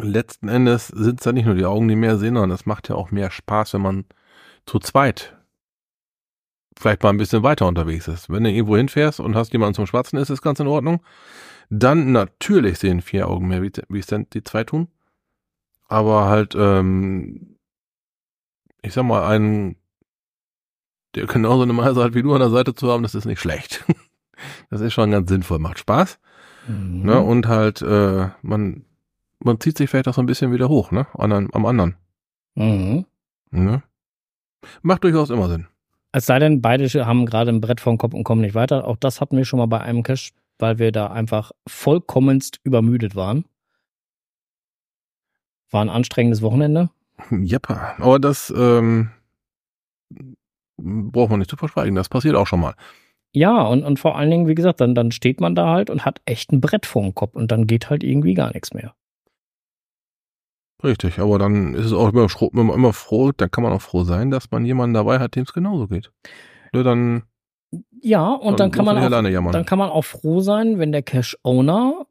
Letzten 0.00 0.48
Endes 0.48 0.88
sind 0.88 1.20
es 1.20 1.24
ja 1.24 1.32
nicht 1.32 1.46
nur 1.46 1.54
die 1.54 1.64
Augen, 1.64 1.88
die 1.88 1.96
mehr 1.96 2.18
sehen, 2.18 2.34
sondern 2.34 2.50
es 2.50 2.66
macht 2.66 2.88
ja 2.88 2.96
auch 2.96 3.10
mehr 3.10 3.30
Spaß, 3.30 3.74
wenn 3.74 3.82
man 3.82 4.04
zu 4.66 4.78
zweit 4.78 5.36
vielleicht 6.78 7.02
mal 7.02 7.10
ein 7.10 7.16
bisschen 7.16 7.42
weiter 7.42 7.66
unterwegs 7.66 8.08
ist. 8.08 8.30
Wenn 8.30 8.44
du 8.44 8.50
irgendwo 8.50 8.76
hinfährst 8.76 9.20
und 9.20 9.34
hast 9.34 9.52
jemanden 9.52 9.74
zum 9.74 9.86
Schwatzen, 9.86 10.18
ist 10.18 10.28
das 10.28 10.42
ganz 10.42 10.60
in 10.60 10.66
Ordnung. 10.66 11.02
Dann 11.70 12.12
natürlich 12.12 12.78
sehen 12.78 13.00
vier 13.00 13.28
Augen 13.28 13.48
mehr, 13.48 13.62
wie 13.62 13.98
es 13.98 14.06
denn 14.06 14.26
die 14.32 14.44
zwei 14.44 14.64
tun. 14.64 14.88
Aber 15.88 16.26
halt, 16.26 16.54
ähm, 16.56 17.56
ich 18.82 18.92
sag 18.92 19.04
mal, 19.04 19.26
einen, 19.26 19.76
der 21.16 21.26
genauso 21.26 21.62
eine 21.62 21.72
Meise 21.72 22.02
hat 22.04 22.14
wie 22.14 22.22
du 22.22 22.32
an 22.34 22.40
der 22.40 22.50
Seite 22.50 22.74
zu 22.74 22.90
haben, 22.90 23.02
das 23.02 23.14
ist 23.14 23.24
nicht 23.24 23.40
schlecht. 23.40 23.84
Das 24.68 24.82
ist 24.82 24.92
schon 24.92 25.12
ganz 25.12 25.30
sinnvoll, 25.30 25.58
macht 25.58 25.78
Spaß. 25.78 26.18
Mhm. 26.68 27.06
Ne? 27.06 27.18
Und 27.18 27.48
halt, 27.48 27.80
äh, 27.80 28.28
man, 28.42 28.84
man 29.38 29.58
zieht 29.60 29.78
sich 29.78 29.88
vielleicht 29.88 30.08
auch 30.08 30.14
so 30.14 30.20
ein 30.20 30.26
bisschen 30.26 30.52
wieder 30.52 30.68
hoch, 30.68 30.90
ne? 30.90 31.06
An, 31.14 31.48
am 31.54 31.64
anderen. 31.64 31.96
Mhm. 32.54 33.06
Ne? 33.50 33.82
Macht 34.82 35.04
durchaus 35.04 35.30
immer 35.30 35.48
Sinn. 35.48 35.68
Es 36.12 36.26
sei 36.26 36.38
denn, 36.38 36.60
beide 36.60 36.86
haben 37.06 37.24
gerade 37.24 37.50
ein 37.50 37.62
Brett 37.62 37.80
vom 37.80 37.96
Kopf 37.96 38.14
und 38.14 38.24
kommen 38.24 38.42
nicht 38.42 38.54
weiter. 38.54 38.86
Auch 38.86 38.96
das 38.96 39.20
hatten 39.22 39.38
wir 39.38 39.46
schon 39.46 39.58
mal 39.58 39.66
bei 39.66 39.80
einem 39.80 40.02
Cache, 40.02 40.32
weil 40.58 40.78
wir 40.78 40.92
da 40.92 41.06
einfach 41.08 41.52
vollkommenst 41.66 42.60
übermüdet 42.62 43.16
waren. 43.16 43.46
War 45.70 45.82
ein 45.82 45.90
anstrengendes 45.90 46.42
Wochenende. 46.42 46.90
Jeppa. 47.30 47.94
Aber 47.98 48.18
das 48.18 48.52
ähm, 48.54 49.10
braucht 50.76 51.30
man 51.30 51.38
nicht 51.38 51.50
zu 51.50 51.56
verschweigen. 51.56 51.94
Das 51.94 52.08
passiert 52.08 52.36
auch 52.36 52.46
schon 52.46 52.60
mal. 52.60 52.74
Ja, 53.32 53.62
und, 53.62 53.84
und 53.84 53.98
vor 53.98 54.16
allen 54.16 54.30
Dingen, 54.30 54.48
wie 54.48 54.54
gesagt, 54.54 54.80
dann, 54.80 54.94
dann 54.94 55.10
steht 55.12 55.40
man 55.40 55.54
da 55.54 55.68
halt 55.68 55.90
und 55.90 56.04
hat 56.04 56.20
echt 56.24 56.52
ein 56.52 56.60
Brett 56.60 56.86
vor 56.86 57.02
dem 57.02 57.14
Kopf 57.14 57.34
und 57.34 57.50
dann 57.50 57.66
geht 57.66 57.90
halt 57.90 58.02
irgendwie 58.02 58.34
gar 58.34 58.52
nichts 58.52 58.72
mehr. 58.72 58.94
Richtig. 60.82 61.18
Aber 61.18 61.38
dann 61.38 61.74
ist 61.74 61.86
es 61.86 61.92
auch 61.92 62.12
immer, 62.12 62.28
froh, 62.28 62.50
immer, 62.52 62.74
immer 62.74 62.92
froh, 62.92 63.32
dann 63.36 63.50
kann 63.50 63.64
man 63.64 63.72
auch 63.72 63.82
froh 63.82 64.04
sein, 64.04 64.30
dass 64.30 64.50
man 64.50 64.64
jemanden 64.64 64.94
dabei 64.94 65.18
hat, 65.18 65.34
dem 65.34 65.42
es 65.44 65.52
genauso 65.52 65.86
geht. 65.88 66.12
Ne, 66.72 66.82
dann, 66.82 67.24
Ja, 68.02 68.32
und 68.32 68.60
dann, 68.60 68.70
kann 68.70 68.84
muss 68.84 68.94
man 68.94 69.14
auch, 69.14 69.52
dann 69.52 69.66
kann 69.66 69.78
man 69.78 69.90
auch 69.90 70.04
froh 70.04 70.40
sein, 70.40 70.78
wenn 70.78 70.92
der 70.92 71.02
Cache-Owner, 71.02 72.06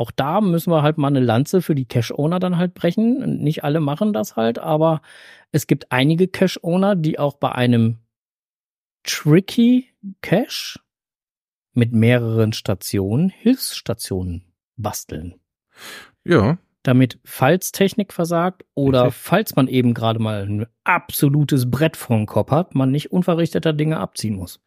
auch 0.00 0.10
da 0.10 0.40
müssen 0.40 0.72
wir 0.72 0.82
halt 0.82 0.96
mal 0.96 1.08
eine 1.08 1.20
Lanze 1.20 1.60
für 1.60 1.74
die 1.74 1.84
Cache-Owner 1.84 2.38
dann 2.40 2.56
halt 2.56 2.72
brechen. 2.74 3.38
Nicht 3.42 3.64
alle 3.64 3.80
machen 3.80 4.12
das 4.12 4.34
halt, 4.34 4.58
aber 4.58 5.02
es 5.52 5.66
gibt 5.66 5.92
einige 5.92 6.26
Cache-Owner, 6.26 6.96
die 6.96 7.18
auch 7.18 7.34
bei 7.34 7.52
einem 7.52 7.98
tricky 9.04 9.88
Cache 10.22 10.80
mit 11.72 11.92
mehreren 11.92 12.52
Stationen 12.52 13.28
Hilfsstationen 13.28 14.44
basteln. 14.76 15.38
ja, 16.24 16.58
Damit, 16.82 17.18
falls 17.24 17.72
Technik 17.72 18.12
versagt 18.14 18.64
oder 18.74 19.06
Richtig. 19.06 19.22
falls 19.22 19.56
man 19.56 19.68
eben 19.68 19.92
gerade 19.92 20.18
mal 20.18 20.42
ein 20.48 20.66
absolutes 20.84 21.70
Brett 21.70 21.96
vor 21.96 22.16
dem 22.16 22.26
Kopf 22.26 22.50
hat, 22.50 22.74
man 22.74 22.90
nicht 22.90 23.12
unverrichteter 23.12 23.74
Dinge 23.74 23.98
abziehen 23.98 24.36
muss. 24.36 24.60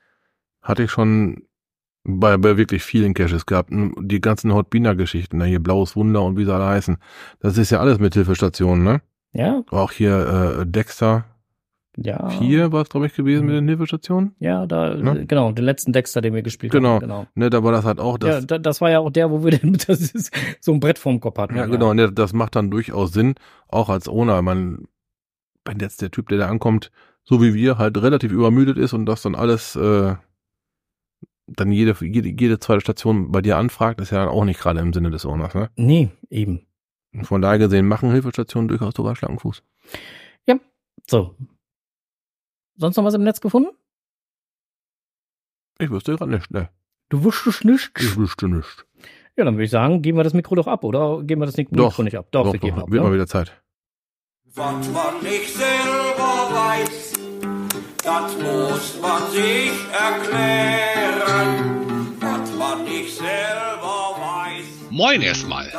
hatte 0.61 0.83
ich 0.83 0.91
schon 0.91 1.47
bei, 2.03 2.37
bei 2.37 2.57
wirklich 2.57 2.83
vielen 2.83 3.13
Caches 3.13 3.45
gehabt. 3.45 3.69
Die 3.71 4.21
ganzen 4.21 4.53
Hotbina-Geschichten, 4.53 5.37
ne? 5.37 5.45
hier 5.45 5.61
Blaues 5.61 5.95
Wunder 5.95 6.21
und 6.23 6.37
wie 6.37 6.45
sie 6.45 6.53
alle 6.53 6.65
heißen. 6.65 6.97
Das 7.39 7.57
ist 7.57 7.69
ja 7.71 7.79
alles 7.79 7.99
mit 7.99 8.13
Hilfestationen, 8.13 8.83
ne? 8.83 9.01
Ja, 9.31 9.63
Auch 9.71 9.91
hier 9.91 10.59
äh, 10.59 10.65
Dexter 10.67 11.25
ja. 11.95 12.27
4 12.29 12.71
war 12.71 12.81
es, 12.83 12.89
glaube 12.89 13.05
ich, 13.05 13.13
gewesen 13.13 13.45
mit 13.45 13.55
den 13.55 13.67
Hilfestationen. 13.67 14.35
Ja, 14.39 14.65
da, 14.65 14.95
Ne? 14.95 15.25
genau, 15.27 15.51
den 15.51 15.63
letzten 15.65 15.93
Dexter, 15.93 16.21
den 16.21 16.33
wir 16.33 16.41
gespielt 16.41 16.71
Genau. 16.71 16.95
haben. 16.95 16.99
Genau. 17.01 17.27
Ne, 17.35 17.49
da 17.51 17.63
war 17.63 17.71
das 17.71 17.85
halt 17.85 17.99
auch, 17.99 18.13
Ja, 18.21 18.29
das, 18.29 18.47
da, 18.47 18.57
das 18.57 18.81
war 18.81 18.89
ja 18.91 18.99
auch 18.99 19.11
der, 19.11 19.29
wo 19.31 19.43
wir 19.43 19.51
denn, 19.51 19.73
das 19.87 19.99
ist 20.13 20.31
so 20.59 20.73
ein 20.73 20.79
Brett 20.79 20.97
vorm 20.99 21.19
Kopf 21.19 21.37
hatten. 21.37 21.55
ja, 21.55 21.65
genau, 21.67 21.93
ne, 21.93 22.11
das 22.11 22.33
macht 22.33 22.55
dann 22.55 22.69
durchaus 22.71 23.13
Sinn, 23.13 23.35
auch 23.67 23.89
als 23.89 24.07
Owner. 24.07 24.41
Man, 24.41 24.87
wenn 25.65 25.79
jetzt 25.79 26.01
der 26.01 26.11
Typ, 26.11 26.29
der 26.29 26.39
da 26.39 26.47
ankommt, 26.47 26.91
so 27.23 27.41
wie 27.41 27.53
wir, 27.53 27.77
halt 27.77 28.01
relativ 28.01 28.31
übermüdet 28.31 28.77
ist 28.77 28.93
und 28.93 29.05
das 29.05 29.21
dann 29.21 29.35
alles, 29.35 29.75
äh, 29.75 30.15
dann 31.47 31.71
jede, 31.71 31.95
jede, 32.05 32.29
jede 32.29 32.59
zweite 32.59 32.81
Station 32.81 33.31
bei 33.31 33.41
dir 33.41 33.57
anfragt, 33.57 33.99
ist 34.01 34.11
ja 34.11 34.19
dann 34.19 34.29
auch 34.29 34.45
nicht 34.45 34.59
gerade 34.59 34.79
im 34.79 34.93
Sinne 34.93 35.11
des 35.11 35.25
Owners, 35.25 35.53
ne? 35.55 35.69
Nee, 35.75 36.09
eben. 36.29 36.65
Von 37.23 37.41
daher 37.41 37.59
gesehen 37.59 37.87
machen 37.87 38.11
Hilfestationen 38.11 38.67
durchaus 38.67 38.93
sogar 38.95 39.15
schlanken 39.15 39.39
Fuß. 39.39 39.61
So. 41.09 41.35
Sonst 42.77 42.95
noch 42.95 43.03
was 43.03 43.13
im 43.13 43.23
Netz 43.23 43.41
gefunden? 43.41 43.69
Ich 45.79 45.89
wüsste 45.89 46.15
gerade 46.15 46.31
nicht, 46.31 46.49
ne? 46.49 46.69
Du 47.09 47.25
wusstest 47.25 47.65
nicht. 47.65 47.91
Ich 47.99 48.15
wüsste 48.15 48.47
nicht. 48.47 48.85
Ja, 49.35 49.43
dann 49.43 49.55
würde 49.55 49.65
ich 49.65 49.71
sagen, 49.71 50.01
geben 50.01 50.17
wir 50.17 50.23
das 50.23 50.33
Mikro 50.33 50.55
doch 50.55 50.67
ab, 50.67 50.85
oder? 50.85 51.21
Geben 51.23 51.41
wir 51.41 51.45
das 51.47 51.57
Mikro 51.57 51.75
Doch. 51.75 51.97
nicht 51.99 52.17
ab? 52.17 52.27
Doch, 52.31 52.53
wir 52.53 52.59
geben 52.59 52.79
ab. 52.79 52.89
wird 52.89 53.01
mal 53.03 53.09
Ne? 53.09 53.15
wieder 53.15 53.27
Zeit. 53.27 53.61
Was 54.55 54.89
man 54.91 55.21
nicht 55.23 55.49
selber 55.53 56.47
weiß, 56.53 57.02
das 58.03 58.37
muss 58.37 58.99
man 59.01 59.31
sich 59.31 59.71
erklären. 59.91 61.47
Was 62.19 62.51
man 62.53 62.83
nicht 62.83 63.15
selber 63.15 64.17
weiß. 64.19 64.65
Moin 64.89 65.21
erstmal. 65.21 65.71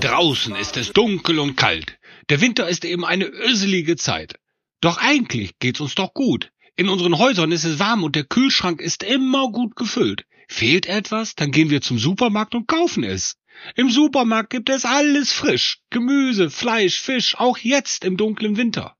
Draußen 0.00 0.54
ist 0.56 0.76
es 0.76 0.92
dunkel 0.92 1.38
und 1.40 1.56
kalt. 1.56 1.98
Der 2.30 2.40
Winter 2.40 2.68
ist 2.68 2.84
eben 2.84 3.04
eine 3.04 3.26
öselige 3.26 3.96
Zeit. 3.96 4.36
Doch 4.80 4.98
eigentlich 4.98 5.58
geht's 5.58 5.80
uns 5.80 5.94
doch 5.94 6.14
gut. 6.14 6.50
In 6.76 6.88
unseren 6.88 7.18
Häusern 7.18 7.52
ist 7.52 7.64
es 7.64 7.78
warm 7.78 8.04
und 8.04 8.16
der 8.16 8.24
Kühlschrank 8.24 8.80
ist 8.80 9.02
immer 9.02 9.50
gut 9.50 9.76
gefüllt. 9.76 10.24
Fehlt 10.48 10.86
etwas, 10.86 11.34
dann 11.34 11.50
gehen 11.50 11.70
wir 11.70 11.80
zum 11.80 11.98
Supermarkt 11.98 12.54
und 12.54 12.68
kaufen 12.68 13.04
es. 13.04 13.36
Im 13.74 13.90
Supermarkt 13.90 14.50
gibt 14.50 14.70
es 14.70 14.84
alles 14.84 15.32
frisch. 15.32 15.80
Gemüse, 15.90 16.48
Fleisch, 16.50 17.00
Fisch, 17.00 17.36
auch 17.38 17.58
jetzt 17.58 18.04
im 18.04 18.16
dunklen 18.16 18.56
Winter. 18.56 18.96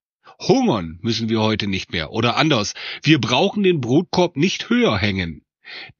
Hungern 0.48 0.98
müssen 1.02 1.28
wir 1.28 1.40
heute 1.40 1.66
nicht 1.66 1.92
mehr. 1.92 2.12
Oder 2.12 2.36
anders, 2.36 2.74
wir 3.02 3.20
brauchen 3.20 3.62
den 3.62 3.80
Brotkorb 3.80 4.36
nicht 4.36 4.68
höher 4.68 4.98
hängen. 4.98 5.42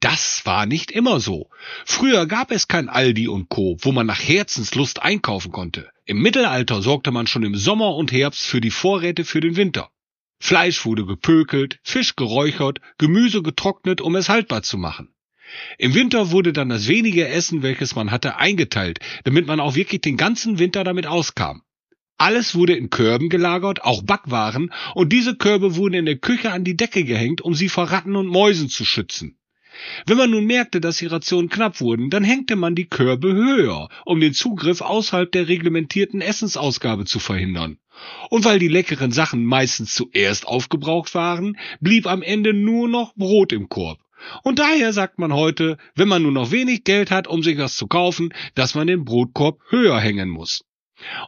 Das 0.00 0.42
war 0.44 0.66
nicht 0.66 0.90
immer 0.90 1.20
so. 1.20 1.48
Früher 1.84 2.26
gab 2.26 2.50
es 2.50 2.68
kein 2.68 2.88
Aldi 2.88 3.28
und 3.28 3.48
Co., 3.48 3.76
wo 3.80 3.92
man 3.92 4.06
nach 4.06 4.20
Herzenslust 4.20 5.02
einkaufen 5.02 5.52
konnte. 5.52 5.90
Im 6.04 6.20
Mittelalter 6.20 6.82
sorgte 6.82 7.10
man 7.10 7.26
schon 7.26 7.44
im 7.44 7.56
Sommer 7.56 7.94
und 7.94 8.12
Herbst 8.12 8.44
für 8.44 8.60
die 8.60 8.70
Vorräte 8.70 9.24
für 9.24 9.40
den 9.40 9.56
Winter. 9.56 9.90
Fleisch 10.40 10.84
wurde 10.84 11.06
gepökelt, 11.06 11.78
Fisch 11.84 12.16
geräuchert, 12.16 12.80
Gemüse 12.98 13.42
getrocknet, 13.42 14.00
um 14.00 14.16
es 14.16 14.28
haltbar 14.28 14.62
zu 14.62 14.76
machen. 14.76 15.14
Im 15.78 15.94
Winter 15.94 16.30
wurde 16.32 16.52
dann 16.52 16.68
das 16.68 16.88
wenige 16.88 17.28
Essen, 17.28 17.62
welches 17.62 17.94
man 17.94 18.10
hatte, 18.10 18.36
eingeteilt, 18.36 18.98
damit 19.24 19.46
man 19.46 19.60
auch 19.60 19.76
wirklich 19.76 20.00
den 20.00 20.16
ganzen 20.16 20.58
Winter 20.58 20.82
damit 20.82 21.06
auskam. 21.06 21.62
Alles 22.22 22.54
wurde 22.54 22.76
in 22.76 22.88
Körben 22.88 23.30
gelagert, 23.30 23.82
auch 23.82 24.04
Backwaren, 24.04 24.72
und 24.94 25.12
diese 25.12 25.34
Körbe 25.34 25.74
wurden 25.74 25.94
in 25.94 26.06
der 26.06 26.18
Küche 26.18 26.52
an 26.52 26.62
die 26.62 26.76
Decke 26.76 27.02
gehängt, 27.02 27.40
um 27.40 27.52
sie 27.52 27.68
vor 27.68 27.90
Ratten 27.90 28.14
und 28.14 28.28
Mäusen 28.28 28.68
zu 28.68 28.84
schützen. 28.84 29.40
Wenn 30.06 30.18
man 30.18 30.30
nun 30.30 30.44
merkte, 30.44 30.80
dass 30.80 30.98
die 30.98 31.06
Rationen 31.06 31.50
knapp 31.50 31.80
wurden, 31.80 32.10
dann 32.10 32.22
hängte 32.22 32.54
man 32.54 32.76
die 32.76 32.86
Körbe 32.86 33.32
höher, 33.32 33.88
um 34.04 34.20
den 34.20 34.34
Zugriff 34.34 34.82
außerhalb 34.82 35.32
der 35.32 35.48
reglementierten 35.48 36.20
Essensausgabe 36.20 37.06
zu 37.06 37.18
verhindern. 37.18 37.78
Und 38.30 38.44
weil 38.44 38.60
die 38.60 38.68
leckeren 38.68 39.10
Sachen 39.10 39.44
meistens 39.44 39.92
zuerst 39.92 40.46
aufgebraucht 40.46 41.16
waren, 41.16 41.58
blieb 41.80 42.06
am 42.06 42.22
Ende 42.22 42.54
nur 42.54 42.88
noch 42.88 43.16
Brot 43.16 43.52
im 43.52 43.68
Korb. 43.68 43.98
Und 44.44 44.60
daher 44.60 44.92
sagt 44.92 45.18
man 45.18 45.32
heute, 45.32 45.76
wenn 45.96 46.06
man 46.06 46.22
nur 46.22 46.30
noch 46.30 46.52
wenig 46.52 46.84
Geld 46.84 47.10
hat, 47.10 47.26
um 47.26 47.42
sich 47.42 47.58
was 47.58 47.74
zu 47.74 47.88
kaufen, 47.88 48.32
dass 48.54 48.76
man 48.76 48.86
den 48.86 49.04
Brotkorb 49.04 49.58
höher 49.70 49.98
hängen 49.98 50.28
muss. 50.28 50.62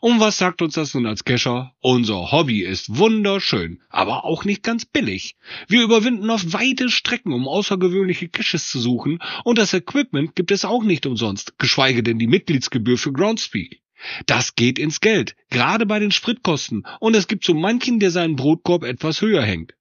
Und 0.01 0.20
was 0.20 0.39
sagt 0.39 0.62
uns 0.62 0.75
das 0.75 0.95
nun 0.95 1.07
als 1.07 1.25
Kescher? 1.25 1.75
Unser 1.81 2.33
Hobby 2.33 2.62
ist 2.62 2.97
wunderschön, 2.99 3.81
aber 3.89 4.25
auch 4.25 4.45
nicht 4.45 4.62
ganz 4.62 4.85
billig. 4.85 5.37
Wir 5.68 5.83
überwinden 5.83 6.31
oft 6.31 6.53
weite 6.53 6.91
Strecken, 6.91 7.33
um 7.33 7.49
außergewöhnliche 7.49 8.29
Caches 8.29 8.68
zu 8.68 8.81
suchen, 8.81 9.18
und 9.45 9.59
das 9.59 9.72
Equipment 9.72 10.37
gibt 10.37 10.51
es 10.51 10.64
auch 10.64 10.83
nicht 10.83 11.07
umsonst, 11.07 11.59
geschweige 11.59 12.03
denn 12.03 12.18
die 12.18 12.27
Mitgliedsgebühr 12.27 12.99
für 12.99 13.12
Groundspeak. 13.12 13.81
Das 14.27 14.55
geht 14.55 14.79
ins 14.79 15.01
Geld, 15.01 15.35
gerade 15.51 15.87
bei 15.87 15.99
den 15.99 16.11
Spritkosten, 16.11 16.87
und 17.01 17.14
es 17.16 17.27
gibt 17.27 17.45
so 17.45 17.55
manchen, 17.55 18.01
der 18.01 18.11
seinen 18.11 18.37
Brotkorb 18.37 18.85
etwas 18.85 19.20
höher 19.20 19.43
hängt. 19.43 19.75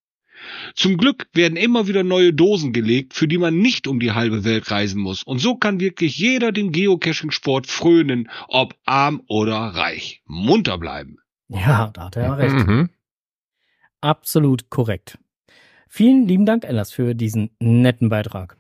Zum 0.76 0.98
Glück 0.98 1.28
werden 1.34 1.58
immer 1.58 1.88
wieder 1.88 2.04
neue 2.04 2.34
Dosen 2.34 2.74
gelegt, 2.74 3.14
für 3.14 3.28
die 3.28 3.38
man 3.38 3.58
nicht 3.58 3.88
um 3.88 4.00
die 4.00 4.12
halbe 4.12 4.44
Welt 4.44 4.70
reisen 4.72 5.02
muss. 5.02 5.24
Und 5.24 5.40
so 5.40 5.56
kann 5.56 5.80
wirklich 5.80 6.18
jeder 6.18 6.52
den 6.52 6.72
Geocaching-Sport 6.72 7.68
frönen, 7.68 8.30
ob 8.48 8.76
arm 8.86 9.22
oder 9.28 9.56
reich. 9.58 10.22
Munter 10.26 10.78
bleiben. 10.78 11.18
Ja, 11.50 11.92
da 11.94 12.06
hat 12.06 12.16
er 12.16 12.24
ja 12.24 12.34
recht. 12.34 12.68
Mhm. 12.68 12.90
Absolut 14.02 14.70
korrekt. 14.70 15.18
Vielen 15.88 16.28
lieben 16.28 16.46
Dank, 16.46 16.64
Ellas, 16.66 16.92
für 16.92 17.14
diesen 17.14 17.52
netten 17.60 18.10
Beitrag. 18.10 18.58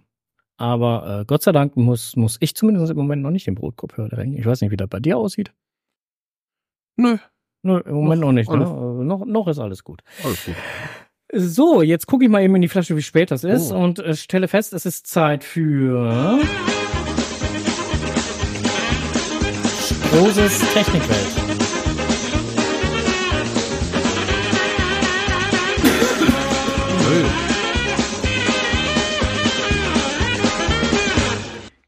Aber 0.58 1.22
äh, 1.22 1.26
Gott 1.26 1.42
sei 1.42 1.52
Dank 1.52 1.76
muss, 1.76 2.16
muss 2.16 2.38
ich 2.40 2.56
zumindest 2.56 2.92
im 2.92 2.98
Moment 2.98 3.24
noch 3.24 3.32
nicht 3.32 3.48
den 3.48 3.56
Brotkorb 3.56 3.98
hören. 3.98 4.34
Ich 4.38 4.46
weiß 4.46 4.62
nicht, 4.62 4.72
wie 4.72 4.78
das 4.78 4.88
bei 4.88 5.00
dir 5.00 5.18
aussieht. 5.18 5.52
Nö, 6.96 7.18
Nö, 7.64 7.80
im 7.86 7.96
Moment 7.96 8.22
Noch 8.22 8.28
noch 8.28 8.34
nicht. 8.34 8.50
Ne? 8.52 8.58
Äh, 8.58 9.04
Noch, 9.06 9.26
noch 9.26 9.48
ist 9.48 9.58
alles 9.58 9.84
gut. 9.84 10.02
alles 10.24 10.46
gut. 10.46 10.56
So, 11.36 11.82
jetzt 11.82 12.06
gucke 12.06 12.26
ich 12.26 12.30
mal 12.30 12.44
eben 12.44 12.56
in 12.56 12.62
die 12.62 12.68
Flasche, 12.68 12.96
wie 12.96 13.02
spät 13.02 13.32
das 13.32 13.44
ist 13.44 13.72
Oh. 13.72 13.78
und 13.78 13.98
äh, 14.00 14.16
stelle 14.16 14.48
fest, 14.48 14.72
es 14.74 14.86
ist 14.86 15.08
Zeit 15.08 15.44
für 15.44 16.40
Roses 20.14 20.60
Technikwelt. 20.74 21.32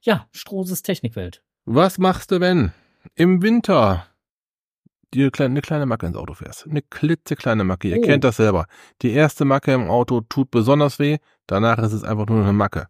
Ja, 0.01 0.27
Strohses 0.31 0.83
Technikwelt. 0.83 1.41
Was 1.65 1.97
machst 1.97 2.31
du, 2.31 2.39
wenn 2.39 2.71
im 3.15 3.41
Winter 3.41 4.05
dir 5.13 5.31
kleine, 5.31 5.53
eine 5.53 5.61
kleine 5.61 5.85
Macke 5.85 6.05
ins 6.05 6.15
Auto 6.17 6.33
fährst? 6.33 6.67
Eine 6.67 6.81
klitzekleine 6.81 7.63
Macke. 7.63 7.89
Ihr 7.89 7.97
Oh. 7.99 8.01
kennt 8.01 8.23
das 8.23 8.37
selber. 8.37 8.65
Die 9.01 9.11
erste 9.11 9.45
Macke 9.45 9.73
im 9.73 9.89
Auto 9.89 10.21
tut 10.21 10.51
besonders 10.51 10.99
weh. 10.99 11.17
Danach 11.47 11.77
ist 11.79 11.93
es 11.93 12.03
einfach 12.03 12.27
nur 12.27 12.41
eine 12.43 12.53
Macke. 12.53 12.87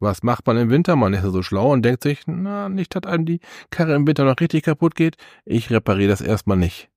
Was 0.00 0.22
macht 0.22 0.46
man 0.46 0.56
im 0.56 0.70
Winter? 0.70 0.96
Man 0.96 1.14
ist 1.14 1.22
ja 1.22 1.30
so 1.30 1.42
schlau 1.42 1.72
und 1.72 1.82
denkt 1.82 2.02
sich, 2.02 2.22
na, 2.26 2.68
nicht, 2.68 2.94
dass 2.94 3.04
einem 3.10 3.24
die 3.24 3.40
Karre 3.70 3.94
im 3.94 4.06
Winter 4.06 4.24
noch 4.24 4.40
richtig 4.40 4.64
kaputt 4.64 4.94
geht. 4.96 5.16
Ich 5.44 5.70
repariere 5.70 6.10
das 6.10 6.20
erstmal 6.20 6.56
nicht. 6.56 6.90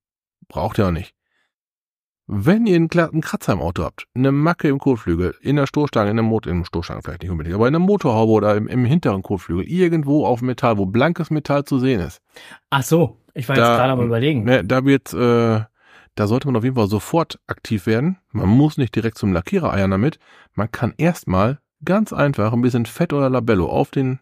Braucht 0.48 0.78
ihr 0.78 0.86
auch 0.88 0.92
nicht. 0.92 1.14
Wenn 2.28 2.66
ihr 2.66 2.74
einen 2.76 2.88
glatten 2.88 3.20
Kratzer 3.20 3.52
im 3.52 3.60
Auto 3.60 3.84
habt, 3.84 4.06
eine 4.14 4.32
Macke 4.32 4.66
im 4.68 4.78
Kotflügel, 4.78 5.36
in 5.42 5.56
der 5.56 5.66
Stoßstange, 5.68 6.10
in 6.10 6.16
der 6.16 6.24
Motor, 6.24 6.50
im 6.52 6.64
Stoßstange 6.64 7.02
vielleicht 7.02 7.22
nicht 7.22 7.30
unbedingt, 7.30 7.54
aber 7.54 7.68
in 7.68 7.72
der 7.72 7.80
Motorhaube 7.80 8.32
oder 8.32 8.56
im, 8.56 8.66
im 8.66 8.84
hinteren 8.84 9.22
Kotflügel, 9.22 9.64
irgendwo 9.64 10.26
auf 10.26 10.42
Metall, 10.42 10.76
wo 10.76 10.86
blankes 10.86 11.30
Metall 11.30 11.64
zu 11.64 11.78
sehen 11.78 12.00
ist, 12.00 12.20
Ach 12.70 12.82
so, 12.82 13.18
ich 13.34 13.48
war 13.48 13.56
jetzt 13.56 13.64
Da- 13.66 13.76
gerade 13.76 13.92
am 13.92 14.02
überlegen. 14.04 14.42
ne, 14.44 14.64
da 14.64 14.84
wird, 14.84 15.12
äh, 15.14 15.60
da 16.16 16.26
sollte 16.26 16.48
man 16.48 16.56
auf 16.56 16.64
jeden 16.64 16.74
Fall 16.76 16.88
sofort 16.88 17.38
aktiv 17.46 17.86
werden. 17.86 18.18
Man 18.32 18.48
muss 18.48 18.76
nicht 18.76 18.96
direkt 18.96 19.18
zum 19.18 19.32
Lackierer 19.32 19.72
eiern 19.72 19.90
damit. 19.92 20.18
Man 20.54 20.72
kann 20.72 20.94
erstmal 20.96 21.60
ganz 21.84 22.12
einfach 22.12 22.52
ein 22.52 22.62
bisschen 22.62 22.86
Fett 22.86 23.12
oder 23.12 23.30
Labello 23.30 23.66
auf 23.68 23.90
den 23.90 24.18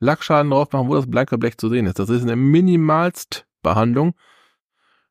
Lackschaden 0.00 0.50
drauf 0.50 0.72
machen, 0.72 0.88
wo 0.88 0.94
das 0.94 1.10
blanke 1.10 1.36
Blech 1.36 1.58
zu 1.58 1.68
sehen 1.68 1.86
ist. 1.86 1.98
Das 1.98 2.08
ist 2.08 2.22
eine 2.22 2.36
Minimalstbehandlung. 2.36 4.14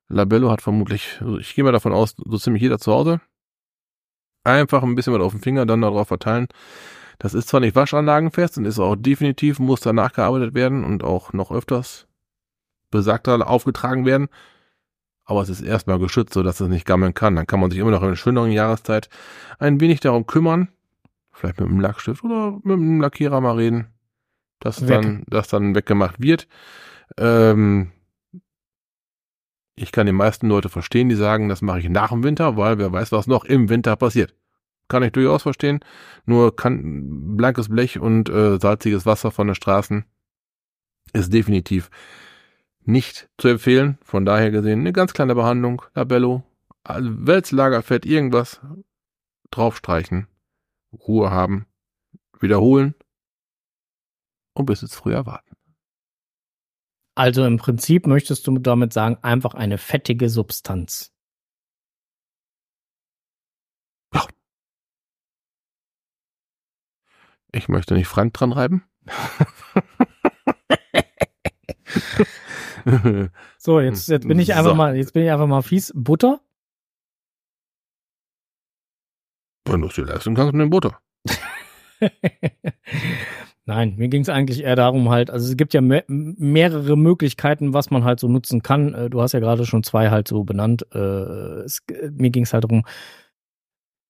Labello 0.09 0.51
hat 0.51 0.61
vermutlich, 0.61 1.17
also 1.21 1.37
ich 1.37 1.55
gehe 1.55 1.63
mal 1.63 1.71
davon 1.71 1.93
aus, 1.93 2.15
so 2.17 2.37
ziemlich 2.37 2.61
jeder 2.61 2.79
zu 2.79 2.91
Hause. 2.91 3.21
Einfach 4.43 4.83
ein 4.83 4.95
bisschen 4.95 5.13
was 5.13 5.21
auf 5.21 5.31
den 5.33 5.41
Finger, 5.41 5.65
dann 5.65 5.81
darauf 5.81 6.07
verteilen. 6.07 6.47
Das 7.19 7.33
ist 7.33 7.47
zwar 7.47 7.61
nicht 7.61 7.75
waschanlagenfest 7.75 8.57
und 8.57 8.65
ist 8.65 8.79
auch 8.79 8.95
definitiv, 8.95 9.59
muss 9.59 9.79
da 9.79 9.93
nachgearbeitet 9.93 10.53
werden 10.53 10.83
und 10.83 11.03
auch 11.03 11.33
noch 11.33 11.51
öfters 11.51 12.07
besagter 12.91 13.47
aufgetragen 13.49 14.05
werden. 14.05 14.27
Aber 15.25 15.41
es 15.41 15.49
ist 15.49 15.61
erstmal 15.61 15.99
geschützt, 15.99 16.33
sodass 16.33 16.59
es 16.59 16.67
nicht 16.67 16.85
gammeln 16.85 17.13
kann. 17.13 17.35
Dann 17.35 17.47
kann 17.47 17.59
man 17.59 17.71
sich 17.71 17.79
immer 17.79 17.91
noch 17.91 18.01
in 18.01 18.07
einer 18.07 18.15
schöneren 18.17 18.51
Jahreszeit 18.51 19.09
ein 19.57 19.79
wenig 19.79 20.01
darum 20.01 20.25
kümmern. 20.25 20.67
Vielleicht 21.31 21.59
mit 21.59 21.69
einem 21.69 21.79
Lackstift 21.79 22.23
oder 22.23 22.59
mit 22.63 22.73
einem 22.73 23.01
Lackierer 23.01 23.39
mal 23.41 23.55
reden, 23.55 23.87
dass 24.59 24.81
Weg. 24.81 24.89
dann, 24.89 25.23
dass 25.27 25.47
dann 25.47 25.75
weggemacht 25.75 26.21
wird. 26.21 26.47
Ähm, 27.17 27.91
ich 29.75 29.91
kann 29.91 30.05
die 30.05 30.11
meisten 30.11 30.47
Leute 30.47 30.69
verstehen, 30.69 31.09
die 31.09 31.15
sagen, 31.15 31.49
das 31.49 31.61
mache 31.61 31.79
ich 31.79 31.89
nach 31.89 32.09
dem 32.09 32.23
Winter, 32.23 32.57
weil 32.57 32.77
wer 32.77 32.91
weiß, 32.91 33.11
was 33.11 33.27
noch 33.27 33.45
im 33.45 33.69
Winter 33.69 33.95
passiert. 33.95 34.35
Kann 34.87 35.03
ich 35.03 35.11
durchaus 35.11 35.43
verstehen. 35.43 35.79
Nur 36.25 36.55
kann 36.55 37.35
blankes 37.35 37.69
Blech 37.69 37.99
und 37.99 38.29
äh, 38.29 38.59
salziges 38.59 39.05
Wasser 39.05 39.31
von 39.31 39.47
den 39.47 39.55
Straßen 39.55 40.05
ist 41.13 41.33
definitiv 41.33 41.89
nicht 42.81 43.29
zu 43.37 43.47
empfehlen. 43.47 43.97
Von 44.03 44.25
daher 44.25 44.51
gesehen 44.51 44.81
eine 44.81 44.93
ganz 44.93 45.13
kleine 45.13 45.35
Behandlung, 45.35 45.81
Labello, 45.95 46.43
Wälzlagerfett, 46.85 48.05
irgendwas 48.05 48.61
draufstreichen, 49.51 50.27
Ruhe 50.91 51.31
haben, 51.31 51.65
wiederholen 52.39 52.93
und 54.53 54.65
bis 54.65 54.83
es 54.83 54.95
früher 54.95 55.25
warten. 55.25 55.52
Also 57.15 57.45
im 57.45 57.57
Prinzip 57.57 58.07
möchtest 58.07 58.47
du 58.47 58.57
damit 58.57 58.91
sagen, 58.93 59.17
einfach 59.21 59.53
eine 59.53 59.77
fettige 59.77 60.29
Substanz. 60.29 61.11
Ich 67.55 67.69
möchte 67.69 67.93
nicht 67.93 68.07
Frank 68.07 68.33
dran 68.33 68.51
reiben. 68.51 68.83
So, 73.57 73.79
jetzt, 73.79 74.09
jetzt 74.09 74.27
bin 74.27 74.39
ich 74.39 74.53
einfach 74.55 74.71
So. 74.71 74.75
mal, 74.75 74.97
jetzt 74.97 75.13
bin 75.13 75.23
ich 75.23 75.31
einfach 75.31 75.47
mal 75.47 75.61
fies. 75.61 75.93
Butter? 75.95 76.41
Wenn 79.65 79.79
du 79.79 79.87
es 79.87 79.95
dir 79.95 80.03
leisten 80.03 80.35
kannst 80.35 80.51
mit 80.53 80.61
dem 80.61 80.69
Butter. 80.69 80.99
Nein, 83.65 83.95
mir 83.97 84.09
ging 84.09 84.21
es 84.23 84.29
eigentlich 84.29 84.61
eher 84.63 84.75
darum 84.75 85.09
halt, 85.09 85.29
also 85.29 85.49
es 85.49 85.55
gibt 85.55 85.73
ja 85.73 85.79
me 85.79 86.03
mehrere 86.07 86.97
Möglichkeiten, 86.97 87.73
was 87.73 87.91
man 87.91 88.03
halt 88.03 88.19
so 88.19 88.27
nutzen 88.27 88.61
kann. 88.61 88.93
Äh, 88.93 89.09
Du 89.09 89.21
hast 89.21 89.31
ja 89.31 89.39
gerade 89.39 89.65
schon 89.65 89.83
zwei 89.83 90.09
halt 90.09 90.27
so 90.27 90.43
benannt. 90.43 90.85
Äh, 90.93 90.99
Es, 91.63 91.79
äh, 91.89 92.09
mir 92.11 92.29
ging 92.29 92.43
es 92.43 92.53
halt 92.53 92.65
darum, 92.65 92.83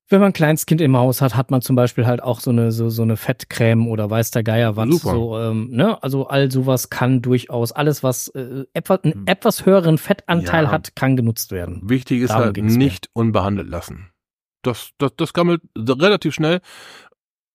wenn 0.10 0.20
man 0.20 0.30
ein 0.32 0.34
kleines 0.34 0.66
Kind 0.66 0.82
im 0.82 0.98
Haus 0.98 1.22
hat, 1.22 1.36
hat 1.36 1.50
man 1.50 1.62
zum 1.62 1.76
Beispiel 1.76 2.06
halt 2.06 2.22
auch 2.22 2.40
so 2.40 2.52
eine, 2.52 2.72
so, 2.72 2.90
so 2.90 3.02
eine 3.04 3.16
Fettcreme 3.16 3.88
oder 3.88 4.10
weiß 4.10 4.32
der 4.32 4.44
Geier 4.44 4.76
was. 4.76 4.90
Super. 4.90 5.12
So, 5.12 5.40
ähm, 5.40 5.70
ne? 5.72 6.02
Also 6.04 6.28
all 6.28 6.52
sowas 6.52 6.90
kann 6.90 7.22
durchaus, 7.22 7.72
alles 7.72 8.04
was 8.04 8.28
äh, 8.30 8.66
etwa, 8.74 8.96
einen 8.96 9.14
Hm. 9.14 9.24
etwas 9.28 9.66
höheren 9.66 9.98
Fettanteil 9.98 10.66
Ja. 10.66 10.72
hat, 10.72 10.96
kann 10.96 11.16
genutzt 11.16 11.52
werden. 11.52 11.82
Wichtig 11.84 12.22
ist 12.22 12.30
Darum 12.32 12.44
halt 12.46 12.58
nicht 12.58 13.10
unbehandelt 13.14 13.70
lassen. 13.70 14.10
Das, 14.62 14.90
das, 14.98 15.16
das 15.16 15.34
gammelt 15.34 15.62
relativ 15.78 16.34
schnell. 16.34 16.60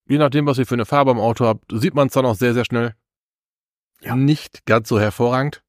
Je 0.08 0.18
nachdem, 0.18 0.46
was 0.46 0.58
ihr 0.58 0.66
für 0.66 0.74
eine 0.74 0.86
Farbe 0.86 1.10
am 1.10 1.20
Auto 1.20 1.46
habt, 1.46 1.64
sieht 1.70 1.94
man 1.94 2.08
es 2.08 2.14
dann 2.14 2.26
auch 2.26 2.34
sehr, 2.34 2.54
sehr 2.54 2.64
schnell. 2.64 2.94
Ja. 4.00 4.16
Nicht 4.16 4.64
ganz 4.64 4.88
so 4.88 4.98
hervorragend. 4.98 5.62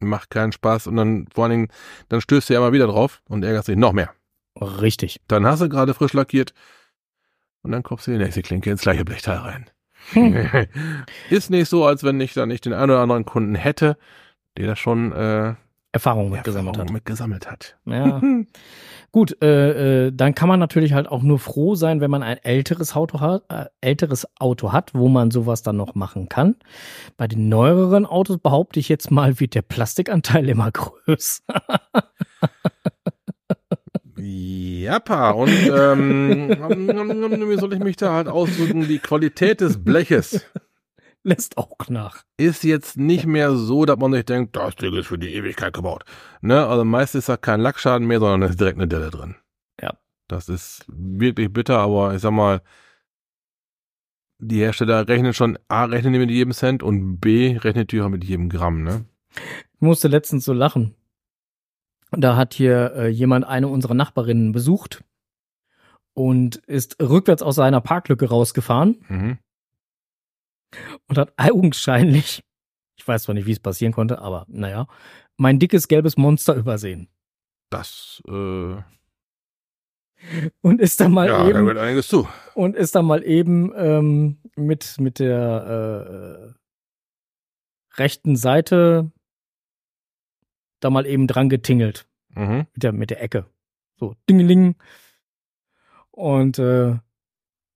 Macht 0.00 0.30
keinen 0.30 0.52
Spaß 0.52 0.88
und 0.88 0.96
dann 0.96 1.26
vor 1.32 1.44
allen 1.44 1.52
Dingen, 1.52 1.68
dann 2.08 2.20
stößt 2.20 2.48
du 2.48 2.54
ja 2.54 2.60
immer 2.60 2.72
wieder 2.72 2.86
drauf 2.86 3.22
und 3.28 3.44
ärgerst 3.44 3.68
dich 3.68 3.76
noch 3.76 3.92
mehr. 3.92 4.12
Richtig. 4.60 5.20
Dann 5.28 5.46
hast 5.46 5.60
du 5.60 5.68
gerade 5.68 5.94
frisch 5.94 6.12
lackiert 6.12 6.54
und 7.62 7.72
dann 7.72 7.82
kommst 7.82 8.06
du 8.06 8.10
die 8.10 8.18
nächste 8.18 8.42
Klinke 8.42 8.70
ins 8.70 8.82
gleiche 8.82 9.04
Blechteil 9.04 9.38
rein. 9.38 9.70
Hm. 10.12 10.66
Ist 11.30 11.50
nicht 11.50 11.68
so, 11.68 11.84
als 11.84 12.02
wenn 12.02 12.20
ich 12.20 12.34
da 12.34 12.46
nicht 12.46 12.64
den 12.64 12.72
einen 12.72 12.90
oder 12.90 13.00
anderen 13.00 13.24
Kunden 13.24 13.54
hätte, 13.54 13.96
der 14.56 14.66
da 14.66 14.76
schon 14.76 15.12
äh, 15.12 15.54
Erfahrung 15.92 16.30
mitgesammelt 16.30 16.76
Erfahrung 16.76 16.88
hat. 16.88 16.94
mitgesammelt 16.94 17.50
hat. 17.50 17.76
Ja. 17.84 18.20
Gut, 19.12 19.36
äh, 19.42 20.06
äh, 20.06 20.12
dann 20.12 20.34
kann 20.34 20.48
man 20.48 20.58
natürlich 20.58 20.94
halt 20.94 21.06
auch 21.06 21.22
nur 21.22 21.38
froh 21.38 21.74
sein, 21.74 22.00
wenn 22.00 22.10
man 22.10 22.22
ein 22.22 22.38
älteres 22.38 22.96
Auto 22.96 23.20
hat, 23.20 23.42
äh, 23.50 23.66
älteres 23.82 24.26
Auto 24.40 24.72
hat, 24.72 24.94
wo 24.94 25.08
man 25.08 25.30
sowas 25.30 25.62
dann 25.62 25.76
noch 25.76 25.94
machen 25.94 26.30
kann. 26.30 26.56
Bei 27.18 27.28
den 27.28 27.50
neueren 27.50 28.06
Autos 28.06 28.38
behaupte 28.38 28.80
ich 28.80 28.88
jetzt 28.88 29.10
mal, 29.10 29.38
wird 29.38 29.54
der 29.54 29.60
Plastikanteil 29.60 30.48
immer 30.48 30.70
größer. 30.72 31.42
Jappa, 34.16 35.30
und 35.32 35.50
ähm, 35.50 36.48
wie 37.50 37.58
soll 37.58 37.74
ich 37.74 37.80
mich 37.80 37.96
da 37.96 38.14
halt 38.14 38.28
ausdrücken? 38.28 38.88
Die 38.88 38.98
Qualität 38.98 39.60
des 39.60 39.84
Bleches 39.84 40.46
Lässt 41.24 41.56
auch 41.56 41.88
nach. 41.88 42.24
ist 42.36 42.64
jetzt 42.64 42.96
nicht 42.96 43.26
mehr 43.26 43.54
so, 43.54 43.84
dass 43.84 43.96
man 43.98 44.12
sich 44.12 44.24
denkt, 44.24 44.56
das 44.56 44.74
Ding 44.76 44.92
ist 44.94 45.06
für 45.06 45.18
die 45.18 45.34
Ewigkeit 45.34 45.72
gebaut. 45.72 46.04
Ne? 46.40 46.66
Also 46.66 46.84
meist 46.84 47.14
ist 47.14 47.28
da 47.28 47.36
kein 47.36 47.60
Lackschaden 47.60 48.06
mehr, 48.06 48.18
sondern 48.18 48.50
ist 48.50 48.58
direkt 48.60 48.78
eine 48.78 48.88
Delle 48.88 49.10
drin. 49.10 49.36
Ja. 49.80 49.94
Das 50.28 50.48
ist 50.48 50.84
wirklich 50.88 51.52
bitter, 51.52 51.78
aber 51.78 52.14
ich 52.14 52.22
sag 52.22 52.32
mal, 52.32 52.62
die 54.38 54.58
Hersteller 54.58 55.06
rechnen 55.06 55.34
schon, 55.34 55.58
A, 55.68 55.84
rechnen 55.84 56.12
die 56.12 56.18
mit 56.18 56.30
jedem 56.30 56.52
Cent 56.52 56.82
und 56.82 57.20
B, 57.20 57.56
rechnet 57.58 57.92
die 57.92 58.00
auch 58.00 58.08
mit 58.08 58.24
jedem 58.24 58.48
Gramm, 58.48 58.82
ne? 58.82 59.04
Ich 59.74 59.80
musste 59.80 60.08
letztens 60.08 60.44
so 60.44 60.52
lachen. 60.52 60.94
Da 62.10 62.36
hat 62.36 62.52
hier 62.54 62.92
äh, 62.94 63.08
jemand 63.08 63.46
eine 63.46 63.68
unserer 63.68 63.94
Nachbarinnen 63.94 64.52
besucht 64.52 65.04
und 66.14 66.56
ist 66.56 67.00
rückwärts 67.00 67.42
aus 67.42 67.54
seiner 67.54 67.80
Parklücke 67.80 68.28
rausgefahren 68.28 69.04
Mhm. 69.08 69.38
Und 71.08 71.18
hat 71.18 71.32
augenscheinlich, 71.36 72.42
ich 72.96 73.06
weiß 73.06 73.24
zwar 73.24 73.34
nicht, 73.34 73.46
wie 73.46 73.52
es 73.52 73.60
passieren 73.60 73.92
konnte, 73.92 74.20
aber 74.20 74.44
naja, 74.48 74.86
mein 75.36 75.58
dickes 75.58 75.88
gelbes 75.88 76.16
Monster 76.16 76.54
übersehen. 76.54 77.08
Das, 77.70 78.22
äh, 78.28 78.76
und 80.60 80.80
ist 80.80 81.00
dann 81.00 81.12
mal 81.12 81.26
Ja, 81.28 81.38
da 81.42 81.48
eben 81.48 81.58
gehört 81.60 81.78
einiges 81.78 82.06
zu. 82.08 82.28
und 82.54 82.76
ist 82.76 82.94
dann 82.94 83.04
mal 83.06 83.24
eben 83.24 83.72
ähm, 83.74 84.38
mit 84.56 85.00
mit 85.00 85.18
der 85.18 86.54
äh, 86.54 87.98
rechten 88.00 88.36
Seite 88.36 89.10
da 90.80 90.90
mal 90.90 91.06
eben 91.06 91.26
dran 91.26 91.48
getingelt 91.48 92.06
Mhm. 92.34 92.66
mit 92.72 92.82
der 92.82 92.92
mit 92.92 93.10
der 93.10 93.22
Ecke. 93.22 93.46
So 93.96 94.14
Dingeling 94.28 94.76
und 96.12 96.58
äh, 96.58 96.98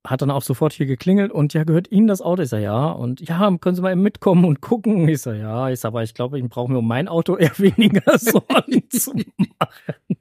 hat 0.06 0.22
dann 0.22 0.30
auch 0.30 0.42
sofort 0.42 0.72
hier 0.72 0.86
geklingelt 0.86 1.32
und 1.32 1.52
ja, 1.54 1.64
gehört 1.64 1.90
Ihnen 1.90 2.06
das 2.06 2.20
Auto? 2.22 2.42
Ich 2.42 2.48
sag 2.48 2.60
ja. 2.60 2.90
Und 2.90 3.20
ja, 3.20 3.50
können 3.60 3.74
Sie 3.76 3.82
mal 3.82 3.92
eben 3.92 4.02
mitkommen 4.02 4.44
und 4.44 4.60
gucken? 4.60 5.08
Ich 5.08 5.22
sag 5.22 5.36
ja. 5.36 5.68
Ich 5.70 5.80
sag, 5.80 5.88
aber 5.88 6.02
ich 6.02 6.14
glaube, 6.14 6.38
ich 6.38 6.44
brauche 6.48 6.70
mir 6.70 6.78
um 6.78 6.86
mein 6.86 7.08
Auto 7.08 7.36
eher 7.36 7.58
weniger 7.58 8.02
Sorgen 8.18 8.88
zu 8.90 9.12
machen. 9.14 9.26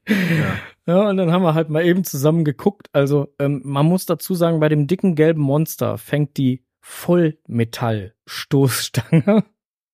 Ja. 0.08 0.56
Ja, 0.88 1.10
und 1.10 1.18
dann 1.18 1.32
haben 1.32 1.42
wir 1.44 1.54
halt 1.56 1.70
mal 1.70 1.84
eben 1.86 2.04
zusammen 2.04 2.44
geguckt. 2.46 2.88
Also, 2.94 3.34
ähm, 3.40 3.62
man 3.64 3.86
muss 3.88 4.06
dazu 4.06 4.36
sagen, 4.36 4.60
bei 4.60 4.70
dem 4.70 4.86
dicken 4.88 5.16
gelben 5.16 5.42
Monster 5.42 5.98
fängt 5.98 6.38
die 6.38 6.64
Vollmetall-Stoßstange 6.82 9.44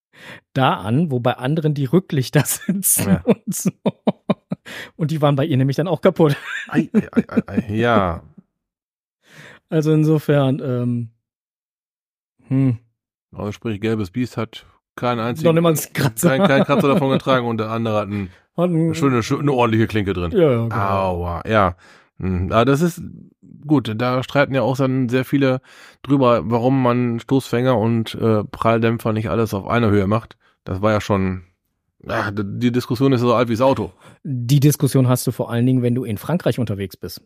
da 0.53 0.73
an, 0.75 1.11
wo 1.11 1.19
bei 1.19 1.33
anderen 1.37 1.73
die 1.73 1.85
Rücklichter 1.85 2.43
sitzen 2.45 3.09
Ja. 3.09 3.21
und 3.25 3.53
so. 3.55 3.71
Und 4.95 5.11
die 5.11 5.21
waren 5.21 5.35
bei 5.35 5.45
ihr 5.45 5.57
nämlich 5.57 5.75
dann 5.77 5.87
auch 5.87 6.01
kaputt. 6.01 6.35
Ei, 6.67 6.89
ei, 6.93 7.07
ei, 7.13 7.23
ei, 7.27 7.41
ei. 7.47 7.65
Ja, 7.73 8.23
Also 9.71 9.91
insofern, 9.93 10.61
ähm, 10.63 11.09
hm, 12.47 12.77
also 13.33 13.51
sprich, 13.51 13.79
gelbes 13.81 14.11
Biest 14.11 14.37
hat 14.37 14.65
keinen 14.95 15.17
noch 15.17 15.25
einzigen, 15.25 15.55
mal 15.61 15.69
ein 15.73 15.79
Kratzer. 15.93 16.29
keinen, 16.29 16.47
keinen 16.47 16.65
Kratzer 16.65 16.89
davon 16.89 17.09
getragen 17.11 17.47
und 17.47 17.57
der 17.57 17.69
andere 17.71 17.97
hat 18.01 18.07
ein, 18.09 18.29
Hat 18.57 18.69
ein- 18.69 18.75
eine 18.87 18.95
schöne, 18.95 19.23
schöne, 19.23 19.41
eine 19.41 19.53
ordentliche 19.53 19.87
Klinke 19.87 20.13
drin. 20.13 20.31
Ja, 20.33 20.51
ja, 20.51 20.63
genau. 20.67 20.75
Aua, 20.75 21.41
ja. 21.47 21.75
Hm, 22.19 22.51
Aber 22.51 22.65
das 22.65 22.81
ist 22.81 23.01
gut, 23.65 23.93
da 23.95 24.23
streiten 24.23 24.53
ja 24.53 24.61
auch 24.61 24.75
dann 24.75 25.07
sehr 25.07 25.23
viele 25.23 25.61
drüber, 26.03 26.41
warum 26.51 26.83
man 26.83 27.19
Stoßfänger 27.21 27.77
und 27.77 28.13
äh, 28.15 28.43
Pralldämpfer 28.43 29.13
nicht 29.13 29.29
alles 29.29 29.53
auf 29.53 29.67
einer 29.67 29.89
Höhe 29.89 30.07
macht. 30.07 30.35
Das 30.65 30.81
war 30.81 30.91
ja 30.91 30.99
schon, 30.99 31.43
ach, 32.07 32.31
die 32.35 32.71
Diskussion 32.73 33.13
ist 33.13 33.21
so 33.21 33.33
alt 33.33 33.47
wie 33.47 33.53
das 33.53 33.61
Auto. 33.61 33.93
Die 34.23 34.59
Diskussion 34.59 35.07
hast 35.07 35.25
du 35.25 35.31
vor 35.31 35.49
allen 35.49 35.65
Dingen, 35.65 35.81
wenn 35.81 35.95
du 35.95 36.03
in 36.03 36.17
Frankreich 36.17 36.59
unterwegs 36.59 36.97
bist. 36.97 37.21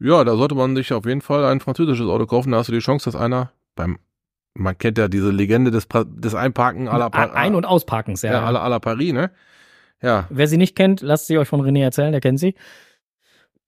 Ja, 0.00 0.22
da 0.24 0.36
sollte 0.36 0.54
man 0.54 0.76
sich 0.76 0.92
auf 0.92 1.06
jeden 1.06 1.20
Fall 1.22 1.44
ein 1.44 1.60
französisches 1.60 2.06
Auto 2.08 2.26
kaufen. 2.26 2.52
Da 2.52 2.58
hast 2.58 2.68
du 2.68 2.72
die 2.72 2.78
Chance, 2.78 3.10
dass 3.10 3.20
einer 3.20 3.52
beim, 3.74 3.98
man 4.54 4.76
kennt 4.78 4.96
ja 4.98 5.08
diese 5.08 5.30
Legende 5.30 5.70
des, 5.70 5.86
Pa- 5.86 6.04
des 6.04 6.34
Einparken 6.34 6.88
à 6.88 6.98
la, 6.98 7.10
Pa- 7.10 7.32
Ein- 7.32 7.54
und 7.54 7.64
Ausparkens, 7.66 8.22
ja. 8.22 8.32
ja, 8.32 8.46
à 8.48 8.68
la 8.68 8.78
Paris, 8.78 9.12
ne? 9.12 9.30
Ja, 10.00 10.26
Wer 10.30 10.46
sie 10.46 10.56
nicht 10.58 10.76
kennt, 10.76 11.00
lasst 11.00 11.26
sie 11.26 11.38
euch 11.38 11.48
von 11.48 11.60
René 11.60 11.82
erzählen, 11.82 12.12
der 12.12 12.20
kennt 12.20 12.38
sie. 12.38 12.54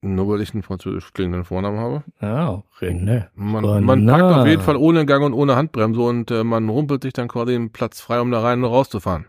nur 0.02 0.28
weil 0.28 0.40
ich 0.40 0.52
einen 0.54 0.62
französisch 0.62 1.12
klingenden 1.12 1.44
Vornamen 1.44 1.78
habe. 1.78 2.04
Ja, 2.22 2.62
René. 2.78 3.26
Man, 3.34 3.64
Oh, 3.64 3.80
man 3.80 4.06
packt 4.06 4.22
auf 4.22 4.46
jeden 4.46 4.62
Fall 4.62 4.76
ohne 4.76 5.04
Gang 5.06 5.24
und 5.24 5.32
ohne 5.34 5.56
Handbremse 5.56 6.00
und 6.00 6.30
äh, 6.30 6.44
man 6.44 6.68
rumpelt 6.68 7.02
sich 7.02 7.12
dann 7.12 7.26
quasi 7.28 7.52
den 7.52 7.72
Platz 7.72 8.00
frei, 8.00 8.20
um 8.20 8.30
da 8.30 8.40
rein 8.40 8.62
und 8.62 8.70
rauszufahren. 8.70 9.26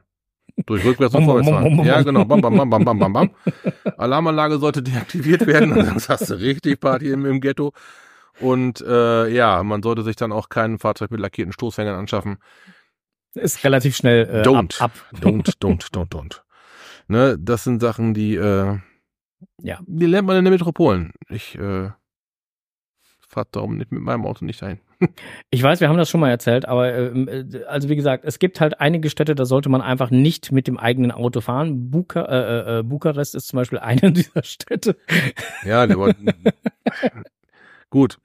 Durch 0.66 0.84
rückwärts 0.86 1.16
und 1.16 1.26
vorwärts 1.26 1.50
fahren. 1.50 1.84
Ja, 1.84 2.02
genau. 2.02 2.26
Bam, 2.26 2.42
bam, 2.42 2.56
bam, 2.56 2.70
bam, 2.70 2.86
bam, 2.86 3.00
bam, 3.00 3.14
bam. 3.14 3.30
Alarmanlage 3.98 4.60
sollte 4.60 4.82
deaktiviert 4.84 5.48
werden, 5.48 5.74
sonst 5.86 6.10
hast 6.10 6.30
du 6.30 6.36
richtig 6.40 6.80
Party 6.80 7.12
im, 7.12 7.26
im 7.26 7.42
Ghetto. 7.42 7.74
Und 8.40 8.82
äh, 8.82 9.28
ja, 9.30 9.62
man 9.64 9.84
sollte 9.84 10.04
sich 10.04 10.16
dann 10.16 10.32
auch 10.32 10.50
kein 10.50 10.80
Fahrzeug 10.80 11.12
mit 11.12 11.20
lackierten 11.20 11.54
Stoßfängern 11.54 11.96
anschaffen. 11.96 12.38
Ist 13.34 13.64
relativ 13.64 13.96
schnell 13.96 14.28
äh, 14.28 14.42
Don't. 14.42 14.82
ab. 14.82 14.92
ab. 15.12 15.20
Don't, 15.22 15.58
don't, 15.62 15.92
don't, 15.92 16.10
don't. 16.10 16.42
Ne, 17.08 17.38
das 17.40 17.64
sind 17.64 17.82
Sachen, 17.82 18.14
die, 18.14 18.36
äh, 18.36 18.78
Ja. 19.60 19.80
die 19.86 20.06
lernt 20.06 20.28
man 20.28 20.38
in 20.38 20.46
den 20.46 20.54
Metropolen. 20.54 21.14
Ich 21.30 21.56
äh, 21.56 21.90
fahre 23.28 23.48
darum 23.52 23.78
nicht 23.78 23.92
mit 23.92 24.02
meinem 24.02 24.26
Auto 24.26 24.44
nicht 24.46 24.62
dahin. 24.62 24.80
Ich 25.50 25.62
weiß, 25.64 25.80
wir 25.82 25.90
haben 25.90 25.98
das 25.98 26.10
schon 26.10 26.22
mal 26.22 26.30
erzählt, 26.30 26.68
aber 26.68 26.94
ähm, 26.94 27.28
äh, 27.28 27.64
also 27.66 27.90
wie 27.90 27.96
gesagt, 27.96 28.24
es 28.26 28.40
gibt 28.40 28.62
halt 28.62 28.80
einige 28.80 29.10
Städte, 29.10 29.36
da 29.36 29.46
sollte 29.46 29.70
man 29.70 29.82
einfach 29.82 30.12
nicht 30.12 30.52
mit 30.52 30.68
dem 30.68 30.78
eigenen 30.78 31.12
Auto 31.12 31.42
fahren. 31.42 31.90
Buka 31.92 32.22
äh, 32.26 32.80
äh, 32.80 32.84
Bukarest 32.84 33.36
ist 33.36 33.48
zum 33.48 33.58
Beispiel 33.58 33.80
eine 33.80 34.12
dieser 34.12 34.44
Städte. 34.44 34.96
Ja, 35.66 35.88
war, 35.98 36.14
gut. 37.90 38.20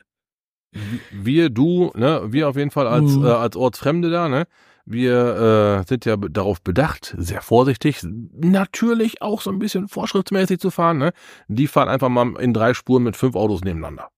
Wir, 1.10 1.48
du, 1.48 1.90
ne, 1.94 2.22
wir 2.26 2.48
auf 2.48 2.56
jeden 2.56 2.70
Fall 2.70 2.86
als, 2.86 3.16
Mhm. 3.16 3.24
äh, 3.24 3.30
als 3.30 3.56
Ortsfremde 3.56 4.10
da, 4.10 4.28
ne, 4.28 4.46
wir 4.84 5.80
äh, 5.82 5.88
sind 5.88 6.04
ja 6.04 6.16
darauf 6.16 6.60
bedacht, 6.62 7.14
sehr 7.18 7.40
vorsichtig, 7.42 8.02
natürlich 8.04 9.22
auch 9.22 9.40
so 9.40 9.50
ein 9.50 9.58
bisschen 9.58 9.88
vorschriftsmäßig 9.88 10.60
zu 10.60 10.70
fahren, 10.70 10.98
ne. 10.98 11.12
Die 11.48 11.66
fahren 11.66 11.88
einfach 11.88 12.08
mal 12.10 12.34
in 12.38 12.52
drei 12.52 12.74
Spuren 12.74 13.02
mit 13.02 13.16
fünf 13.16 13.34
Autos 13.34 13.62
nebeneinander. 13.64 14.10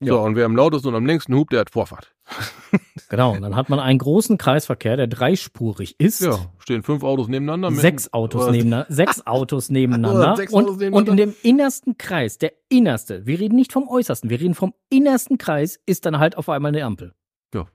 So, 0.00 0.06
Ja. 0.06 0.14
und 0.16 0.36
wer 0.36 0.44
am 0.44 0.54
lautesten 0.54 0.88
und 0.88 0.94
am 0.94 1.06
längsten 1.06 1.34
hupt, 1.34 1.52
der 1.52 1.60
hat 1.60 1.70
Vorfahrt. 1.70 2.14
Genau, 3.08 3.34
und 3.34 3.42
dann 3.42 3.54
hat 3.54 3.68
man 3.68 3.78
einen 3.78 4.00
großen 4.00 4.36
Kreisverkehr, 4.36 4.96
der 4.96 5.06
dreispurig 5.06 5.94
ist. 6.00 6.22
Ja, 6.22 6.50
stehen 6.58 6.82
fünf 6.82 7.04
Autos 7.04 7.28
nebeneinander. 7.28 7.70
Sechs 7.70 8.12
Autos 8.12 8.50
nebeneinander, 8.50 8.86
sechs 8.92 9.24
Autos 9.24 9.70
nebeneinander. 9.70 10.34
Sechs 10.34 10.52
Autos 10.52 10.70
und, 10.72 10.78
nebeneinander. 10.80 11.12
und 11.12 11.20
in 11.20 11.28
dem 11.30 11.36
innersten 11.42 11.96
Kreis, 11.98 12.38
der 12.38 12.52
innerste, 12.68 13.24
wir 13.24 13.38
reden 13.38 13.54
nicht 13.54 13.72
vom 13.72 13.86
äußersten, 13.88 14.28
wir 14.28 14.40
reden 14.40 14.54
vom 14.56 14.74
innersten 14.90 15.38
Kreis, 15.38 15.78
ist 15.86 16.04
dann 16.04 16.18
halt 16.18 16.36
auf 16.36 16.48
einmal 16.48 16.70
eine 16.74 16.84
Ampel. 16.84 17.14
Ja. 17.54 17.66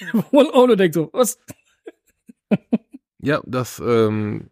Auch 0.32 0.66
nur 0.68 0.76
denkt 0.76 0.94
so, 0.94 1.10
was? 1.12 1.38
Ja, 3.18 3.40
das, 3.44 3.82
ähm, 3.84 4.50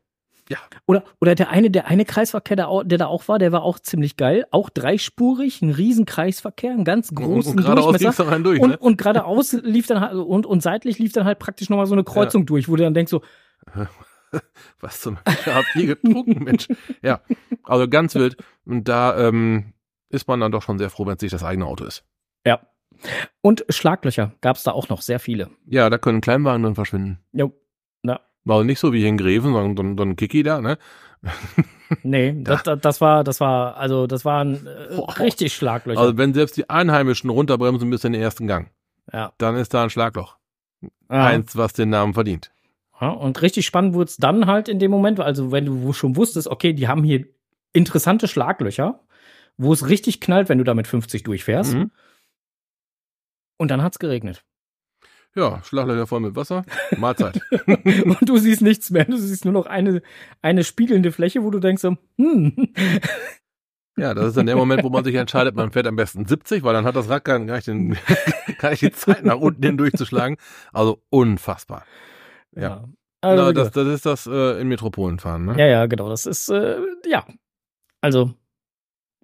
Oder, 0.87 1.05
oder 1.21 1.35
der 1.35 1.51
eine, 1.51 1.71
der 1.71 1.87
eine 1.87 2.05
Kreisverkehr, 2.05 2.57
der, 2.57 2.69
der 2.85 2.99
da 2.99 3.07
auch 3.07 3.29
war, 3.29 3.39
der 3.39 3.53
war 3.53 3.63
auch 3.63 3.79
ziemlich 3.79 4.17
geil. 4.17 4.45
Auch 4.51 4.69
dreispurig, 4.71 5.63
ein 5.63 5.71
riesen 5.71 6.05
Kreisverkehr, 6.05 6.73
einen 6.73 6.85
ganz 6.85 7.11
und, 7.11 7.17
großen 7.17 7.53
und 7.53 7.57
geradeaus 7.59 7.85
Durchmesser. 7.85 8.05
ging's 8.05 8.17
da 8.17 8.25
rein 8.25 8.45
durch, 8.45 8.61
Und, 8.61 8.71
ne? 8.71 8.79
und 8.79 8.99
geradeaus 8.99 9.53
lief 9.53 9.87
dann 9.87 10.01
halt, 10.01 10.15
und, 10.15 10.45
und 10.47 10.63
seitlich 10.63 10.99
lief 10.99 11.13
dann 11.13 11.25
halt 11.25 11.39
praktisch 11.39 11.71
nochmal 11.71 11.87
so 11.87 11.95
eine 11.95 12.05
Kreuzung 12.05 12.45
durch, 12.47 12.69
wo 12.69 12.77
du 12.77 12.83
dann 12.85 12.95
denkst 12.95 13.11
so, 13.11 13.23
Was 14.81 15.01
zum 15.01 15.17
habt 15.25 15.77
ihr 15.77 15.87
getrunken, 15.87 16.43
Mensch? 16.45 16.67
Ja, 17.03 17.21
also 17.63 17.89
ganz 17.89 18.15
wild. 18.17 18.37
Und 18.65 18.89
da 18.89 19.17
ähm, 19.29 19.75
ist 20.09 20.27
man 20.27 20.41
dann 20.41 20.51
doch 20.53 20.63
schon 20.63 20.79
sehr 20.79 20.91
froh, 20.91 21.07
wenn 21.07 21.15
es 21.17 21.23
nicht 21.23 21.33
das 21.35 21.45
eigene 21.45 21.67
Auto 21.67 21.85
ist. 21.85 22.05
ja. 22.45 22.61
Und 23.43 23.65
Schlaglöcher 23.71 24.35
gab's 24.41 24.63
da 24.63 24.71
auch 24.71 24.89
noch 24.89 25.03
sehr 25.03 25.19
viele. 25.19 25.51
Ja, 25.67 25.91
da 25.91 25.99
können 25.99 26.21
Kleinwagen 26.21 26.63
drin 26.63 26.75
verschwinden. 26.77 27.19
Jo. 27.33 27.53
Also 28.47 28.63
nicht 28.65 28.79
so 28.79 28.93
wie 28.93 29.01
hier 29.01 29.09
in 29.09 29.17
Greven, 29.17 29.53
sondern 29.53 29.77
so, 29.77 29.83
ein- 29.83 29.99
so 29.99 30.05
ein 30.05 30.17
Kiki 30.17 30.43
da, 30.43 30.61
ne? 30.61 30.79
nee, 32.03 32.35
das, 32.43 32.63
das, 32.81 33.01
war, 33.01 33.25
das 33.25 33.41
war, 33.41 33.77
also 33.77 34.07
das 34.07 34.25
waren 34.25 34.67
äh, 34.67 34.95
richtig 35.23 35.55
Schlaglöcher. 35.55 36.01
Also 36.01 36.17
wenn 36.19 36.35
selbst 36.35 36.57
die 36.57 36.69
Einheimischen 36.69 37.31
runterbremsen 37.31 37.89
bis 37.91 38.05
in 38.05 38.13
den 38.13 38.23
ersten 38.23 38.47
Gang, 38.47 38.71
ja. 39.13 39.33
dann 39.39 39.57
ist 39.57 39.73
da 39.75 39.85
ein 39.85 39.91
Schlagloch. 39.91 40.37
Ja. 41.11 41.27
Eins, 41.27 41.57
was 41.57 41.73
den 41.73 41.91
Namen 41.91 42.15
verdient. 42.15 42.51
Ja, 43.01 43.09
und 43.11 43.41
richtig 43.43 43.67
spannend 43.67 43.95
wurde 43.95 44.09
es 44.09 44.17
dann 44.17 44.47
halt 44.47 44.69
in 44.69 44.79
dem 44.79 44.91
Moment, 44.91 45.19
also 45.21 45.51
wenn 45.51 45.67
du 45.67 45.93
schon 45.93 46.17
wusstest, 46.17 46.49
okay, 46.49 46.73
die 46.73 46.89
haben 46.89 47.03
hier 47.03 47.27
interessante 47.73 48.29
Schlaglöcher, 48.29 49.01
wo 49.57 49.73
es 49.73 49.89
richtig 49.89 50.21
knallt, 50.21 50.49
wenn 50.49 50.59
du 50.59 50.65
da 50.65 50.75
mit 50.75 50.87
50 50.87 51.23
durchfährst. 51.23 51.75
Mhm. 51.75 51.91
Und 53.57 53.71
dann 53.71 53.83
hat's 53.83 53.99
geregnet. 53.99 54.45
Ja, 55.37 55.61
Schlaglöcher 55.65 56.07
voll 56.07 56.21
mit 56.21 56.37
Wasser. 56.37 56.65
Mahlzeit. 56.97 57.41
und 57.67 58.29
du 58.29 58.37
siehst 58.39 58.63
nichts 58.63 58.91
mehr. 58.91 59.05
Du 59.05 59.17
siehst 59.17 59.45
nur 59.45 59.55
noch 59.55 59.67
eine, 59.67 60.01
eine 60.43 60.63
spiegelnde 60.63 61.11
Fläche, 61.11 61.43
wo 61.43 61.51
du 61.51 61.59
denkst 61.59 61.83
so, 61.83 61.97
hm, 62.19 62.73
Ja, 63.97 64.13
das 64.13 64.29
ist 64.29 64.37
dann 64.37 64.47
der 64.47 64.57
Moment, 64.57 64.83
wo 64.83 64.91
man 64.91 65.05
sich 65.05 65.15
entscheidet, 65.15 65.55
man 65.55 65.71
fährt 65.71 65.87
am 65.87 65.95
besten 65.95 66.27
70, 66.27 66.65
weil 66.65 66.75
dann 66.75 66.85
hat 66.85 66.97
das 66.97 67.09
Rad 67.09 67.25
gar 67.25 67.39
nicht, 67.39 67.67
den, 67.69 67.97
gar 68.59 68.71
nicht 68.71 68.83
die 68.83 68.91
Zeit, 68.91 69.25
nach 69.25 69.37
unten 69.37 69.63
hin 69.63 69.77
durchzuschlagen. 69.77 70.37
Also 70.73 71.03
unfassbar. 71.11 71.85
Ja. 72.57 72.89
Also, 73.21 73.43
Na, 73.43 73.53
das, 73.53 73.71
das 73.71 73.87
ist 73.87 74.05
das 74.05 74.27
äh, 74.27 74.61
in 74.61 74.69
Metropolen 74.69 75.19
fahren, 75.19 75.47
ne? 75.47 75.55
ja, 75.59 75.67
ja, 75.67 75.87
genau. 75.87 76.09
Das 76.09 76.27
ist, 76.27 76.49
äh, 76.49 76.79
ja. 77.07 77.25
Also, 78.01 78.35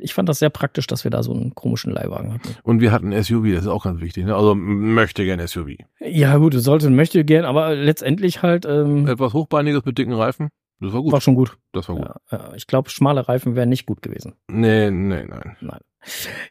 ich 0.00 0.14
fand 0.14 0.28
das 0.28 0.38
sehr 0.38 0.50
praktisch, 0.50 0.86
dass 0.86 1.04
wir 1.04 1.10
da 1.10 1.22
so 1.22 1.32
einen 1.32 1.54
komischen 1.54 1.92
Leihwagen 1.92 2.34
hatten. 2.34 2.56
Und 2.62 2.80
wir 2.80 2.92
hatten 2.92 3.12
SUV, 3.12 3.44
das 3.54 3.62
ist 3.62 3.68
auch 3.68 3.84
ganz 3.84 4.00
wichtig, 4.00 4.24
ne? 4.24 4.34
Also 4.34 4.54
möchte 4.54 5.24
gern 5.24 5.46
SUV. 5.46 5.76
Ja, 6.00 6.36
gut, 6.36 6.54
es 6.54 6.64
sollte, 6.64 6.90
möchte 6.90 7.24
gern, 7.24 7.44
aber 7.44 7.74
letztendlich 7.74 8.42
halt, 8.42 8.64
ähm, 8.66 9.06
Etwas 9.06 9.32
hochbeiniges 9.32 9.84
mit 9.84 9.98
dicken 9.98 10.14
Reifen, 10.14 10.48
das 10.80 10.92
war 10.92 11.02
gut. 11.02 11.12
war 11.12 11.20
schon 11.20 11.34
gut. 11.34 11.58
Das 11.72 11.88
war 11.88 11.96
gut. 11.96 12.08
Ja, 12.32 12.52
ich 12.54 12.66
glaube, 12.66 12.88
schmale 12.90 13.28
Reifen 13.28 13.54
wären 13.54 13.68
nicht 13.68 13.86
gut 13.86 14.00
gewesen. 14.02 14.34
Nee, 14.48 14.90
nee, 14.90 15.24
nein. 15.24 15.56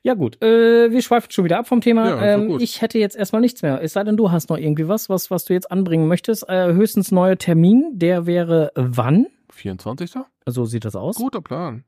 Ja, 0.03 0.13
gut. 0.13 0.41
Äh, 0.43 0.91
wir 0.91 1.01
schweifen 1.01 1.31
schon 1.31 1.45
wieder 1.45 1.57
ab 1.57 1.67
vom 1.67 1.81
Thema. 1.81 2.07
Ja, 2.09 2.35
ähm, 2.35 2.59
ich 2.59 2.83
hätte 2.83 2.99
jetzt 2.99 3.15
erstmal 3.15 3.41
nichts 3.41 3.63
mehr. 3.63 3.81
Es 3.81 3.93
sei 3.93 4.03
denn, 4.03 4.15
du 4.15 4.31
hast 4.31 4.49
noch 4.51 4.57
irgendwie 4.57 4.87
was, 4.87 5.09
was, 5.09 5.31
was 5.31 5.45
du 5.45 5.53
jetzt 5.53 5.71
anbringen 5.71 6.07
möchtest. 6.07 6.47
Äh, 6.47 6.73
höchstens 6.73 7.11
neuer 7.11 7.37
Termin. 7.37 7.89
Der 7.93 8.27
wäre 8.27 8.71
wann? 8.75 9.25
24. 9.51 10.13
So 10.45 10.65
sieht 10.65 10.85
das 10.85 10.95
aus. 10.95 11.15
Guter 11.15 11.41
Plan. 11.41 11.83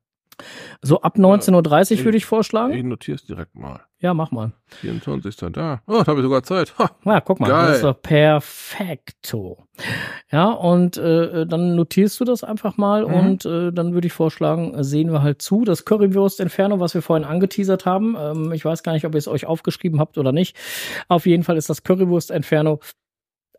So 0.81 1.01
ab 1.01 1.17
19.30 1.17 1.99
Uhr 1.99 2.05
würde 2.05 2.17
ich 2.17 2.25
vorschlagen. 2.25 2.73
Ich 2.73 2.83
notiere 2.83 3.15
es 3.15 3.25
direkt 3.25 3.55
mal. 3.55 3.81
Ja, 3.99 4.13
mach 4.15 4.31
mal. 4.31 4.51
24. 4.67 5.35
Da. 5.53 5.81
Oh, 5.85 5.99
da 5.99 6.07
habe 6.07 6.19
ich 6.19 6.23
sogar 6.23 6.41
Zeit. 6.43 6.75
Ha. 6.79 6.89
Ja, 7.05 7.21
guck 7.21 7.39
mal, 7.39 7.47
Geil. 7.49 7.67
das 7.67 7.75
ist 7.77 7.83
doch 7.83 8.01
perfekto. 8.01 9.57
Ja, 10.31 10.49
und 10.51 10.97
äh, 10.97 11.45
dann 11.45 11.75
notierst 11.75 12.19
du 12.19 12.25
das 12.25 12.43
einfach 12.43 12.77
mal 12.77 13.05
Mhm. 13.07 13.13
und 13.13 13.45
äh, 13.45 13.71
dann 13.71 13.93
würde 13.93 14.07
ich 14.07 14.13
vorschlagen, 14.13 14.73
äh, 14.73 14.83
sehen 14.83 15.11
wir 15.11 15.21
halt 15.21 15.41
zu. 15.41 15.63
Das 15.65 15.85
Currywurst 15.85 16.39
Inferno, 16.39 16.79
was 16.79 16.93
wir 16.93 17.01
vorhin 17.01 17.25
angeteasert 17.27 17.85
haben, 17.85 18.15
ähm, 18.17 18.51
ich 18.53 18.65
weiß 18.65 18.83
gar 18.83 18.93
nicht, 18.93 19.05
ob 19.05 19.13
ihr 19.13 19.19
es 19.19 19.27
euch 19.27 19.45
aufgeschrieben 19.45 19.99
habt 19.99 20.17
oder 20.17 20.31
nicht. 20.31 20.55
Auf 21.07 21.25
jeden 21.25 21.43
Fall 21.43 21.57
ist 21.57 21.69
das 21.69 21.83
Currywurst 21.83 22.31
Inferno 22.31 22.79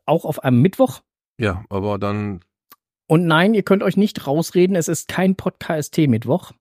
auch 0.06 0.24
auf 0.24 0.42
einem 0.42 0.60
Mittwoch. 0.60 1.00
Ja, 1.38 1.64
aber 1.70 1.98
dann, 1.98 2.40
Und 3.12 3.26
nein, 3.26 3.52
ihr 3.52 3.62
könnt 3.62 3.82
euch 3.82 3.98
nicht 3.98 4.26
rausreden, 4.26 4.74
es 4.74 4.88
ist 4.88 5.06
kein 5.06 5.36
Podcast-Mittwoch. 5.36 6.52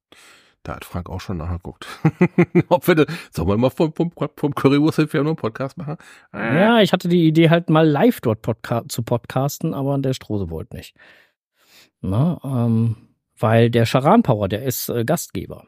da 0.64 0.76
hat 0.76 0.84
Frank 0.84 1.10
auch 1.10 1.22
schon 1.22 1.38
nachgeguckt. 1.38 1.88
Ob 2.68 2.86
wir, 2.90 2.96
da- 2.96 3.06
sollen 3.32 3.48
wir 3.48 3.58
mal 3.58 3.70
vom, 3.70 3.94
vom, 3.94 4.12
vom 4.36 4.54
Currywurst 4.54 5.00
Inferno 5.00 5.30
einen 5.30 5.38
Podcast 5.38 5.78
machen? 5.78 5.96
Äh, 6.34 6.60
Ja, 6.60 6.82
ich 6.82 6.92
hatte 6.92 7.08
die 7.08 7.26
Idee 7.26 7.50
halt 7.50 7.70
mal 7.70 7.88
live 7.88 8.20
dort 8.20 8.42
podca 8.42 8.84
zu 8.90 9.02
podcasten, 9.02 9.74
aber 9.74 9.98
der 10.00 10.14
Strose 10.14 10.50
wollte 10.50 10.76
nicht. 10.76 10.94
Na, 12.02 12.38
ähm, 12.44 12.98
weil 13.40 13.70
der 13.70 13.86
Charan 13.86 14.22
Power, 14.22 14.50
der 14.50 14.64
ist 14.64 14.90
äh, 14.90 15.06
Gastgeber. 15.06 15.64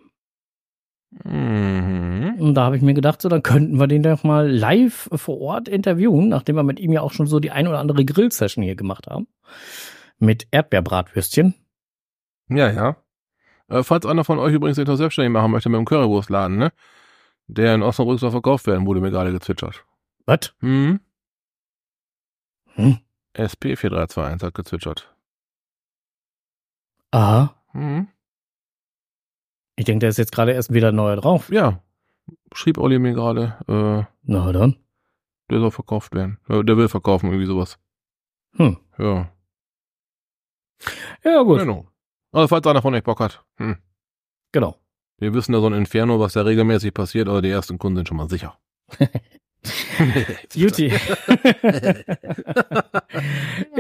Mhm. 1.23 2.36
Und 2.39 2.55
da 2.55 2.65
habe 2.65 2.75
ich 2.75 2.81
mir 2.81 2.93
gedacht, 2.93 3.21
so, 3.21 3.29
dann 3.29 3.41
könnten 3.43 3.79
wir 3.79 3.88
den 3.88 4.03
doch 4.03 4.23
mal 4.23 4.51
live 4.51 5.09
vor 5.13 5.39
Ort 5.39 5.69
interviewen, 5.69 6.27
nachdem 6.27 6.57
wir 6.57 6.63
mit 6.63 6.79
ihm 6.81 6.91
ja 6.91 6.99
auch 7.01 7.13
schon 7.13 7.27
so 7.27 7.39
die 7.39 7.51
ein 7.51 7.67
oder 7.67 7.79
andere 7.79 8.03
Grill-Session 8.03 8.63
hier 8.65 8.75
gemacht 8.75 9.07
haben. 9.07 9.27
Mit 10.20 10.47
Erdbeerbratwürstchen. 10.51 11.53
Ja, 12.49 12.70
ja. 12.72 12.97
Äh, 13.68 13.84
falls 13.84 14.05
einer 14.05 14.24
von 14.24 14.39
euch 14.39 14.53
übrigens 14.53 14.78
etwas 14.78 14.97
selbstständig 14.97 15.32
machen 15.32 15.51
möchte 15.51 15.70
mit 15.70 15.78
dem 15.78 15.86
Currywurstladen, 15.86 16.57
ne? 16.57 16.72
Der 17.47 17.76
in 17.76 17.84
Osnabrück 17.84 18.20
soll 18.20 18.32
verkauft 18.32 18.68
werden, 18.68 18.86
wurde 18.86 19.01
mir 19.01 19.11
gerade 19.11 19.32
gezwitschert. 19.32 19.86
Was? 20.26 20.53
Hm? 20.59 20.99
Hm? 22.76 22.99
SP4321 23.36 24.43
hat 24.43 24.53
gezwitschert. 24.53 25.14
Aha. 27.11 27.55
Hm? 27.72 28.07
Ich 29.76 29.86
denke, 29.86 30.05
da 30.05 30.07
ist 30.09 30.18
jetzt 30.18 30.32
gerade 30.32 30.51
erst 30.53 30.74
wieder 30.74 30.91
neuer 30.91 31.16
drauf. 31.16 31.49
Ja. 31.51 31.82
Schrieb 32.53 32.78
Olli 32.78 32.99
mir 32.99 33.14
gerade, 33.14 33.57
äh, 33.68 34.05
Na 34.24 34.51
dann. 34.51 34.78
der 35.49 35.59
soll 35.59 35.72
verkauft 35.72 36.14
werden. 36.14 36.39
Äh, 36.47 36.64
der 36.64 36.78
will 36.78 36.88
verkaufen, 36.88 37.28
irgendwie 37.28 37.47
sowas. 37.47 37.80
Hm. 38.55 38.78
Ja. 38.97 39.32
Ja, 41.23 41.41
gut. 41.43 41.59
Genau. 41.59 41.88
Also 42.31 42.47
falls 42.47 42.67
einer 42.67 42.81
von 42.81 42.95
euch 42.95 43.03
Bock 43.03 43.19
hat. 43.19 43.43
Hm. 43.57 43.77
Genau. 44.51 44.77
Wir 45.19 45.34
wissen 45.34 45.53
da 45.53 45.61
so 45.61 45.67
ein 45.67 45.73
Inferno, 45.73 46.19
was 46.19 46.34
da 46.34 46.41
regelmäßig 46.41 46.93
passiert, 46.93 47.29
aber 47.29 47.41
die 47.41 47.49
ersten 47.49 47.77
Kunden 47.77 47.97
sind 47.97 48.07
schon 48.07 48.17
mal 48.17 48.29
sicher. 48.29 48.57
Juti. 50.53 50.88
ich 50.91 51.01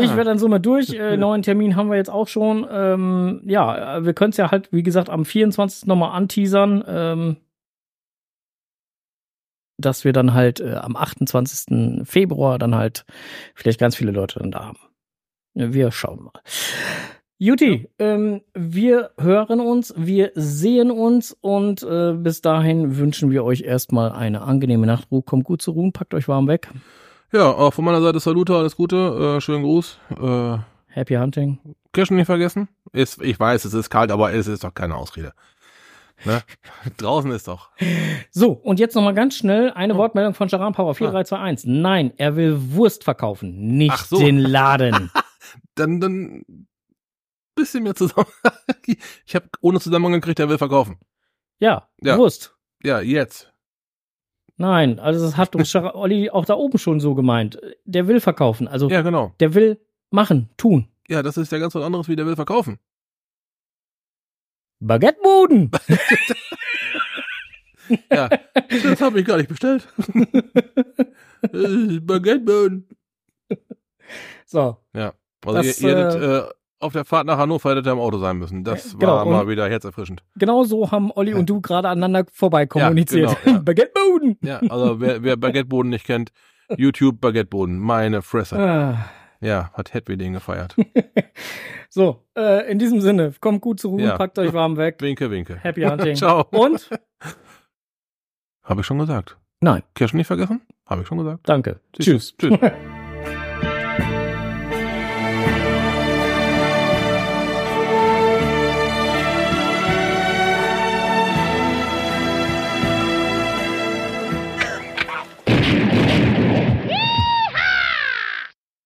werde 0.09 0.23
dann 0.23 0.39
so 0.39 0.47
mal 0.47 0.59
durch. 0.59 0.93
Äh, 0.93 1.17
neuen 1.23 1.41
Termin 1.41 1.75
haben 1.75 1.89
wir 1.89 1.97
jetzt 1.97 2.09
auch 2.09 2.27
schon. 2.27 2.65
Ähm, 2.71 3.41
ja, 3.45 3.97
äh, 3.97 4.05
wir 4.05 4.13
können 4.13 4.31
es 4.31 4.37
ja 4.37 4.51
halt, 4.51 4.71
wie 4.71 4.83
gesagt, 4.83 5.09
am 5.09 5.25
24. 5.25 5.87
nochmal 5.87 6.11
anteasern. 6.11 6.83
Ähm, 6.87 7.37
dass 9.77 10.05
wir 10.05 10.13
dann 10.13 10.33
halt 10.33 10.61
äh, 10.61 10.75
am 10.75 10.95
28. 10.95 12.07
Februar 12.07 12.59
dann 12.59 12.75
halt 12.75 13.05
vielleicht 13.55 13.79
ganz 13.79 13.95
viele 13.95 14.11
Leute 14.11 14.39
dann 14.39 14.51
da 14.51 14.65
haben. 14.65 14.77
Ja, 15.53 15.73
Wir 15.73 15.91
schauen 15.91 16.23
mal. 16.23 16.31
Juti, 17.37 17.89
ähm, 17.99 18.41
wir 18.53 19.11
hören 19.19 19.59
uns, 19.59 19.93
wir 19.97 20.31
sehen 20.35 20.91
uns 20.91 21.35
und 21.41 21.83
äh, 21.83 22.13
bis 22.13 22.41
dahin 22.41 22.97
wünschen 22.97 23.31
wir 23.31 23.43
euch 23.43 23.61
erstmal 23.61 24.11
eine 24.13 24.41
angenehme 24.43 24.85
Nachtruhe. 24.87 25.23
Kommt 25.23 25.43
gut 25.43 25.61
zur 25.61 25.73
Ruhe, 25.73 25.91
packt 25.91 26.13
euch 26.13 26.27
warm 26.29 26.47
weg. 26.47 26.69
Ja, 27.33 27.51
auch 27.51 27.73
von 27.73 27.83
meiner 27.83 28.01
Seite 28.01 28.19
Salute, 28.19 28.55
alles 28.55 28.75
Gute, 28.77 29.35
äh, 29.37 29.41
schönen 29.41 29.63
Gruß. 29.63 29.97
Äh, 30.21 30.57
Happy 30.87 31.15
Hunting. 31.15 31.57
Kirschen 31.91 32.15
nicht 32.15 32.27
vergessen. 32.27 32.69
Ist, 32.93 33.21
ich 33.21 33.37
weiß, 33.39 33.65
es 33.65 33.73
ist 33.73 33.89
kalt, 33.89 34.11
aber 34.11 34.31
es 34.31 34.47
ist 34.47 34.63
doch 34.63 34.73
keine 34.73 34.95
Ausrede. 34.95 35.33
Ne? 36.23 36.41
Draußen 36.97 37.29
ist 37.31 37.47
doch. 37.49 37.71
So, 38.31 38.51
und 38.51 38.79
jetzt 38.79 38.95
nochmal 38.95 39.15
ganz 39.15 39.35
schnell 39.35 39.71
eine 39.71 39.95
Oh. 39.95 39.97
Wortmeldung 39.97 40.33
von 40.33 40.47
Charan 40.47 40.73
Power 40.73 40.93
4321. 40.95 41.69
Nein, 41.81 42.13
er 42.17 42.35
will 42.37 42.55
Wurst 42.73 43.03
verkaufen, 43.03 43.75
nicht 43.77 43.97
so. 44.07 44.17
den 44.19 44.37
Laden. 44.37 45.11
Dann, 45.75 45.99
dann 45.99 46.43
bisschen 47.55 47.83
mehr 47.83 47.95
zusammen. 47.95 48.27
ich 49.25 49.35
habe 49.35 49.47
ohne 49.61 49.79
Zusammenhang 49.79 50.13
gekriegt, 50.13 50.39
der 50.39 50.49
will 50.49 50.57
verkaufen. 50.57 50.97
Ja, 51.59 51.89
Ja. 52.01 52.17
Wurst. 52.17 52.55
Ja, 52.83 52.99
jetzt. 52.99 53.53
Nein, 54.57 54.99
also 54.99 55.25
das 55.25 55.37
hat 55.37 55.55
uns 55.55 55.75
Olli 55.75 56.29
auch 56.29 56.45
da 56.45 56.55
oben 56.55 56.77
schon 56.77 56.99
so 56.99 57.15
gemeint. 57.15 57.59
Der 57.85 58.07
will 58.07 58.19
verkaufen, 58.19 58.67
also 58.67 58.89
Ja, 58.89 59.01
genau. 59.01 59.33
der 59.39 59.53
will 59.53 59.79
machen, 60.09 60.49
tun. 60.57 60.87
Ja, 61.07 61.21
das 61.23 61.37
ist 61.37 61.51
ja 61.51 61.59
ganz 61.59 61.75
was 61.75 61.83
anderes, 61.83 62.07
wie 62.07 62.15
der 62.15 62.25
will 62.25 62.35
verkaufen. 62.35 62.79
Baguetteboden. 64.79 65.71
Ja, 68.09 68.29
das 68.29 69.01
habe 69.01 69.19
ich 69.19 69.25
gar 69.25 69.35
nicht 69.35 69.49
bestellt. 69.49 69.85
Äh, 71.51 71.99
Baguetteboden. 71.99 72.87
So, 74.45 74.77
Ja, 74.93 75.13
also 75.45 75.57
Das, 75.57 75.79
ihr, 75.81 75.89
ihr 75.89 75.97
hättet 76.07 76.21
äh, 76.49 76.53
auf 76.79 76.93
der 76.93 77.05
Fahrt 77.05 77.25
nach 77.27 77.37
Hannover 77.37 77.69
hättet 77.71 77.85
ihr 77.87 77.91
im 77.93 77.99
Auto 77.99 78.17
sein 78.17 78.37
müssen. 78.37 78.63
Das 78.63 78.93
Äh, 78.93 78.97
genau, 78.97 79.15
war 79.17 79.25
mal 79.25 79.47
wieder 79.47 79.69
herzerfrischend. 79.69 80.23
genau 80.35 80.63
so 80.63 80.91
haben 80.91 81.11
Olli 81.11 81.33
und 81.33 81.49
du 81.49 81.61
gerade 81.61 81.87
aneinander 81.89 82.25
vorbei 82.33 82.65
kommuniziert. 82.65 83.29
Ja, 83.31 83.37
genau, 83.43 83.57
ja. 83.57 83.61
Baguetteboden. 83.65 84.37
Ja, 84.41 84.59
also 84.69 84.99
wer, 84.99 85.23
wer 85.23 85.37
Baguetteboden 85.37 85.89
nicht 85.91 86.05
kennt, 86.05 86.31
YouTube 86.77 87.21
Baguetteboden, 87.21 87.77
meine 87.79 88.21
Fresse. 88.21 88.57
Ah. 88.59 89.05
Ja, 89.39 89.71
hat 89.73 89.93
Hedwig 89.93 90.19
den 90.19 90.33
gefeiert. 90.33 90.75
So, 91.95 92.25
äh, 92.35 92.71
in 92.71 92.79
diesem 92.79 93.01
Sinne, 93.01 93.33
kommt 93.39 93.61
gut 93.61 93.79
zur 93.79 93.91
Ruhe, 93.91 94.01
Ja. 94.01 94.17
packt 94.17 94.39
euch 94.39 94.51
warm 94.51 94.77
weg. 94.77 94.95
Winke, 94.99 95.29
winke. 95.29 95.57
Happy 95.61 95.83
Hunting. 95.83 96.15
Ciao. 96.15 96.43
Und? 96.49 96.89
Habe 98.63 98.81
ich 98.81 98.87
schon 98.87 98.97
gesagt. 98.97 99.37
Nein, 99.61 99.83
Kirschen 99.93 100.17
nicht 100.17 100.25
vergessen? 100.25 100.61
Habe 100.87 101.03
ich 101.03 101.07
schon 101.07 101.19
gesagt. 101.19 101.47
danke. 101.47 101.79
Siehst 101.95 102.41
du? 102.41 102.49
Tschüss. 102.57 102.71